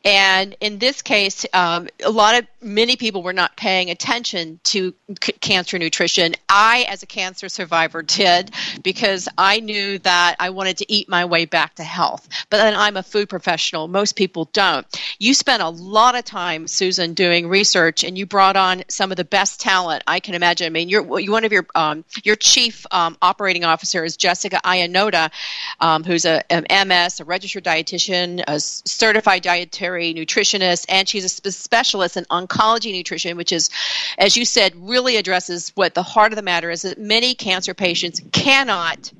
And 0.03 0.55
in 0.59 0.79
this 0.79 1.01
case, 1.01 1.45
um, 1.53 1.87
a 2.03 2.09
lot 2.09 2.35
of 2.35 2.45
many 2.67 2.97
people 2.97 3.23
were 3.23 3.33
not 3.33 3.55
paying 3.55 3.89
attention 3.89 4.59
to 4.65 4.93
c- 5.23 5.31
cancer 5.39 5.79
nutrition. 5.79 6.35
I, 6.49 6.85
as 6.89 7.01
a 7.01 7.05
cancer 7.05 7.49
survivor, 7.49 8.03
did 8.03 8.51
because 8.83 9.27
I 9.37 9.61
knew 9.61 9.97
that 9.99 10.35
I 10.39 10.49
wanted 10.49 10.77
to 10.79 10.91
eat 10.91 11.09
my 11.09 11.25
way 11.25 11.45
back 11.45 11.75
to 11.75 11.83
health. 11.83 12.27
But 12.49 12.57
then 12.57 12.75
I'm 12.75 12.97
a 12.97 13.03
food 13.03 13.29
professional. 13.29 13.87
Most 13.87 14.15
people 14.15 14.45
don't. 14.51 14.85
You 15.17 15.33
spent 15.33 15.63
a 15.63 15.69
lot 15.69 16.15
of 16.15 16.25
time, 16.25 16.67
Susan, 16.67 17.13
doing 17.13 17.47
research, 17.47 18.03
and 18.03 18.17
you 18.17 18.25
brought 18.25 18.57
on 18.57 18.83
some 18.89 19.11
of 19.11 19.17
the 19.17 19.25
best 19.25 19.61
talent 19.61 20.03
I 20.05 20.19
can 20.19 20.35
imagine. 20.35 20.67
I 20.67 20.69
mean, 20.69 20.89
you're 20.89 21.03
one 21.03 21.45
of 21.45 21.51
your 21.51 21.65
um, 21.73 22.03
your 22.23 22.35
chief 22.35 22.85
um, 22.91 23.17
operating 23.21 23.63
officer 23.63 24.03
is 24.03 24.17
Jessica 24.17 24.59
Iannotta, 24.63 25.31
um, 25.79 26.03
who's 26.03 26.25
a, 26.25 26.43
an 26.51 26.65
MS, 26.87 27.21
a 27.21 27.25
registered 27.25 27.63
dietitian, 27.63 28.43
a 28.45 28.59
certified 28.59 29.41
dietary 29.41 30.13
nutritionist, 30.13 30.85
and 30.89 31.07
she's 31.07 31.23
a 31.23 31.51
specialist 31.51 32.17
in 32.17 32.25
oncology 32.25 32.56
nutrition, 32.91 33.37
which 33.37 33.51
is, 33.51 33.69
as 34.17 34.37
you 34.37 34.45
said, 34.45 34.73
really 34.75 35.17
addresses 35.17 35.71
what 35.75 35.93
the 35.93 36.03
heart 36.03 36.31
of 36.31 36.35
the 36.35 36.41
matter 36.41 36.69
is 36.69 36.81
that 36.83 36.97
many 36.97 37.35
cancer 37.35 37.73
patients 37.73 38.21
cannot 38.31 39.11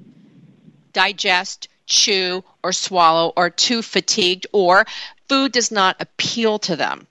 digest, 0.93 1.67
chew, 1.85 2.43
or 2.63 2.71
swallow, 2.71 3.33
or 3.35 3.49
too 3.49 3.81
fatigued, 3.81 4.47
or 4.51 4.85
food 5.29 5.51
does 5.51 5.71
not 5.71 5.95
appeal 5.99 6.59
to 6.59 6.75
them. 6.75 7.07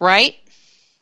Right? 0.00 0.36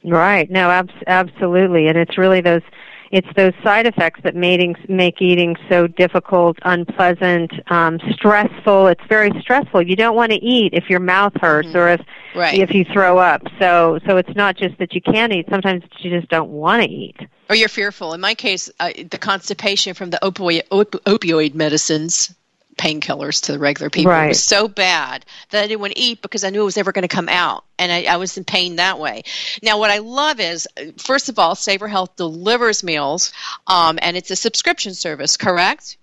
Right. 0.04 0.50
No, 0.50 0.70
abs- 0.70 0.92
absolutely. 1.06 1.88
And 1.88 1.96
it's 1.96 2.16
really 2.16 2.40
those 2.40 2.62
it's 3.10 3.28
those 3.36 3.52
side 3.62 3.86
effects 3.86 4.20
that 4.22 4.36
making, 4.36 4.76
make 4.88 5.20
eating 5.20 5.56
so 5.68 5.86
difficult, 5.86 6.58
unpleasant, 6.62 7.52
um, 7.70 7.98
stressful. 8.12 8.86
It's 8.86 9.02
very 9.08 9.30
stressful. 9.40 9.82
You 9.82 9.96
don't 9.96 10.14
want 10.14 10.30
to 10.32 10.38
eat 10.38 10.74
if 10.74 10.88
your 10.88 11.00
mouth 11.00 11.32
hurts 11.40 11.74
or 11.74 11.88
if 11.88 12.00
Right. 12.34 12.56
if 12.58 12.72
you 12.72 12.84
throw 12.84 13.18
up. 13.18 13.42
So 13.58 13.98
so 14.06 14.16
it's 14.16 14.34
not 14.36 14.56
just 14.56 14.78
that 14.78 14.94
you 14.94 15.00
can't 15.00 15.32
eat. 15.32 15.46
Sometimes 15.50 15.82
you 15.98 16.10
just 16.10 16.28
don't 16.28 16.50
want 16.50 16.82
to 16.82 16.88
eat. 16.88 17.16
or 17.48 17.56
you're 17.56 17.68
fearful. 17.68 18.12
In 18.14 18.20
my 18.20 18.34
case, 18.36 18.70
uh, 18.78 18.90
the 19.10 19.18
constipation 19.18 19.94
from 19.94 20.10
the 20.10 20.18
opioid, 20.22 20.62
op- 20.70 21.02
opioid 21.04 21.54
medicines 21.54 22.32
painkillers 22.76 23.42
to 23.42 23.52
the 23.52 23.58
regular 23.58 23.90
people. 23.90 24.12
It 24.12 24.28
was 24.28 24.42
so 24.42 24.68
bad 24.68 25.24
that 25.50 25.64
I 25.64 25.66
didn't 25.66 25.80
want 25.80 25.94
to 25.94 26.00
eat 26.00 26.22
because 26.22 26.44
I 26.44 26.50
knew 26.50 26.62
it 26.62 26.64
was 26.64 26.78
ever 26.78 26.92
going 26.92 27.02
to 27.02 27.08
come 27.08 27.28
out, 27.28 27.64
and 27.78 27.92
I, 27.92 28.04
I 28.04 28.16
was 28.16 28.36
in 28.38 28.44
pain 28.44 28.76
that 28.76 28.98
way. 28.98 29.22
Now, 29.62 29.78
what 29.78 29.90
I 29.90 29.98
love 29.98 30.40
is, 30.40 30.66
first 30.98 31.28
of 31.28 31.38
all, 31.38 31.54
Savor 31.54 31.88
Health 31.88 32.16
delivers 32.16 32.82
meals, 32.82 33.32
um, 33.66 33.98
and 34.00 34.16
it's 34.16 34.30
a 34.30 34.36
subscription 34.36 34.94
service, 34.94 35.36
correct? 35.36 35.96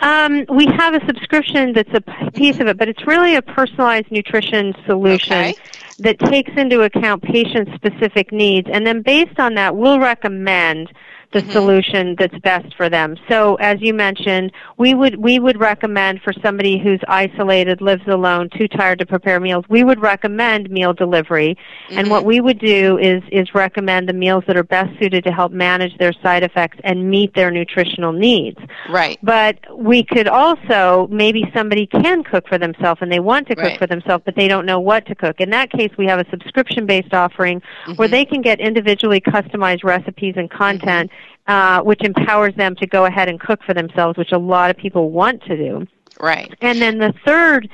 Um, 0.00 0.44
we 0.48 0.66
have 0.66 0.94
a 0.94 1.04
subscription 1.06 1.72
that's 1.72 1.92
a 1.92 2.30
piece 2.30 2.60
of 2.60 2.68
it, 2.68 2.76
but 2.76 2.88
it's 2.88 3.04
really 3.06 3.34
a 3.34 3.42
personalized 3.42 4.10
nutrition 4.10 4.74
solution 4.86 5.32
Okay. 5.32 5.54
that 5.98 6.18
takes 6.20 6.52
into 6.56 6.82
account 6.82 7.22
patient 7.22 7.68
specific 7.74 8.30
needs. 8.30 8.68
And 8.70 8.86
then 8.86 9.02
based 9.02 9.40
on 9.40 9.54
that, 9.54 9.74
we'll 9.74 9.98
recommend 9.98 10.92
the 11.32 11.40
Mm-hmm. 11.40 11.52
solution 11.52 12.16
that's 12.18 12.38
best 12.38 12.74
for 12.76 12.88
them. 12.88 13.16
So 13.28 13.54
as 13.56 13.76
you 13.80 13.92
mentioned, 13.94 14.50
we 14.76 14.94
would 14.94 15.16
we 15.16 15.38
would 15.38 15.58
recommend 15.60 16.20
for 16.22 16.32
somebody 16.42 16.78
who's 16.78 17.00
isolated, 17.06 17.80
lives 17.80 18.02
alone, 18.06 18.48
too 18.56 18.66
tired 18.66 18.98
to 19.00 19.06
prepare 19.06 19.38
meals, 19.38 19.64
we 19.68 19.84
would 19.84 20.00
recommend 20.00 20.70
meal 20.70 20.92
delivery. 20.92 21.56
And 21.90 21.98
Mm-hmm. 21.98 22.10
what 22.10 22.24
we 22.24 22.40
would 22.40 22.58
do 22.58 22.98
is 22.98 23.22
is 23.30 23.54
recommend 23.54 24.08
the 24.08 24.12
meals 24.14 24.44
that 24.46 24.56
are 24.56 24.62
best 24.64 24.90
suited 25.00 25.22
to 25.24 25.30
help 25.32 25.52
manage 25.52 25.96
their 25.98 26.12
side 26.22 26.42
effects 26.42 26.78
and 26.84 27.10
meet 27.10 27.34
their 27.34 27.50
nutritional 27.50 28.12
needs. 28.12 28.58
Right. 28.88 29.18
But 29.22 29.58
we 29.76 30.02
could 30.04 30.28
also 30.28 31.08
maybe 31.10 31.50
somebody 31.54 31.86
can 31.86 32.24
cook 32.24 32.48
for 32.48 32.58
themselves 32.58 33.00
and 33.02 33.12
they 33.12 33.20
want 33.20 33.48
to 33.48 33.54
cook 33.54 33.64
Right. 33.64 33.78
for 33.78 33.86
themselves, 33.86 34.22
but 34.24 34.34
they 34.34 34.48
don't 34.48 34.64
know 34.66 34.80
what 34.80 35.06
to 35.06 35.14
cook. 35.14 35.40
In 35.40 35.50
that 35.50 35.70
case, 35.70 35.90
we 35.98 36.06
have 36.06 36.18
a 36.18 36.28
subscription-based 36.30 37.12
offering 37.12 37.60
where 37.96 38.08
they 38.08 38.24
can 38.24 38.40
get 38.42 38.60
individually 38.60 39.20
customized 39.20 39.84
recipes 39.84 40.34
and 40.36 40.50
content, 40.50 41.10
uh, 41.46 41.80
which 41.82 42.00
empowers 42.02 42.54
them 42.56 42.74
to 42.76 42.86
go 42.86 43.04
ahead 43.06 43.28
and 43.28 43.40
cook 43.40 43.60
for 43.64 43.74
themselves, 43.74 44.18
which 44.18 44.32
a 44.32 44.38
lot 44.38 44.70
of 44.70 44.76
people 44.76 45.10
want 45.10 45.42
to 45.44 45.56
do. 45.56 45.86
Right. 46.20 46.52
And 46.60 46.80
then 46.80 46.98
the 46.98 47.14
third 47.24 47.68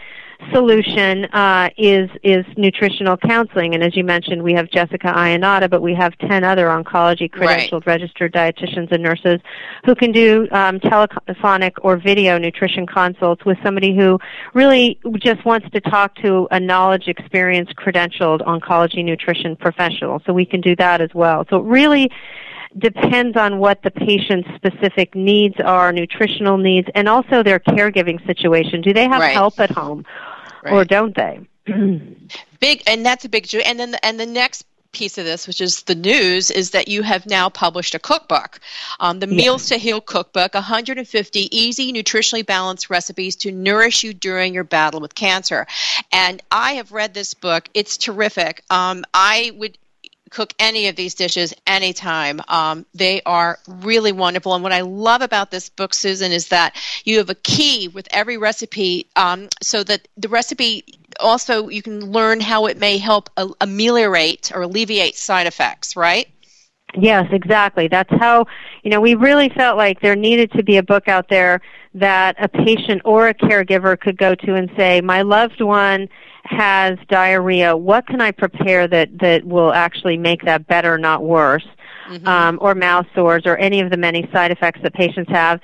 solution 0.53 1.25
uh, 1.27 1.71
is 1.79 2.11
is 2.23 2.45
nutritional 2.57 3.17
counseling. 3.17 3.75
And 3.75 3.83
as 3.83 3.97
you 3.97 4.05
mentioned, 4.05 4.43
we 4.43 4.53
have 4.53 4.71
Jessica 4.71 5.09
Iannotta, 5.09 5.71
but 5.71 5.81
we 5.81 5.95
have 5.95 6.17
ten 6.19 6.45
other 6.45 6.67
oncology 6.67 7.31
Right. 7.35 7.71
credentialed 7.71 7.87
registered 7.87 8.33
dietitians 8.33 8.93
and 8.93 9.03
nurses 9.03 9.41
who 9.87 9.95
can 9.95 10.13
do 10.13 10.47
um, 10.53 10.81
telephonic 10.81 11.75
or 11.83 11.97
video 11.97 12.37
nutrition 12.39 12.87
consults 12.87 13.45
with 13.45 13.57
somebody 13.65 13.97
who 13.97 14.19
really 14.53 14.99
just 15.17 15.45
wants 15.45 15.69
to 15.71 15.81
talk 15.81 16.15
to 16.17 16.47
a 16.51 16.61
knowledge, 16.61 17.09
experienced, 17.09 17.75
credentialed 17.77 18.41
oncology 18.41 19.05
nutrition 19.05 19.57
professional. 19.57 20.21
So 20.27 20.33
we 20.33 20.45
can 20.45 20.61
do 20.61 20.77
that 20.77 21.01
as 21.01 21.11
well. 21.15 21.47
So 21.49 21.59
it 21.59 21.65
really 21.65 22.11
depends 22.79 23.37
on 23.37 23.59
what 23.59 23.83
the 23.83 23.91
patient's 23.91 24.49
specific 24.57 25.15
needs 25.15 25.57
are, 25.61 25.93
nutritional 25.93 26.59
needs, 26.59 26.89
and 26.95 27.09
also 27.09 27.43
their 27.43 27.61
caregiving 27.61 28.25
situation. 28.27 28.81
Do 28.81 28.93
they 28.93 29.09
have 29.09 29.21
Right. 29.21 29.33
help 29.33 29.61
at 29.61 29.71
home, 29.71 30.05
or 30.65 30.85
don't 30.85 31.15
they? 31.15 31.41
Big, 32.61 32.83
and 32.87 33.05
that's 33.05 33.25
a 33.25 33.29
big. 33.29 33.53
And 33.55 33.79
then, 33.79 33.93
the, 33.93 34.05
and 34.05 34.19
the 34.19 34.27
next 34.27 34.65
piece 34.93 35.19
of 35.19 35.25
this, 35.25 35.47
which 35.47 35.61
is 35.61 35.83
the 35.83 35.95
news, 35.95 36.51
is 36.51 36.71
that 36.71 36.89
you 36.89 37.03
have 37.03 37.27
now 37.27 37.49
published 37.49 37.95
a 37.95 37.99
cookbook, 37.99 38.61
um, 39.01 39.19
the 39.19 39.27
Meals 39.27 39.69
to 39.69 39.77
Heal 39.77 40.01
cookbook, 40.01 40.55
150 40.55 41.57
easy, 41.57 41.93
nutritionally 41.93 42.47
balanced 42.47 42.91
recipes 42.91 43.37
to 43.37 43.51
nourish 43.53 44.05
you 44.05 44.15
during 44.15 44.55
your 44.55 44.65
battle 44.65 45.01
with 45.01 45.15
cancer. 45.15 45.67
And 46.13 46.43
I 46.51 46.75
have 46.75 46.93
read 46.93 47.13
this 47.15 47.35
book; 47.35 47.69
it's 47.75 47.97
terrific. 47.97 48.63
Um, 48.71 49.05
I 49.13 49.53
would 49.57 49.77
cook 50.35 50.53
any 50.59 50.89
of 50.89 50.97
these 50.97 51.15
dishes 51.15 51.55
anytime. 51.67 52.41
Um, 52.49 52.85
they 52.93 53.23
are 53.25 53.59
really 53.69 54.13
wonderful. 54.13 54.55
And 54.55 54.63
what 54.63 54.73
I 54.73 54.81
love 54.83 55.23
about 55.23 55.51
this 55.51 55.69
book, 55.69 55.95
Susan, 55.95 56.33
is 56.33 56.49
that 56.49 56.77
you 57.05 57.19
have 57.19 57.31
a 57.31 57.35
key 57.37 57.89
with 57.89 58.09
every 58.11 58.37
recipe 58.37 59.07
um, 59.17 59.49
so 59.63 59.83
that 59.85 60.09
the 60.17 60.29
recipe 60.29 60.99
also 61.21 61.69
you 61.69 61.81
can 61.81 62.01
learn 62.11 62.41
how 62.41 62.67
it 62.67 62.79
may 62.79 62.99
help 62.99 63.31
ameliorate 63.61 64.51
or 64.53 64.63
alleviate 64.63 65.17
side 65.17 65.47
effects, 65.47 65.97
right? 65.97 66.29
Yes, 66.97 67.27
exactly. 67.33 67.89
That's 67.89 68.11
how, 68.11 68.47
you 68.83 68.91
know, 68.91 69.01
we 69.01 69.15
really 69.15 69.49
felt 69.49 69.77
like 69.77 70.01
there 70.01 70.17
needed 70.17 70.53
to 70.53 70.63
be 70.63 70.77
a 70.77 70.83
book 70.83 71.09
out 71.09 71.29
there 71.29 71.61
that 71.95 72.37
a 72.39 72.49
patient 72.49 73.03
or 73.05 73.29
a 73.29 73.35
caregiver 73.35 73.99
could 73.99 74.17
go 74.17 74.35
to 74.35 74.55
and 74.55 74.71
say, 74.77 75.01
my 75.01 75.23
loved 75.23 75.61
one 75.61 76.09
has 76.45 76.99
diarrhea. 77.09 77.77
What 77.77 78.07
can 78.07 78.21
I 78.21 78.31
prepare 78.31 78.87
that, 78.89 79.19
that 79.19 79.45
will 79.45 79.73
actually 79.73 80.17
make 80.17 80.43
that 80.45 80.67
better, 80.67 80.99
not 80.99 81.23
worse? 81.23 81.67
Um, 82.27 82.59
or 82.61 82.75
mouth 82.75 83.07
sores 83.15 83.45
or 83.47 83.57
any 83.57 83.81
of 83.81 83.89
the 83.91 83.97
many 83.97 84.29
side 84.31 84.51
effects 84.51 84.81
that 84.83 84.93
patients 84.93 85.31
have. 85.31 85.59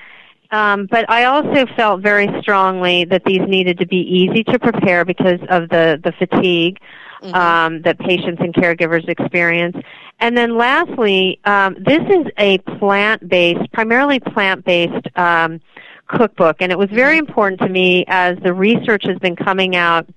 Um, 0.50 0.88
but 0.90 1.04
I 1.10 1.24
also 1.24 1.66
felt 1.76 2.00
very 2.00 2.28
strongly 2.40 3.04
that 3.04 3.24
these 3.26 3.42
needed 3.46 3.78
to 3.78 3.86
be 3.86 3.98
easy 3.98 4.42
to 4.44 4.58
prepare 4.58 5.04
because 5.04 5.38
of 5.50 5.68
the, 5.68 6.00
the 6.02 6.12
fatigue 6.12 6.78
um, 7.22 7.82
that 7.82 7.98
patients 7.98 8.40
and 8.40 8.54
caregivers 8.54 9.06
experience. 9.06 9.76
And 10.18 10.36
then 10.36 10.56
lastly, 10.56 11.38
um, 11.44 11.76
this 11.78 12.00
is 12.08 12.26
a 12.38 12.56
plant-based, 12.78 13.70
primarily 13.72 14.18
plant-based 14.18 15.08
um, 15.16 15.60
cookbook, 16.08 16.56
and 16.60 16.72
it 16.72 16.78
was 16.78 16.88
very 16.90 17.18
important 17.18 17.60
to 17.60 17.68
me 17.68 18.04
as 18.08 18.38
the 18.42 18.54
research 18.54 19.04
has 19.04 19.18
been 19.18 19.36
coming 19.36 19.76
out 19.76 20.08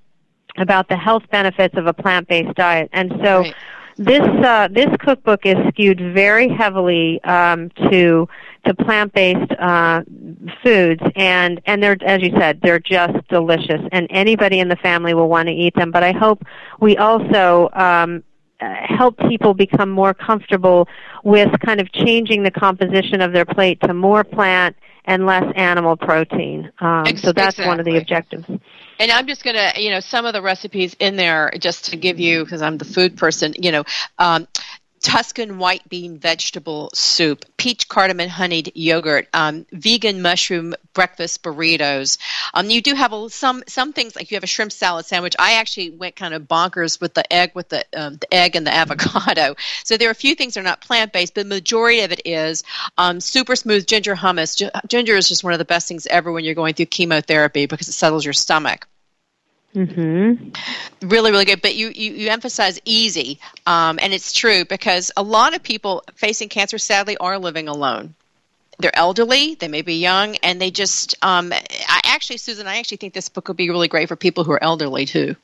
about 0.58 0.88
the 0.90 0.98
health 0.98 1.24
benefits 1.32 1.76
of 1.78 1.88
a 1.88 1.94
plant-based 1.94 2.56
diet. 2.56 2.90
And 2.94 3.12
so 3.24 3.40
Right. 3.40 3.56
this 3.98 4.22
uh, 4.22 4.68
this 4.72 4.90
cookbook 5.00 5.46
is 5.46 5.56
skewed 5.70 6.00
very 6.00 6.50
heavily 6.50 7.24
um, 7.24 7.70
to 7.90 8.28
to 8.66 8.74
plant-based 8.74 9.52
uh, 9.60 10.02
foods, 10.64 11.02
and 11.16 11.62
and 11.66 11.82
they're 11.84 11.98
as 12.06 12.22
you 12.22 12.32
said, 12.40 12.60
they're 12.62 12.80
just 12.80 13.28
delicious, 13.30 13.82
and 13.92 14.08
anybody 14.10 14.60
in 14.60 14.68
the 14.68 14.76
family 14.78 15.14
will 15.14 15.30
want 15.30 15.48
to 15.48 15.54
eat 15.54 15.76
them. 15.76 15.92
But 15.92 16.04
I 16.04 16.12
hope 16.12 16.44
we 16.80 16.98
also 16.98 17.70
um, 17.74 18.24
uh, 18.60 18.74
help 18.86 19.18
people 19.30 19.54
become 19.54 19.90
more 19.90 20.14
comfortable 20.14 20.88
with 21.24 21.50
kind 21.60 21.82
of 21.82 21.92
changing 21.92 22.44
the 22.44 22.52
composition 22.52 23.22
of 23.22 23.34
their 23.34 23.46
plate 23.46 23.80
to 23.82 23.94
more 23.94 24.24
plant 24.24 24.76
and 25.06 25.26
less 25.26 25.44
animal 25.56 25.98
protein. 25.98 26.72
Um, 26.80 27.06
so 27.18 27.34
that's 27.34 27.58
one 27.58 27.80
of 27.80 27.86
the 27.86 27.98
objectives. 27.98 28.46
And 29.00 29.12
I'm 29.12 29.28
just 29.28 29.44
going 29.44 29.56
to, 29.56 29.82
you 29.82 29.90
know, 29.90 30.00
some 30.00 30.26
of 30.26 30.34
the 30.34 30.42
recipes 30.42 30.96
in 31.00 31.16
there, 31.16 31.52
just 31.60 31.86
to 31.86 31.98
give 31.98 32.20
you, 32.20 32.44
because 32.44 32.62
I'm 32.62 32.78
the 32.78 32.86
food 32.86 33.18
person, 33.18 33.54
you 33.58 33.72
know, 33.72 33.84
um, 34.20 34.48
Tuscan 35.04 35.60
white 35.60 35.88
bean 35.90 36.18
vegetable 36.18 36.90
soup, 36.94 37.46
peach 37.58 37.90
cardamom 37.90 38.30
honeyed 38.30 38.72
yogurt, 38.74 39.28
um, 39.34 39.66
vegan 39.74 40.22
mushroom 40.22 40.74
breakfast 40.94 41.44
burritos. 41.44 42.18
Um, 42.54 42.70
you 42.70 42.82
do 42.82 42.96
have 42.96 43.12
a, 43.12 43.30
some 43.30 43.64
some 43.68 43.92
things 43.92 44.16
like 44.16 44.32
you 44.32 44.38
have 44.38 44.46
a 44.46 44.48
shrimp 44.48 44.72
salad 44.72 45.06
sandwich. 45.06 45.36
I 45.38 45.56
actually 45.56 45.90
went 45.90 46.16
kind 46.16 46.34
of 46.34 46.44
bonkers 46.44 47.02
with 47.02 47.14
the 47.14 47.32
egg 47.32 47.52
with 47.54 47.68
the 47.68 47.86
um, 47.94 48.16
the 48.16 48.34
egg 48.34 48.56
and 48.56 48.66
the 48.66 48.74
avocado. 48.74 49.56
So 49.84 49.98
there 49.98 50.08
are 50.08 50.12
a 50.12 50.16
few 50.16 50.36
things 50.36 50.54
that 50.54 50.62
are 50.62 50.64
not 50.64 50.80
plant 50.80 51.12
based, 51.12 51.36
but 51.36 51.44
the 51.44 51.56
majority 51.56 52.00
of 52.00 52.14
it 52.14 52.22
is 52.24 52.64
um, 52.98 53.20
super 53.20 53.58
smooth 53.58 53.86
ginger 53.86 54.16
hummus. 54.16 54.58
Gi- 54.58 54.72
ginger 54.88 55.18
is 55.18 55.28
just 55.28 55.44
one 55.44 55.54
of 55.54 55.60
the 55.60 55.66
best 55.66 55.88
things 55.88 56.08
ever 56.08 56.32
when 56.32 56.46
you're 56.46 56.56
going 56.56 56.76
through 56.76 56.86
chemotherapy 56.86 57.66
because 57.66 57.90
it 57.90 57.94
settles 57.94 58.24
your 58.24 58.34
stomach 58.34 58.88
hmm 59.74 60.34
really 61.02 61.32
really 61.32 61.46
good 61.46 61.62
but 61.62 61.76
you 61.76 61.90
you, 61.94 62.14
you 62.14 62.30
emphasize 62.30 62.80
easy 62.86 63.40
um, 63.66 64.00
and 64.02 64.14
it's 64.14 64.32
true 64.34 64.66
because 64.66 65.12
a 65.18 65.24
lot 65.24 65.56
of 65.56 65.64
people 65.64 66.04
facing 66.16 66.48
cancer 66.50 66.78
sadly 66.78 67.18
are 67.18 67.38
living 67.40 67.68
alone 67.68 68.14
they're 68.80 68.96
elderly 68.96 69.56
they 69.56 69.68
may 69.68 69.82
be 69.82 69.96
young 69.96 70.36
and 70.38 70.62
they 70.62 70.70
just 70.72 71.16
um, 71.24 71.52
i 71.52 72.02
actually 72.06 72.38
susan 72.38 72.68
i 72.68 72.78
actually 72.78 72.98
think 72.98 73.14
this 73.14 73.30
book 73.30 73.48
would 73.48 73.58
be 73.58 73.70
really 73.70 73.88
great 73.88 74.08
for 74.08 74.16
people 74.16 74.44
who 74.44 74.52
are 74.52 74.64
elderly 74.64 75.06
too 75.06 75.36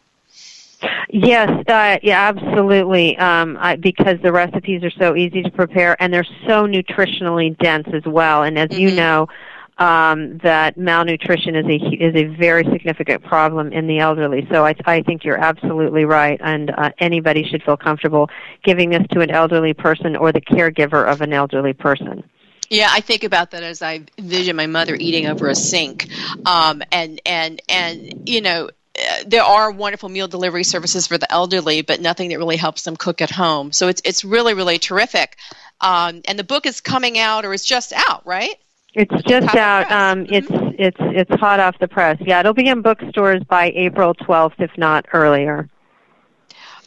Yes, 1.09 1.49
uh, 1.67 1.97
yeah, 2.03 2.27
absolutely. 2.29 3.17
Um, 3.17 3.57
I, 3.59 3.75
because 3.75 4.19
the 4.21 4.31
recipes 4.31 4.83
are 4.83 4.91
so 4.91 5.15
easy 5.15 5.41
to 5.41 5.49
prepare 5.51 6.01
and 6.01 6.13
they're 6.13 6.23
so 6.47 6.67
nutritionally 6.67 7.57
dense 7.57 7.87
as 7.93 8.03
well. 8.05 8.43
And 8.43 8.57
as 8.57 8.71
you 8.71 8.91
Mhm. 8.91 8.95
know, 8.95 9.27
um, 9.79 10.37
that 10.39 10.77
malnutrition 10.77 11.55
is 11.55 11.65
a 11.65 11.77
is 12.07 12.15
a 12.15 12.25
very 12.25 12.63
significant 12.65 13.23
problem 13.23 13.71
in 13.71 13.87
the 13.87 13.99
elderly. 13.99 14.45
So 14.51 14.65
I, 14.65 14.75
I 14.85 15.01
think 15.01 15.23
you're 15.23 15.39
absolutely 15.39 16.05
right, 16.05 16.39
and 16.43 16.69
uh, 16.69 16.91
anybody 16.99 17.43
should 17.49 17.63
feel 17.63 17.77
comfortable 17.77 18.29
giving 18.63 18.89
this 18.91 19.07
to 19.11 19.21
an 19.21 19.31
elderly 19.31 19.73
person 19.73 20.15
or 20.15 20.31
the 20.31 20.41
caregiver 20.41 21.07
of 21.11 21.21
an 21.21 21.33
elderly 21.33 21.73
person. 21.73 22.23
Yeah, 22.69 22.89
I 22.91 23.01
think 23.01 23.23
about 23.23 23.51
that 23.51 23.63
as 23.63 23.81
I 23.81 24.01
envision 24.17 24.55
my 24.55 24.67
mother 24.67 24.95
eating 24.95 25.25
over 25.25 25.47
a 25.47 25.55
sink, 25.55 26.07
um, 26.45 26.83
and 26.91 27.19
and 27.25 27.61
and 27.67 28.29
you 28.29 28.41
know. 28.41 28.69
uh, 28.99 29.23
There 29.25 29.43
are 29.43 29.71
wonderful 29.71 30.09
meal 30.09 30.27
delivery 30.27 30.63
services 30.63 31.07
for 31.07 31.17
the 31.17 31.31
elderly, 31.31 31.83
but 31.83 32.01
nothing 32.01 32.29
that 32.29 32.37
really 32.37 32.57
helps 32.57 32.83
them 32.83 32.95
cook 32.97 33.21
at 33.21 33.31
home. 33.31 33.71
So 33.71 33.87
it's 33.87 34.01
it's 34.03 34.25
really 34.25 34.53
really 34.53 34.77
terrific. 34.77 35.37
Um, 35.79 36.21
and 36.27 36.37
the 36.37 36.43
book 36.43 36.65
is 36.65 36.81
coming 36.81 37.17
out, 37.17 37.45
or 37.45 37.53
is 37.53 37.63
just 37.63 37.93
out, 37.93 38.27
right? 38.27 38.55
It's 38.99 39.23
just 39.23 39.47
Hot 39.47 39.57
off 39.57 39.87
the 39.87 39.93
out. 39.93 40.11
Um, 40.11 40.25
it's 40.29 40.47
it's 40.77 40.97
it's 40.99 41.39
hot 41.39 41.61
off 41.61 41.79
the 41.79 41.87
press. 41.87 42.17
Yeah, 42.19 42.41
it'll 42.41 42.53
be 42.53 42.67
in 42.67 42.81
bookstores 42.81 43.41
by 43.45 43.71
April 43.73 44.13
12th, 44.13 44.59
if 44.59 44.77
not 44.77 45.05
earlier. 45.13 45.69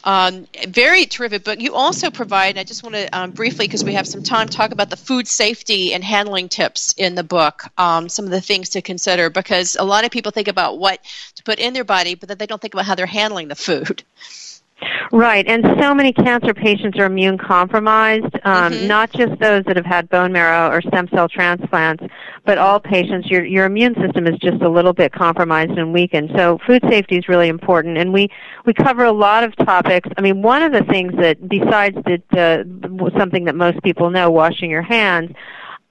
Um, 0.03 0.45
very 0.67 1.05
terrific 1.05 1.43
book. 1.43 1.59
You 1.59 1.73
also 1.73 2.11
provide, 2.11 2.59
I 2.59 2.65
just 2.65 2.83
want 2.83 2.93
to 2.95 3.07
um, 3.17 3.31
briefly, 3.31 3.65
because 3.65 3.83
we 3.83 3.93
have 3.93 4.05
some 4.05 4.21
time, 4.21 4.47
talk 4.47 4.71
about 4.71 4.91
the 4.91 4.97
food 4.97 5.27
safety 5.27 5.93
and 5.93 6.03
handling 6.03 6.49
tips 6.49 6.93
in 6.97 7.15
the 7.15 7.23
book, 7.23 7.63
um, 7.79 8.09
some 8.09 8.25
of 8.25 8.31
the 8.31 8.41
things 8.41 8.69
to 8.69 8.81
consider, 8.83 9.31
because 9.31 9.75
a 9.79 9.83
lot 9.83 10.05
of 10.05 10.11
people 10.11 10.31
think 10.31 10.49
about 10.49 10.77
what 10.77 10.99
to 11.35 11.43
put 11.43 11.57
in 11.57 11.73
their 11.73 11.85
body, 11.85 12.13
but 12.13 12.27
then 12.27 12.37
they 12.37 12.45
don't 12.45 12.61
think 12.61 12.75
about 12.75 12.85
how 12.85 12.93
they're 12.93 13.05
handling 13.07 13.47
the 13.47 13.55
food. 13.55 14.03
Right, 15.11 15.45
and 15.47 15.63
so 15.79 15.93
many 15.93 16.11
cancer 16.11 16.53
patients 16.53 16.97
are 16.97 17.05
immune 17.05 17.37
compromised, 17.37 18.33
um, 18.43 18.73
Mhm. 18.73 18.87
not 18.87 19.11
just 19.11 19.37
those 19.39 19.63
that 19.65 19.75
have 19.75 19.85
had 19.85 20.09
bone 20.09 20.31
marrow 20.31 20.69
or 20.69 20.81
stem 20.81 21.07
cell 21.09 21.27
transplants, 21.29 22.03
but 22.45 22.57
all 22.57 22.79
patients. 22.79 23.29
Your 23.29 23.43
your 23.45 23.65
immune 23.65 23.95
system 23.95 24.27
is 24.27 24.37
just 24.39 24.61
a 24.61 24.69
little 24.69 24.93
bit 24.93 25.11
compromised 25.11 25.71
and 25.71 25.93
weakened. 25.93 26.31
So 26.35 26.57
food 26.65 26.83
safety 26.89 27.17
is 27.17 27.27
really 27.27 27.47
important, 27.47 27.97
and 27.97 28.11
we 28.11 28.29
we 28.65 28.73
cover 28.73 29.03
a 29.03 29.11
lot 29.11 29.43
of 29.43 29.55
topics. 29.57 30.09
I 30.17 30.21
mean, 30.21 30.41
one 30.41 30.63
of 30.63 30.71
the 30.71 30.83
things 30.83 31.13
that 31.17 31.47
besides 31.47 31.95
the, 32.05 32.21
the 32.31 33.11
something 33.17 33.45
that 33.45 33.55
most 33.55 33.81
people 33.83 34.09
know, 34.09 34.29
washing 34.31 34.69
your 34.69 34.81
hands. 34.81 35.31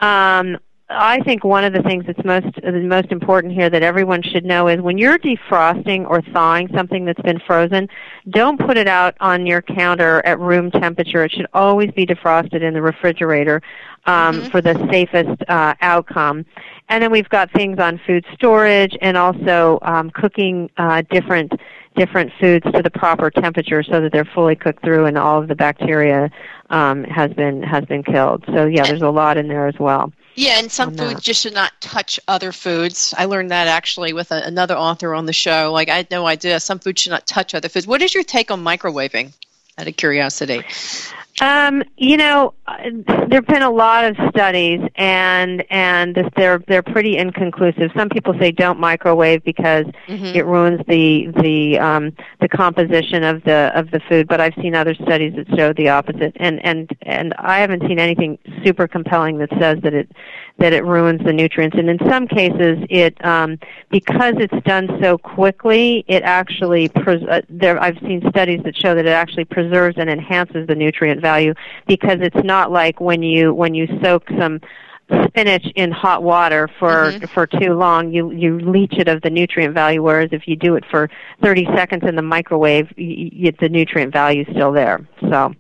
Um, 0.01 0.59
I 0.95 1.21
think 1.21 1.45
one 1.45 1.65
of 1.65 1.73
the 1.73 1.83
things 1.83 2.05
that's 2.07 2.25
most 2.25 2.47
the 2.63 2.73
most 2.73 3.11
important 3.11 3.53
here 3.53 3.71
that 3.71 3.83
everyone 3.83 4.23
should 4.23 4.45
know 4.45 4.69
is 4.69 4.81
when 4.81 4.99
you're 4.99 5.19
defrosting 5.19 6.09
or 6.09 6.21
thawing 6.21 6.69
something 6.75 7.05
that's 7.05 7.21
been 7.23 7.41
frozen, 7.41 7.89
don't 8.31 8.59
put 8.59 8.77
it 8.77 8.87
out 8.87 9.15
on 9.21 9.47
your 9.47 9.63
counter 9.63 10.23
at 10.25 10.39
room 10.39 10.71
temperature. 10.71 11.25
It 11.25 11.33
should 11.33 11.47
always 11.55 11.91
be 11.93 12.07
defrosted 12.07 12.63
in 12.63 12.75
the 12.75 12.83
refrigerator 12.83 13.63
um, 14.07 14.43
Mhm. 14.43 14.51
for 14.51 14.61
the 14.61 14.75
safest 14.91 15.43
uh, 15.49 15.75
outcome. 15.81 16.45
And 16.89 17.03
then 17.03 17.11
we've 17.11 17.29
got 17.29 17.51
things 17.53 17.79
on 17.79 17.99
food 18.07 18.25
storage 18.35 18.97
and 19.01 19.17
also 19.17 19.79
um, 19.83 20.11
cooking 20.11 20.71
uh, 20.77 21.03
different 21.11 21.53
different 21.95 22.33
foods 22.41 22.65
to 22.73 22.83
the 22.83 22.91
proper 22.91 23.31
temperature 23.31 23.83
so 23.83 24.01
that 24.01 24.13
they're 24.13 24.25
fully 24.25 24.57
cooked 24.57 24.83
through 24.83 25.05
and 25.05 25.19
all 25.19 25.39
of 25.41 25.49
the 25.49 25.55
bacteria 25.55 26.31
um, 26.71 27.05
has 27.05 27.31
been 27.35 27.63
has 27.63 27.85
been 27.85 28.03
killed. 28.03 28.45
So 28.55 28.67
yeah, 28.67 28.85
there's 28.85 29.03
a 29.03 29.11
lot 29.11 29.37
in 29.37 29.49
there 29.49 29.67
as 29.67 29.79
well. 29.79 30.13
Yeah, 30.35 30.59
and 30.59 30.73
some 30.73 30.97
foods 30.97 31.15
that. 31.15 31.23
just 31.23 31.43
should 31.43 31.55
not 31.55 31.73
touch 31.81 32.19
other 32.27 32.53
foods. 32.53 33.15
I 33.17 33.27
learned 33.27 33.51
that 33.51 33.69
actually 33.69 34.13
with 34.13 34.33
a, 34.33 34.43
another 34.43 34.77
author 34.77 35.15
on 35.15 35.27
the 35.27 35.33
show. 35.33 35.73
Like, 35.73 35.89
I 35.89 35.97
had 35.97 36.11
no 36.11 36.27
idea 36.27 36.59
some 36.61 36.79
foods 36.79 37.03
should 37.03 37.11
not 37.11 37.27
touch 37.27 37.55
other 37.55 37.69
foods. 37.69 37.87
What 37.87 38.03
is 38.03 38.15
your 38.15 38.25
take 38.25 38.51
on 38.51 38.65
microwaving? 38.65 39.33
Out 39.79 39.89
of 39.89 39.97
curiosity. 39.97 40.63
Um, 41.43 41.83
you 41.97 42.17
know, 42.19 42.55
there've 43.27 43.47
been 43.47 43.63
a 43.63 43.71
lot 43.71 44.05
of 44.05 44.17
studies, 44.31 44.81
and 44.95 45.65
and 45.71 46.31
they're 46.37 46.63
they're 46.69 46.85
pretty 46.85 47.17
inconclusive. 47.17 47.91
Some 47.97 48.09
people 48.11 48.33
say 48.39 48.53
don't 48.53 48.79
microwave 48.79 49.43
because 49.43 49.87
Mhm. 50.09 50.37
it 50.37 50.45
ruins 50.47 50.81
the 50.87 51.33
the 51.43 51.81
um, 51.81 52.13
the 52.41 52.49
composition 52.49 53.25
of 53.25 53.43
the 53.43 53.73
of 53.75 53.91
the 53.91 53.99
food. 54.09 54.29
But 54.29 54.41
I've 54.41 54.55
seen 54.63 54.77
other 54.77 54.95
studies 54.95 55.35
that 55.35 55.49
show 55.57 55.73
the 55.73 55.89
opposite, 55.89 56.33
and 56.37 56.65
and 56.65 56.89
and 57.03 57.35
I 57.39 57.59
haven't 57.59 57.83
seen 57.89 57.99
anything 57.99 58.39
super 58.65 58.87
compelling 58.87 59.39
that 59.39 59.51
says 59.59 59.81
that 59.83 59.95
it 59.95 60.13
that 60.59 60.73
it 60.73 60.85
ruins 60.85 61.25
the 61.25 61.33
nutrients. 61.33 61.77
And 61.77 61.91
in 61.91 61.99
some 62.09 62.29
cases, 62.29 62.79
it 62.89 63.17
um, 63.25 63.59
because 63.91 64.35
it's 64.37 64.65
done 64.65 64.97
so 65.03 65.19
quickly, 65.19 66.05
it 66.07 66.23
actually 66.23 66.89
pres- 66.89 67.25
uh, 67.25 67.41
there. 67.49 67.83
I've 67.83 67.99
seen 67.99 68.23
studies 68.29 68.61
that 68.63 68.77
show 68.77 68.95
that 68.95 69.07
it 69.07 69.11
actually 69.13 69.47
preserves 69.47 69.97
and 69.99 70.09
enhances 70.09 70.69
the 70.69 70.77
nutrient 70.77 71.21
value 71.21 71.32
because 71.87 72.19
it's 72.21 72.45
not 72.45 72.71
like 72.71 73.01
when 73.01 73.23
you 73.23 73.53
when 73.55 73.75
you 73.75 73.87
soak 74.03 74.23
some 74.39 74.61
spinach 75.27 75.67
in 75.75 75.91
hot 75.91 76.23
water 76.23 76.69
for 76.79 77.13
Mhm. 77.13 77.29
for 77.35 77.47
too 77.47 77.75
long 77.75 78.13
you 78.13 78.31
you 78.31 78.59
leach 78.61 78.95
it 78.99 79.09
of 79.09 79.21
the 79.23 79.31
nutrient 79.31 79.75
value 79.75 80.03
whereas 80.03 80.31
if 80.33 80.47
you 80.49 80.57
do 80.57 80.75
it 80.77 80.85
for 80.91 81.11
30 81.43 81.67
seconds 81.77 82.05
in 82.05 82.15
the 82.17 82.23
microwave 82.23 82.89
y- 82.97 83.31
y- 83.45 83.53
the 83.61 83.69
nutrient 83.69 84.13
value 84.13 84.43
is 84.43 84.49
still 84.55 84.73
there 84.73 84.99
so 85.31 85.55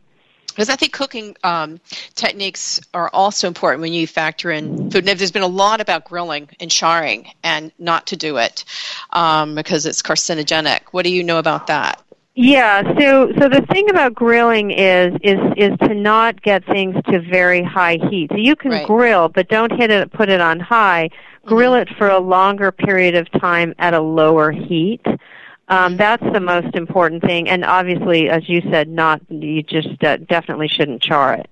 Because 0.49 0.68
I 0.68 0.77
think 0.77 0.93
cooking 0.93 1.35
um, 1.45 1.81
techniques 2.14 2.81
are 2.93 3.09
also 3.12 3.47
important 3.49 3.81
when 3.83 3.93
you 3.95 4.07
factor 4.07 4.51
in 4.51 4.91
food. 4.91 5.09
And 5.09 5.18
there's 5.18 5.33
been 5.33 5.43
a 5.43 5.47
lot 5.64 5.81
about 5.81 6.05
grilling 6.05 6.49
and 6.61 6.70
charring 6.70 7.20
and 7.43 7.73
not 7.79 8.09
to 8.09 8.16
do 8.16 8.37
it 8.37 8.64
um, 9.12 9.55
because 9.55 9.87
it's 9.87 10.03
carcinogenic. 10.03 10.81
What 10.93 11.05
do 11.07 11.11
you 11.11 11.23
know 11.25 11.39
about 11.39 11.68
that? 11.68 12.03
Yeah, 12.35 12.83
so 12.99 13.30
so 13.39 13.49
the 13.49 13.64
thing 13.70 13.91
about 13.91 14.14
grilling 14.14 14.70
is 14.70 15.14
is 15.22 15.39
is 15.57 15.78
to 15.80 15.95
not 15.95 16.41
get 16.41 16.64
things 16.64 16.97
to 17.11 17.20
very 17.20 17.62
high 17.62 17.99
heat. 18.11 18.30
So 18.30 18.39
you 18.39 18.57
can 18.57 18.70
Right. 18.70 18.87
grill, 18.87 19.28
but 19.28 19.49
don't 19.49 19.70
hit 19.70 19.91
it 19.91 20.11
put 20.12 20.30
it 20.30 20.41
on 20.41 20.59
high. 20.59 21.11
Grill 21.45 21.74
it 21.74 21.89
for 21.99 22.09
a 22.09 22.18
longer 22.18 22.72
period 22.72 23.16
of 23.16 23.30
time 23.33 23.74
at 23.78 23.93
a 23.93 24.01
lower 24.01 24.51
heat. 24.51 25.05
Um, 25.68 25.97
that's 25.97 26.22
the 26.33 26.41
most 26.41 26.74
important 26.74 27.22
thing, 27.22 27.49
and 27.49 27.64
obviously, 27.64 28.30
as 28.30 28.49
you 28.49 28.62
said, 28.70 28.89
not 28.89 29.20
you 29.28 29.62
just 29.62 30.03
uh, 30.03 30.16
definitely 30.16 30.68
shouldn't 30.68 31.03
char 31.03 31.35
it. 31.35 31.49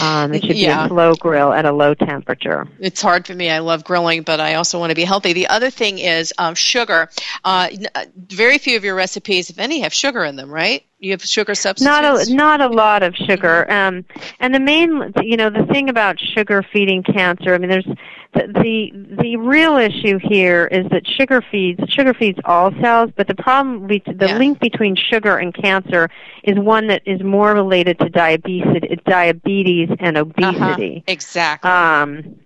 Um, 0.00 0.32
it 0.34 0.40
should 0.42 0.50
be 0.50 0.60
Yeah. 0.60 0.84
a 0.84 0.88
slow 0.88 1.14
grill 1.14 1.52
at 1.52 1.64
a 1.64 1.72
low 1.72 1.94
temperature. 1.94 2.68
It's 2.78 3.00
hard 3.02 3.26
for 3.26 3.34
me. 3.34 3.50
I 3.50 3.58
love 3.60 3.84
grilling, 3.84 4.22
but 4.22 4.40
I 4.40 4.54
also 4.54 4.78
want 4.78 4.90
to 4.90 4.94
be 4.94 5.04
healthy. 5.04 5.32
The 5.32 5.48
other 5.48 5.70
thing 5.70 5.98
is 5.98 6.32
um, 6.38 6.54
sugar. 6.54 7.08
Uh, 7.44 7.68
uh, 7.94 8.04
very 8.16 8.58
few 8.58 8.76
of 8.76 8.84
your 8.84 8.94
recipes, 8.94 9.50
if 9.50 9.58
any, 9.58 9.80
have 9.80 9.92
sugar 9.94 10.24
in 10.24 10.36
them, 10.36 10.50
right? 10.50 10.84
You 11.02 11.12
have 11.12 11.22
sugar 11.24 11.54
substitutes. 11.54 11.84
Not 11.84 12.28
a 12.28 12.34
not 12.34 12.60
a 12.60 12.68
lot 12.68 13.02
of 13.02 13.16
sugar. 13.16 13.70
Um, 13.72 14.04
and 14.38 14.54
the 14.54 14.60
main, 14.60 15.14
you 15.22 15.38
know, 15.38 15.48
the 15.48 15.64
thing 15.72 15.88
about 15.88 16.20
sugar 16.20 16.62
feeding 16.62 17.02
cancer. 17.02 17.54
I 17.54 17.58
mean, 17.58 17.70
there's 17.70 17.86
the 18.34 18.46
the, 18.46 18.92
the 19.22 19.36
real 19.38 19.78
issue 19.78 20.18
here 20.22 20.66
is 20.66 20.86
that 20.90 21.06
sugar 21.06 21.42
feeds 21.50 21.80
sugar 21.90 22.12
feeds 22.12 22.38
all 22.44 22.70
cells, 22.82 23.10
but 23.16 23.28
the 23.28 23.34
problem, 23.34 23.86
the 23.88 24.02
Yeah. 24.06 24.36
link 24.36 24.60
between 24.60 24.94
sugar 24.94 25.38
and 25.38 25.54
cancer 25.54 26.10
is 26.44 26.58
one 26.58 26.88
that 26.88 27.00
is 27.06 27.22
more 27.22 27.54
related 27.54 27.98
to 28.00 28.10
diabetes, 28.10 28.66
diabetes 29.06 29.88
and 30.00 30.18
Uh-huh. 30.18 30.30
obesity. 30.36 31.02
Exactly. 31.06 31.70
Um, 31.70 32.36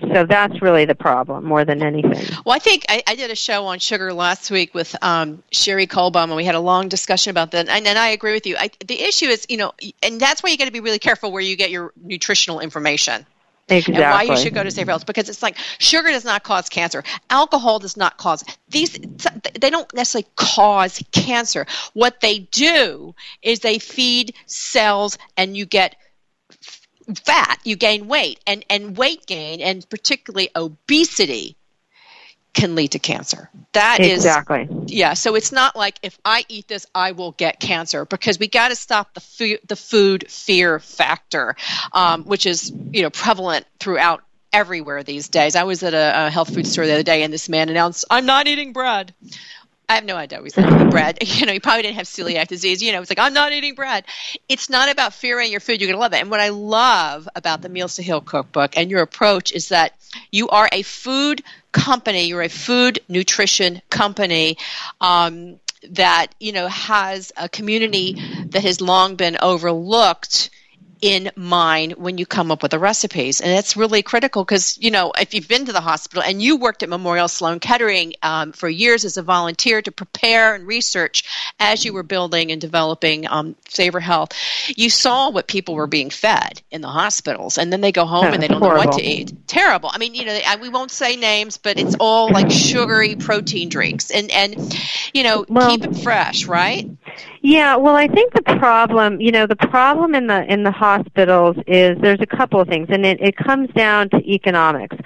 so 0.00 0.26
that's 0.26 0.60
really 0.62 0.84
the 0.84 0.94
problem 0.94 1.44
more 1.44 1.64
than 1.64 1.82
anything. 1.82 2.36
Well, 2.44 2.54
I 2.54 2.58
think 2.58 2.86
I, 2.88 3.02
I 3.06 3.14
did 3.14 3.30
a 3.30 3.36
show 3.36 3.66
on 3.66 3.78
sugar 3.78 4.12
last 4.12 4.50
week 4.50 4.74
with 4.74 4.94
um, 5.02 5.42
Sherry 5.50 5.86
Colbaum, 5.86 6.30
and 6.30 6.36
we 6.36 6.44
had 6.44 6.54
a 6.54 6.60
long 6.60 6.88
discussion 6.88 7.30
about 7.30 7.50
that. 7.52 7.68
And, 7.68 7.86
and 7.86 7.98
I 7.98 8.08
agree 8.08 8.32
with 8.32 8.46
you. 8.46 8.56
I, 8.58 8.70
the 8.86 9.00
issue 9.00 9.26
is, 9.26 9.46
you 9.48 9.56
know, 9.56 9.72
and 10.02 10.20
that's 10.20 10.42
why 10.42 10.50
you 10.50 10.56
got 10.56 10.66
to 10.66 10.72
be 10.72 10.80
really 10.80 10.98
careful 10.98 11.32
where 11.32 11.42
you 11.42 11.56
get 11.56 11.70
your 11.70 11.92
nutritional 12.02 12.60
information. 12.60 13.26
Exactly. 13.68 14.02
and 14.02 14.12
why 14.12 14.22
you 14.22 14.36
should 14.36 14.54
go 14.54 14.62
to 14.62 14.70
Safe 14.70 14.86
Health 14.86 15.06
because 15.06 15.28
it's 15.28 15.42
like 15.42 15.56
sugar 15.78 16.10
does 16.10 16.24
not 16.24 16.42
cause 16.42 16.68
cancer, 16.68 17.04
alcohol 17.30 17.78
does 17.78 17.96
not 17.96 18.18
cause 18.18 18.44
these. 18.68 18.98
They 19.60 19.70
don't 19.70 19.92
necessarily 19.94 20.28
cause 20.36 21.02
cancer. 21.12 21.66
What 21.92 22.20
they 22.20 22.40
do 22.40 23.14
is 23.40 23.60
they 23.60 23.78
feed 23.78 24.34
cells, 24.46 25.16
and 25.36 25.56
you 25.56 25.64
get 25.64 25.94
fat, 27.18 27.58
you 27.64 27.76
gain 27.76 28.08
weight, 28.08 28.40
and 28.46 28.64
and 28.70 28.96
weight 28.96 29.26
gain, 29.26 29.60
and 29.60 29.88
particularly 29.88 30.50
obesity. 30.54 31.56
Can 32.54 32.74
lead 32.74 32.88
to 32.88 32.98
cancer. 32.98 33.48
That 33.72 34.00
is 34.00 34.26
exactly. 34.26 34.68
yeah, 34.88 35.14
so 35.14 35.36
it's 35.36 35.52
not 35.52 35.74
like 35.74 35.98
if 36.02 36.18
I 36.22 36.44
eat 36.50 36.68
this, 36.68 36.84
I 36.94 37.12
will 37.12 37.32
get 37.32 37.60
cancer 37.60 38.04
because 38.04 38.38
we 38.38 38.46
got 38.46 38.68
to 38.68 38.76
stop 38.76 39.14
the 39.14 39.20
food 39.20 39.60
the 39.66 39.76
food 39.76 40.30
fear 40.30 40.78
factor, 40.78 41.56
um, 41.94 42.24
which 42.24 42.44
is 42.44 42.70
you 42.92 43.00
know 43.00 43.08
prevalent 43.08 43.64
throughout 43.80 44.22
everywhere 44.52 45.02
these 45.02 45.28
days. 45.28 45.56
I 45.56 45.64
was 45.64 45.82
at 45.82 45.94
a, 45.94 46.26
a 46.26 46.30
health 46.30 46.52
food 46.52 46.66
store 46.66 46.86
the 46.86 46.92
other 46.92 47.02
day, 47.02 47.22
and 47.22 47.32
this 47.32 47.48
man 47.48 47.70
announced, 47.70 48.04
"I'm 48.10 48.26
not 48.26 48.46
eating 48.46 48.74
bread." 48.74 49.14
I 49.88 49.96
have 49.96 50.04
no 50.04 50.16
idea 50.16 50.40
he's 50.42 50.56
not 50.56 50.72
eating 50.72 50.90
bread. 50.90 51.18
You 51.42 51.46
know, 51.46 51.52
he 51.52 51.60
probably 51.60 51.82
didn't 51.82 51.96
have 51.96 52.06
celiac 52.06 52.48
disease. 52.48 52.82
You 52.82 52.92
know, 52.92 53.00
it's 53.00 53.10
like 53.10 53.18
I'm 53.18 53.34
not 53.34 53.52
eating 53.52 53.74
bread. 53.74 54.04
It's 54.48 54.70
not 54.70 54.90
about 54.90 55.12
fearing 55.12 55.50
your 55.50 55.60
food. 55.60 55.80
You're 55.80 55.90
gonna 55.90 56.00
love 56.00 56.12
it. 56.12 56.20
And 56.20 56.30
what 56.30 56.40
I 56.40 56.50
love 56.50 57.28
about 57.34 57.62
the 57.62 57.68
Meals 57.68 57.96
to 57.96 58.02
Heal 58.02 58.20
cookbook 58.20 58.76
and 58.76 58.90
your 58.90 59.02
approach 59.02 59.52
is 59.52 59.68
that 59.68 59.94
you 60.30 60.48
are 60.48 60.68
a 60.72 60.82
food 60.82 61.42
company. 61.72 62.24
You're 62.24 62.42
a 62.42 62.48
food 62.48 63.00
nutrition 63.08 63.82
company. 63.90 64.56
Um, 65.00 65.58
that 65.90 66.28
you 66.38 66.52
know 66.52 66.68
has 66.68 67.32
a 67.36 67.48
community 67.48 68.16
that 68.50 68.62
has 68.62 68.80
long 68.80 69.16
been 69.16 69.36
overlooked 69.42 70.50
in 71.02 71.32
mind 71.34 71.94
when 71.94 72.16
you 72.16 72.24
come 72.24 72.52
up 72.52 72.62
with 72.62 72.70
the 72.70 72.78
recipes. 72.78 73.40
And 73.40 73.50
it's 73.50 73.76
really 73.76 74.02
critical 74.02 74.44
because 74.44 74.78
you 74.78 74.92
know 74.92 75.12
if 75.18 75.34
you've 75.34 75.48
been 75.48 75.66
to 75.66 75.72
the 75.72 75.80
hospital 75.80 76.22
and 76.22 76.40
you 76.40 76.56
worked 76.56 76.84
at 76.84 76.88
memorial 76.88 77.26
sloan 77.26 77.58
kettering 77.58 78.14
um, 78.22 78.52
for 78.52 78.68
years 78.68 79.04
as 79.04 79.16
a 79.16 79.22
volunteer 79.22 79.82
to 79.82 79.90
prepare 79.90 80.54
and 80.54 80.64
research 80.64 81.24
as 81.58 81.84
you 81.84 81.92
were 81.92 82.04
building 82.04 82.52
and 82.52 82.60
developing 82.60 83.26
um, 83.28 83.56
savor 83.68 83.98
health 83.98 84.32
you 84.68 84.88
saw 84.88 85.30
what 85.30 85.48
people 85.48 85.74
were 85.74 85.88
being 85.88 86.08
fed 86.08 86.62
in 86.70 86.80
the 86.80 86.88
hospitals. 86.88 87.58
And 87.58 87.72
then 87.72 87.80
they 87.80 87.92
go 87.92 88.04
home 88.04 88.26
and 88.26 88.40
they 88.40 88.48
don't 88.48 88.60
know 88.60 88.68
what 88.68 88.92
to 88.92 89.02
eat. 89.02 89.32
Terrible. 89.48 89.90
I 89.92 89.98
mean 89.98 90.14
you 90.14 90.24
know 90.24 90.38
we 90.60 90.68
won't 90.68 90.92
say 90.92 91.16
names 91.16 91.56
but 91.56 91.80
it's 91.80 91.96
all 91.98 92.30
like 92.30 92.50
sugary 92.52 93.16
protein 93.16 93.68
drinks. 93.68 94.12
And 94.12 94.30
and 94.30 94.80
you 95.12 95.24
know 95.24 95.44
Well- 95.48 95.68
keep 95.70 95.84
it 95.84 95.96
fresh 95.96 96.46
right 96.46 96.88
Yeah, 97.44 97.74
well, 97.76 97.96
I 97.96 98.06
think 98.06 98.34
the 98.34 98.42
problem, 98.42 99.20
you 99.20 99.32
know, 99.32 99.46
the 99.48 99.56
problem 99.56 100.14
in 100.14 100.28
the 100.28 100.44
in 100.52 100.62
the 100.62 100.70
hospitals 100.70 101.56
is 101.66 101.98
there's 102.00 102.20
a 102.20 102.26
couple 102.26 102.60
of 102.60 102.68
things, 102.68 102.86
and 102.88 103.04
it, 103.04 103.20
it 103.20 103.36
comes 103.36 103.68
down 103.70 104.08
to 104.10 104.18
economics. 104.18 104.96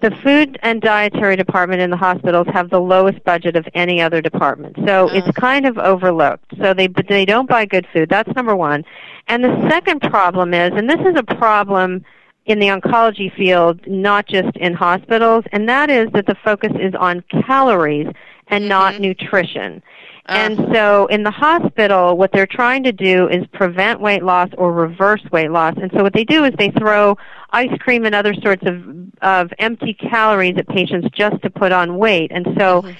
the 0.00 0.10
food 0.10 0.58
and 0.62 0.80
dietary 0.80 1.36
department 1.36 1.80
in 1.80 1.90
the 1.90 1.96
hospitals 1.96 2.48
have 2.52 2.70
the 2.70 2.80
lowest 2.80 3.22
budget 3.24 3.54
of 3.54 3.68
any 3.74 4.00
other 4.00 4.20
department. 4.20 4.74
So 4.84 5.08
Oh. 5.08 5.14
it's 5.14 5.30
kind 5.38 5.64
of 5.64 5.78
overlooked. 5.78 6.46
So 6.60 6.74
they 6.74 6.88
but 6.88 7.06
they 7.08 7.24
don't 7.24 7.48
buy 7.48 7.66
good 7.66 7.86
food. 7.92 8.08
That's 8.08 8.34
number 8.34 8.56
1. 8.56 8.84
And 9.28 9.44
the 9.44 9.68
second 9.70 10.00
problem 10.02 10.54
is 10.54 10.72
and 10.74 10.90
this 10.90 11.00
is 11.00 11.14
a 11.16 11.22
problem 11.22 12.04
in 12.46 12.58
the 12.58 12.66
oncology 12.66 13.32
field, 13.32 13.86
not 13.86 14.26
just 14.26 14.56
in 14.56 14.74
hospitals, 14.74 15.44
and 15.52 15.68
that 15.68 15.88
is 15.88 16.10
that 16.14 16.26
the 16.26 16.34
focus 16.34 16.72
is 16.80 16.94
on 16.96 17.22
calories 17.46 18.08
and 18.48 18.68
not 18.68 18.94
mm-hmm. 18.94 19.02
nutrition. 19.04 19.82
Uh. 20.26 20.32
And 20.32 20.56
so 20.72 21.06
in 21.06 21.24
the 21.24 21.30
hospital, 21.30 22.16
what 22.16 22.30
they're 22.32 22.46
trying 22.46 22.84
to 22.84 22.92
do 22.92 23.28
is 23.28 23.44
prevent 23.52 24.00
weight 24.00 24.22
loss 24.22 24.48
or 24.56 24.72
reverse 24.72 25.22
weight 25.32 25.50
loss. 25.50 25.74
And 25.80 25.90
so 25.96 26.02
what 26.02 26.12
they 26.12 26.24
do 26.24 26.44
is 26.44 26.52
they 26.58 26.70
throw 26.70 27.16
ice 27.50 27.76
cream 27.80 28.04
and 28.04 28.14
other 28.14 28.34
sorts 28.34 28.62
of, 28.64 28.84
of 29.20 29.52
empty 29.58 29.94
calories 29.94 30.56
at 30.56 30.68
patients 30.68 31.08
just 31.12 31.42
to 31.42 31.50
put 31.50 31.72
on 31.72 31.98
weight. 31.98 32.30
And 32.32 32.46
so, 32.56 32.82
mm-hmm. 32.82 32.92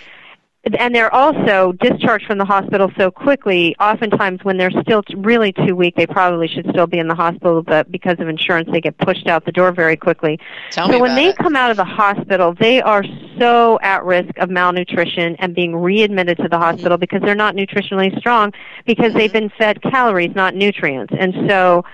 And 0.65 0.95
they're 0.95 1.13
also 1.13 1.73
discharged 1.73 2.27
from 2.27 2.39
the 2.39 2.45
hospital 2.45 2.89
so 2.97 3.11
quickly, 3.11 3.75
oftentimes 3.81 4.45
when 4.45 4.59
they're 4.59 4.71
still 4.83 5.03
really 5.17 5.53
too 5.53 5.75
weak, 5.75 5.97
they 5.97 6.07
probably 6.07 6.47
should 6.47 6.67
still 6.71 6.87
be 6.87 6.99
in 6.99 7.09
the 7.09 7.17
hospital, 7.17 7.63
but 7.63 7.91
because 7.91 8.21
of 8.21 8.29
insurance, 8.29 8.69
they 8.71 8.81
get 8.81 8.97
pushed 8.99 9.27
out 9.27 9.45
the 9.45 9.51
door 9.51 9.73
very 9.73 9.97
quickly. 9.97 10.39
Tell 10.71 10.89
so 10.89 11.01
when 11.01 11.17
they 11.17 11.31
it. 11.31 11.37
come 11.37 11.57
out 11.57 11.73
of 11.73 11.77
the 11.77 11.85
hospital, 11.85 12.55
they 12.55 12.81
are 12.81 13.05
so 13.41 13.81
at 13.83 14.05
risk 14.05 14.39
of 14.39 14.51
malnutrition 14.51 15.35
and 15.41 15.53
being 15.53 15.75
readmitted 15.75 16.37
to 16.39 16.49
the 16.49 16.59
hospital 16.59 16.97
because 16.97 17.23
they're 17.23 17.35
not 17.35 17.57
nutritionally 17.57 18.17
strong 18.19 18.53
because 18.87 19.13
they've 19.15 19.33
been 19.33 19.51
fed 19.59 19.83
calories, 19.83 20.31
not 20.37 20.55
nutrients. 20.55 21.13
And 21.19 21.35
so, 21.49 21.85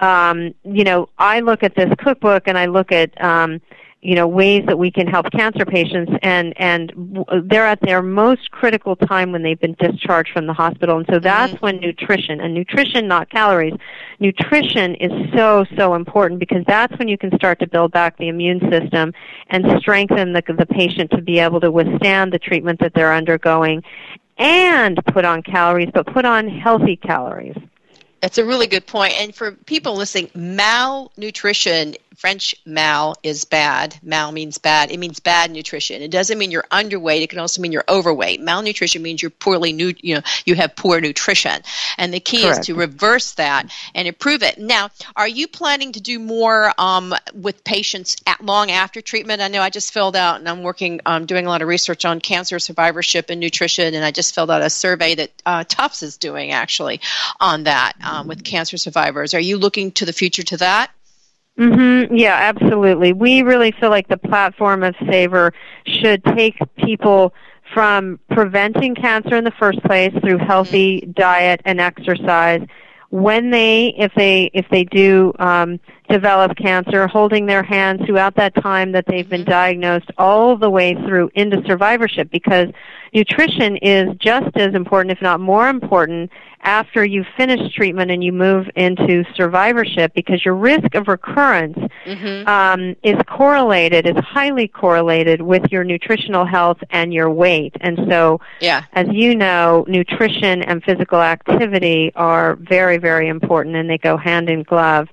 um, 0.00 0.54
you 0.64 0.84
know, 0.84 1.08
I 1.18 1.40
look 1.40 1.62
at 1.62 1.74
this 1.74 1.90
cookbook 1.98 2.48
and 2.48 2.58
I 2.58 2.66
look 2.66 2.92
at, 2.92 3.18
um, 3.22 3.62
you 4.02 4.14
know, 4.14 4.26
ways 4.26 4.64
that 4.66 4.78
we 4.78 4.90
can 4.90 5.06
help 5.06 5.30
cancer 5.30 5.66
patients 5.66 6.10
and, 6.22 6.54
and 6.56 7.24
they're 7.44 7.66
at 7.66 7.80
their 7.82 8.00
most 8.00 8.50
critical 8.50 8.96
time 8.96 9.30
when 9.30 9.42
they've 9.42 9.60
been 9.60 9.76
discharged 9.78 10.32
from 10.32 10.46
the 10.46 10.54
hospital. 10.54 10.96
And 10.96 11.06
so 11.06 11.14
mm-hmm. 11.14 11.24
that's 11.24 11.60
when 11.60 11.80
nutrition, 11.80 12.40
and 12.40 12.54
nutrition, 12.54 13.06
not 13.06 13.28
calories, 13.28 13.74
nutrition 14.18 14.94
is 14.94 15.12
so, 15.34 15.66
so 15.76 15.94
important 15.94 16.40
because 16.40 16.64
that's 16.66 16.98
when 16.98 17.08
you 17.08 17.18
can 17.18 17.30
start 17.36 17.58
to 17.60 17.66
build 17.66 17.92
back 17.92 18.16
the 18.16 18.28
immune 18.28 18.60
system 18.70 19.12
and 19.48 19.66
strengthen 19.78 20.32
the, 20.32 20.42
the 20.56 20.66
patient 20.66 21.10
to 21.10 21.20
be 21.20 21.38
able 21.38 21.60
to 21.60 21.70
withstand 21.70 22.32
the 22.32 22.38
treatment 22.38 22.80
that 22.80 22.94
they're 22.94 23.12
undergoing 23.12 23.82
and 24.38 24.98
put 25.06 25.26
on 25.26 25.42
calories, 25.42 25.90
but 25.92 26.06
put 26.06 26.24
on 26.24 26.48
healthy 26.48 26.96
calories. 26.96 27.56
That's 28.22 28.38
a 28.38 28.44
really 28.44 28.66
good 28.66 28.86
point. 28.86 29.14
And 29.18 29.34
for 29.34 29.52
people 29.52 29.94
listening, 29.94 30.30
malnutrition, 30.34 31.94
French 32.20 32.54
mal 32.66 33.14
is 33.22 33.46
bad. 33.46 33.96
Mal 34.02 34.30
means 34.30 34.58
bad. 34.58 34.90
It 34.90 34.98
means 34.98 35.20
bad 35.20 35.50
nutrition. 35.50 36.02
It 36.02 36.10
doesn't 36.10 36.36
mean 36.36 36.50
you're 36.50 36.66
underweight. 36.70 37.22
It 37.22 37.30
can 37.30 37.38
also 37.38 37.62
mean 37.62 37.72
you're 37.72 37.82
overweight. 37.88 38.42
Malnutrition 38.42 39.00
means 39.00 39.22
you're 39.22 39.30
poorly, 39.30 39.72
nu- 39.72 39.94
you 40.02 40.16
know, 40.16 40.20
you 40.44 40.54
have 40.54 40.76
poor 40.76 41.00
nutrition. 41.00 41.62
And 41.96 42.12
the 42.12 42.20
key 42.20 42.42
Correct. 42.42 42.58
is 42.58 42.66
to 42.66 42.74
reverse 42.74 43.32
that 43.32 43.72
and 43.94 44.06
improve 44.06 44.42
it. 44.42 44.58
Now, 44.58 44.90
are 45.16 45.26
you 45.26 45.48
planning 45.48 45.92
to 45.92 46.00
do 46.02 46.18
more 46.18 46.70
um, 46.76 47.14
with 47.32 47.64
patients 47.64 48.16
at 48.26 48.44
long 48.44 48.70
after 48.70 49.00
treatment? 49.00 49.40
I 49.40 49.48
know 49.48 49.62
I 49.62 49.70
just 49.70 49.90
filled 49.90 50.14
out, 50.14 50.40
and 50.40 50.46
I'm 50.46 50.62
working, 50.62 51.00
um, 51.06 51.24
doing 51.24 51.46
a 51.46 51.48
lot 51.48 51.62
of 51.62 51.68
research 51.68 52.04
on 52.04 52.20
cancer 52.20 52.58
survivorship 52.58 53.30
and 53.30 53.40
nutrition, 53.40 53.94
and 53.94 54.04
I 54.04 54.10
just 54.10 54.34
filled 54.34 54.50
out 54.50 54.60
a 54.60 54.68
survey 54.68 55.14
that 55.14 55.30
uh, 55.46 55.64
Tufts 55.66 56.02
is 56.02 56.18
doing 56.18 56.50
actually 56.50 57.00
on 57.40 57.64
that 57.64 57.94
um, 58.04 58.28
with 58.28 58.44
cancer 58.44 58.76
survivors. 58.76 59.32
Are 59.32 59.40
you 59.40 59.56
looking 59.56 59.92
to 59.92 60.04
the 60.04 60.12
future 60.12 60.42
to 60.42 60.58
that? 60.58 60.90
Hmm 61.60 62.04
Yeah, 62.10 62.36
absolutely. 62.40 63.12
We 63.12 63.42
really 63.42 63.72
feel 63.72 63.90
like 63.90 64.08
the 64.08 64.16
platform 64.16 64.82
of 64.82 64.94
Savor 65.10 65.52
should 65.84 66.24
take 66.24 66.56
people 66.76 67.34
from 67.74 68.18
preventing 68.30 68.94
cancer 68.94 69.36
in 69.36 69.44
the 69.44 69.52
first 69.52 69.82
place 69.82 70.12
through 70.22 70.38
healthy 70.38 71.02
diet 71.14 71.60
and 71.66 71.78
exercise. 71.78 72.66
When 73.10 73.50
they, 73.50 73.88
if 73.98 74.12
they, 74.16 74.50
if 74.54 74.66
they 74.70 74.84
do 74.84 75.34
um, 75.38 75.78
develop 76.08 76.56
cancer, 76.56 77.06
holding 77.06 77.44
their 77.44 77.62
hand 77.62 78.02
throughout 78.06 78.36
that 78.36 78.54
time 78.62 78.92
that 78.92 79.04
they've 79.06 79.28
been 79.28 79.44
diagnosed, 79.44 80.10
all 80.16 80.56
the 80.56 80.70
way 80.70 80.94
through 80.94 81.30
into 81.34 81.62
survivorship, 81.66 82.30
because 82.30 82.68
nutrition 83.12 83.76
is 83.78 84.08
just 84.18 84.56
as 84.56 84.74
important, 84.74 85.12
if 85.12 85.22
not 85.22 85.40
more 85.40 85.68
important, 85.68 86.30
after 86.62 87.04
you 87.04 87.24
finish 87.36 87.72
treatment 87.74 88.10
and 88.10 88.22
you 88.22 88.32
move 88.32 88.68
into 88.76 89.24
survivorship 89.34 90.12
because 90.14 90.44
your 90.44 90.54
risk 90.54 90.94
of 90.94 91.08
recurrence 91.08 91.78
um, 92.46 92.94
is 93.02 93.16
correlated, 93.26 94.06
is 94.06 94.16
highly 94.16 94.68
correlated 94.68 95.40
with 95.40 95.62
your 95.70 95.84
nutritional 95.84 96.44
health 96.44 96.78
and 96.90 97.14
your 97.14 97.30
weight. 97.30 97.74
And 97.80 97.98
so, 98.08 98.40
Yeah. 98.60 98.82
as 98.92 99.06
you 99.10 99.34
know, 99.34 99.84
nutrition 99.88 100.62
and 100.62 100.82
physical 100.84 101.20
activity 101.20 102.12
are 102.14 102.56
very, 102.56 102.98
very 102.98 103.28
important 103.28 103.76
and 103.76 103.88
they 103.88 103.98
go 103.98 104.16
hand 104.16 104.50
in 104.50 104.62
glove 104.62 105.08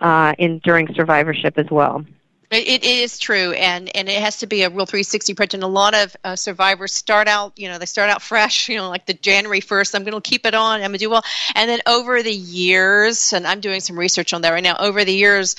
uh, 0.00 0.34
in 0.38 0.58
during 0.60 0.92
survivorship 0.94 1.58
as 1.58 1.66
well. 1.70 2.04
It, 2.50 2.84
is 2.84 3.18
true, 3.18 3.52
and, 3.52 3.94
and 3.96 4.08
it 4.08 4.22
has 4.22 4.38
to 4.38 4.46
be 4.46 4.62
a 4.62 4.70
real 4.70 4.86
360 4.86 5.32
approach. 5.32 5.54
And 5.54 5.64
a 5.64 5.68
lot 5.68 5.94
of 5.94 6.16
uh, 6.22 6.36
survivors 6.36 6.92
start 6.92 7.26
out, 7.26 7.52
you 7.56 7.68
know, 7.68 7.78
they 7.78 7.86
start 7.86 8.08
out 8.08 8.22
fresh, 8.36 8.68
you 8.68 8.76
know, 8.76 8.88
like 8.88 9.06
the 9.06 9.14
January 9.14 9.60
1st, 9.60 9.94
I'm 9.94 10.04
going 10.04 10.14
to 10.14 10.20
keep 10.20 10.46
it 10.46 10.54
on, 10.54 10.76
I'm 10.76 10.80
going 10.80 10.92
to 10.92 10.98
do 10.98 11.10
well. 11.10 11.24
And 11.56 11.68
then 11.68 11.80
over 11.86 12.22
the 12.22 12.32
years, 12.32 13.32
and 13.32 13.46
I'm 13.46 13.60
doing 13.60 13.80
some 13.80 13.98
research 13.98 14.32
on 14.32 14.42
that 14.42 14.50
right 14.50 14.62
now, 14.62 14.76
over 14.78 15.04
the 15.04 15.12
years, 15.12 15.56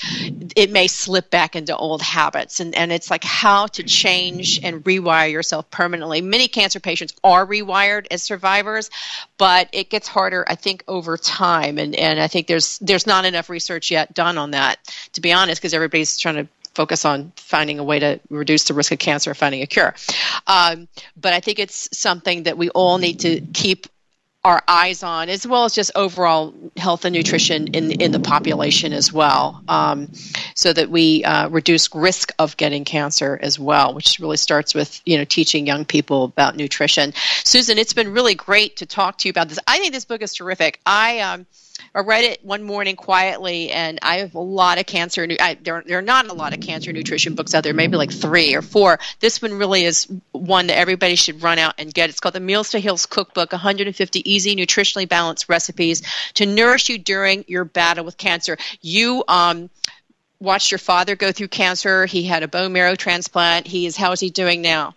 it 0.56 0.72
may 0.72 0.88
slip 0.88 1.30
back 1.30 1.58
into 1.58 1.76
old 1.76 2.02
habits. 2.02 2.62
And, 2.62 2.74
and 2.74 2.92
it's 2.92 3.12
like 3.12 3.24
how 3.24 3.68
to 3.68 3.84
change 3.84 4.64
and 4.64 4.84
rewire 4.86 5.32
yourself 5.32 5.70
permanently. 5.70 6.22
Many 6.22 6.48
cancer 6.48 6.80
patients 6.80 7.14
are 7.22 7.46
rewired 7.46 8.08
as 8.12 8.24
survivors, 8.24 8.90
but 9.38 9.70
it 9.74 9.90
gets 9.90 10.08
harder, 10.08 10.46
I 10.48 10.56
think, 10.56 10.86
over 10.88 11.18
time. 11.18 11.80
And, 11.80 11.96
and 11.96 12.20
I 12.20 12.28
think 12.28 12.48
there's, 12.48 12.80
there's 12.80 13.06
not 13.06 13.26
enough 13.26 13.50
research 13.50 13.92
yet 13.92 14.14
done 14.14 14.38
on 14.38 14.52
that, 14.52 14.80
to 15.14 15.22
be 15.22 15.34
honest, 15.34 15.62
because 15.62 15.74
everybody's 15.74 16.18
trying 16.18 16.36
to 16.36 16.48
focus 16.78 17.06
on 17.06 17.34
finding 17.36 17.80
a 17.80 17.84
way 17.84 17.98
to 17.98 18.20
reduce 18.30 18.66
the 18.66 18.76
risk 18.76 18.92
of 18.92 19.00
cancer, 19.00 19.34
finding 19.34 19.64
a 19.64 19.68
cure. 19.68 19.96
Um, 20.46 20.88
but 21.20 21.34
I 21.34 21.40
think 21.40 21.58
it's 21.58 21.90
something 21.98 22.44
that 22.44 22.56
we 22.56 22.70
all 22.70 23.00
need 23.00 23.22
to 23.22 23.42
keep 23.42 23.88
our 24.44 24.64
eyes 24.68 25.04
on, 25.04 25.28
as 25.28 25.46
well 25.46 25.66
as 25.66 25.74
just 25.74 25.92
overall 25.96 26.54
health 26.78 27.04
and 27.04 27.14
nutrition 27.14 27.68
in 27.68 27.92
in 28.00 28.12
the 28.12 28.20
population 28.20 28.94
as 28.94 29.12
well, 29.12 29.62
um, 29.68 30.08
so 30.56 30.72
that 30.72 30.90
we 30.90 31.24
uh, 31.26 31.50
reduce 31.50 31.94
risk 31.94 32.32
of 32.40 32.56
getting 32.56 32.86
cancer 32.86 33.38
as 33.42 33.60
well, 33.60 33.94
which 33.94 34.20
really 34.20 34.38
starts 34.38 34.74
with 34.74 35.02
you 35.06 35.18
know 35.18 35.26
teaching 35.26 35.68
young 35.68 35.84
people 35.84 36.24
about 36.24 36.56
nutrition. 36.56 37.14
Susan, 37.44 37.78
it's 37.78 37.94
been 37.94 38.14
really 38.14 38.36
great 38.36 38.78
to 38.78 38.86
talk 38.86 39.18
to 39.18 39.28
you 39.28 39.32
about 39.32 39.50
this. 39.50 39.60
I 39.68 39.80
think 39.80 39.92
this 39.92 40.06
book 40.06 40.22
is 40.22 40.34
terrific. 40.34 40.80
I 40.86 41.20
um, 41.20 41.46
I 41.94 42.00
read 42.00 42.24
it 42.24 42.44
one 42.44 42.64
morning 42.64 42.96
quietly, 42.96 43.72
and 43.72 44.00
I 44.02 44.18
have 44.18 44.36
a 44.36 44.40
lot 44.40 44.80
of 44.80 44.86
cancer. 44.86 45.28
I, 45.40 45.58
there, 45.62 45.84
there 45.86 46.00
are 46.00 46.04
not 46.04 46.28
a 46.28 46.34
lot 46.34 46.54
of 46.54 46.60
cancer 46.60 46.92
nutrition 46.92 47.36
books 47.36 47.54
out 47.54 47.64
there, 47.64 47.74
maybe 47.74 47.98
like 47.98 48.12
three 48.12 48.56
or 48.56 48.62
four. 48.62 49.00
This 49.20 49.42
one 49.42 49.54
really 49.54 49.84
is 49.84 50.08
one 50.32 50.68
that 50.68 50.78
everybody 50.78 51.16
should 51.16 51.42
run 51.44 51.60
out 51.60 51.76
and 51.78 51.94
get. 51.94 52.10
It's 52.10 52.20
called 52.20 52.36
the 52.36 52.40
Meals 52.40 52.72
to 52.72 52.80
Heals 52.80 53.06
Cookbook 53.06 53.52
150 53.52 54.32
Easy, 54.32 54.56
Nutritionally 54.56 55.08
Balanced 55.08 55.50
Recipes 55.50 56.02
to 56.36 56.46
Nourish 56.46 56.90
You 56.90 56.98
During 56.98 57.46
Your 57.48 57.66
Battle 57.66 58.06
with 58.06 58.18
Cancer. 58.18 58.58
You, 58.82 59.24
um, 59.28 59.70
watched 60.40 60.72
your 60.72 60.78
father 60.78 61.16
go 61.16 61.32
through 61.32 61.48
cancer. 61.48 62.06
He 62.06 62.24
had 62.24 62.44
a 62.44 62.48
bone 62.48 62.72
marrow 62.74 62.96
transplant. 62.96 63.66
He 63.66 63.88
is 63.88 63.98
how 63.98 64.12
is 64.12 64.20
he 64.20 64.30
doing 64.30 64.62
now? 64.62 64.94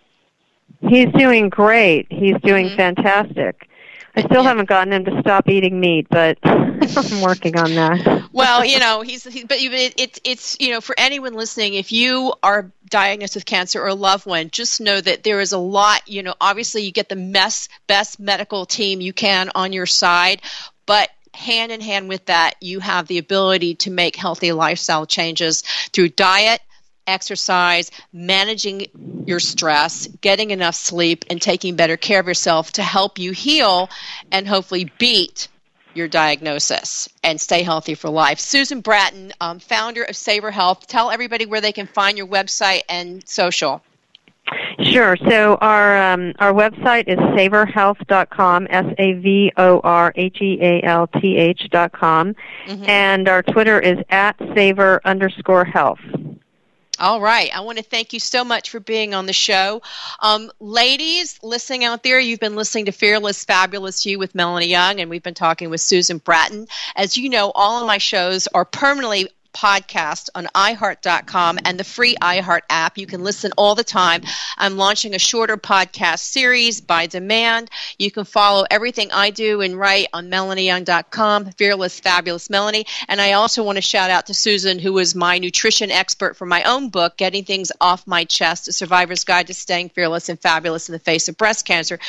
He's 0.87 1.11
doing 1.13 1.49
great. 1.49 2.07
He's 2.09 2.39
doing 2.43 2.69
Mhm. 2.69 2.75
fantastic. 2.75 3.67
I 4.15 4.21
still 4.23 4.43
Yeah. 4.43 4.49
haven't 4.49 4.67
gotten 4.69 4.93
him 4.93 5.05
to 5.05 5.21
stop 5.21 5.47
eating 5.49 5.79
meat, 5.79 6.07
but 6.09 6.37
I'm 6.43 7.21
working 7.21 7.57
on 7.57 7.73
that. 7.75 8.29
well, 8.33 8.65
you 8.65 8.79
know, 8.79 9.01
he's 9.01 9.23
he, 9.23 9.43
but 9.45 9.57
it, 9.61 9.93
it's 9.97 10.19
it's 10.23 10.57
you 10.59 10.71
know 10.71 10.81
for 10.81 10.95
anyone 10.97 11.33
listening, 11.33 11.75
if 11.75 11.91
you 11.91 12.33
are 12.43 12.71
diagnosed 12.89 13.35
with 13.35 13.45
cancer 13.45 13.81
or 13.81 13.87
a 13.87 13.95
loved 13.95 14.25
one, 14.25 14.49
just 14.49 14.81
know 14.81 14.99
that 14.99 15.23
there 15.23 15.39
is 15.39 15.51
a 15.53 15.57
lot. 15.57 16.07
You 16.07 16.23
know, 16.23 16.35
obviously 16.41 16.83
you 16.83 16.91
get 16.91 17.09
the 17.09 17.15
mess, 17.15 17.69
best 17.87 18.19
medical 18.19 18.65
team 18.65 19.01
you 19.01 19.13
can 19.13 19.51
on 19.55 19.73
your 19.73 19.85
side, 19.85 20.41
but 20.85 21.09
hand 21.33 21.71
in 21.71 21.79
hand 21.79 22.09
with 22.09 22.25
that, 22.25 22.55
you 22.59 22.79
have 22.81 23.07
the 23.07 23.17
ability 23.17 23.75
to 23.75 23.91
make 23.91 24.15
healthy 24.15 24.51
lifestyle 24.51 25.05
changes 25.05 25.61
through 25.93 26.09
diet. 26.09 26.59
Exercise, 27.11 27.91
managing 28.13 28.87
your 29.27 29.39
stress, 29.39 30.07
getting 30.21 30.51
enough 30.51 30.75
sleep, 30.75 31.25
and 31.29 31.41
taking 31.41 31.75
better 31.75 31.97
care 31.97 32.19
of 32.19 32.27
yourself 32.27 32.71
to 32.73 32.83
help 32.83 33.19
you 33.19 33.31
heal 33.31 33.89
and 34.31 34.47
hopefully 34.47 34.91
beat 34.97 35.47
your 35.93 36.07
diagnosis 36.07 37.09
and 37.21 37.39
stay 37.39 37.63
healthy 37.63 37.95
for 37.95 38.09
life. 38.09 38.39
Susan 38.39 38.79
Bratton, 38.79 39.33
um, 39.41 39.59
founder 39.59 40.03
of 40.03 40.15
Savor 40.15 40.49
Health, 40.49 40.87
tell 40.87 41.11
everybody 41.11 41.45
where 41.45 41.59
they 41.61 41.73
can 41.73 41.85
find 41.85 42.17
your 42.17 42.27
website 42.27 42.81
and 42.87 43.27
social. 43.27 43.83
Sure. 44.83 45.15
So 45.29 45.55
our 45.61 46.13
um, 46.13 46.33
our 46.39 46.51
website 46.53 47.07
is 47.07 47.17
savorhealth.com, 47.37 48.67
S 48.69 48.85
A 48.97 49.13
V 49.13 49.51
O 49.57 49.79
R 49.83 50.11
H 50.15 50.37
E 50.41 50.57
A 50.61 50.81
L 50.83 51.07
T 51.07 51.37
H 51.37 51.67
dot 51.69 51.91
com, 51.91 52.35
Mhm. 52.67 52.87
and 52.87 53.29
our 53.29 53.43
Twitter 53.43 53.79
is 53.79 53.97
at 54.09 54.35
savor 54.55 54.99
underscore 55.05 55.63
health. 55.65 55.99
All 57.01 57.19
right. 57.19 57.49
I 57.51 57.61
want 57.61 57.79
to 57.79 57.83
thank 57.83 58.13
you 58.13 58.19
so 58.19 58.43
much 58.43 58.69
for 58.69 58.79
being 58.79 59.15
on 59.15 59.25
the 59.25 59.33
show. 59.33 59.81
Um, 60.19 60.51
ladies 60.59 61.39
listening 61.41 61.83
out 61.83 62.03
there, 62.03 62.19
you've 62.19 62.39
been 62.39 62.55
listening 62.55 62.85
to 62.85 62.91
Fearless, 62.91 63.43
Fabulous 63.43 64.05
You 64.05 64.19
with 64.19 64.35
Melanie 64.35 64.67
Young, 64.67 64.99
and 64.99 65.09
we've 65.09 65.23
been 65.23 65.33
talking 65.33 65.71
with 65.71 65.81
Susan 65.81 66.19
Bratton. 66.19 66.67
As 66.95 67.17
you 67.17 67.29
know, 67.29 67.51
all 67.55 67.81
of 67.81 67.87
my 67.87 67.97
shows 67.97 68.47
are 68.53 68.65
permanently 68.65 69.29
podcast 69.53 70.29
on 70.35 70.47
iHeart.com 70.55 71.59
and 71.65 71.79
the 71.79 71.83
free 71.83 72.15
iHeart 72.15 72.61
app. 72.69 72.97
You 72.97 73.05
can 73.05 73.23
listen 73.23 73.51
all 73.57 73.75
the 73.75 73.83
time. 73.83 74.23
I'm 74.57 74.77
launching 74.77 75.15
a 75.15 75.19
shorter 75.19 75.57
podcast 75.57 76.19
series 76.19 76.81
by 76.81 77.07
demand. 77.07 77.69
You 77.97 78.11
can 78.11 78.25
follow 78.25 78.65
everything 78.69 79.11
I 79.11 79.29
do 79.29 79.61
and 79.61 79.77
write 79.77 80.07
on 80.13 80.29
MelanieYoung.com, 80.29 81.51
Fearless 81.51 81.99
Fabulous 81.99 82.49
Melanie. 82.49 82.85
And 83.07 83.21
I 83.21 83.33
also 83.33 83.63
want 83.63 83.77
to 83.77 83.81
shout 83.81 84.09
out 84.09 84.27
to 84.27 84.33
Susan, 84.33 84.79
who 84.79 84.97
is 84.97 85.15
my 85.15 85.39
nutrition 85.39 85.91
expert 85.91 86.37
for 86.37 86.45
my 86.45 86.63
own 86.63 86.89
book, 86.89 87.17
Getting 87.17 87.43
Things 87.43 87.71
Off 87.81 88.07
My 88.07 88.23
Chest, 88.25 88.67
A 88.67 88.73
Survivor's 88.73 89.23
Guide 89.23 89.47
to 89.47 89.53
Staying 89.53 89.89
Fearless 89.89 90.29
and 90.29 90.39
Fabulous 90.39 90.89
in 90.89 90.93
the 90.93 90.99
Face 90.99 91.29
of 91.29 91.37
Breast 91.37 91.65
Cancer. 91.65 91.99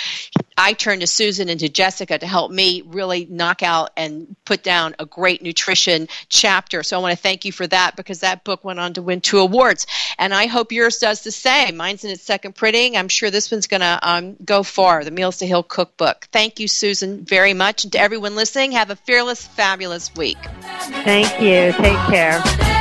I 0.57 0.75
turned 0.75 1.01
to 1.01 1.07
Susan 1.07 1.49
and 1.49 1.59
to 1.61 1.69
Jessica 1.69 2.19
to 2.19 2.27
help 2.27 2.51
me 2.51 2.83
really 2.87 3.27
knock 3.29 3.63
out 3.63 3.91
and 3.97 4.37
put 4.45 4.63
down 4.63 4.95
a 4.99 5.07
great 5.07 5.43
nutrition 5.43 6.09
chapter. 6.29 6.83
So 6.83 6.99
I 6.99 7.01
want 7.01 7.17
to 7.17 7.23
thank 7.23 7.32
you 7.45 7.53
for 7.53 7.67
that 7.67 7.97
because 7.97 8.21
that 8.21 8.45
book 8.45 8.65
went 8.65 8.79
on 8.79 8.95
to 8.95 9.03
win 9.03 9.21
two 9.21 9.39
awards. 9.39 9.87
And 10.19 10.33
I 10.33 10.47
hope 10.47 10.73
yours 10.73 10.99
does 10.99 11.23
the 11.23 11.33
same. 11.33 11.77
Mine's 11.77 12.05
in 12.05 12.11
its 12.11 12.23
second 12.23 12.55
printing. 12.55 12.97
I'm 12.97 13.09
sure 13.09 13.31
this 13.31 13.51
one's 13.51 13.67
going 13.67 13.81
to 13.81 13.99
um, 14.03 14.37
go 14.45 14.63
far, 14.63 15.05
the 15.05 15.11
Meals 15.11 15.39
to 15.39 15.47
Heal 15.47 15.63
cookbook. 15.63 16.29
Thank 16.33 16.61
you, 16.61 16.69
Susan, 16.69 17.25
very 17.25 17.55
much. 17.55 17.85
And 17.85 17.93
to 17.93 18.01
everyone 18.01 18.37
listening, 18.37 18.73
have 18.73 18.91
a 18.91 18.97
fearless, 18.97 19.45
fabulous 19.45 20.15
week. 20.15 20.39
Thank 20.61 21.41
you. 21.41 21.73
Take 21.83 21.99
care. 22.09 22.72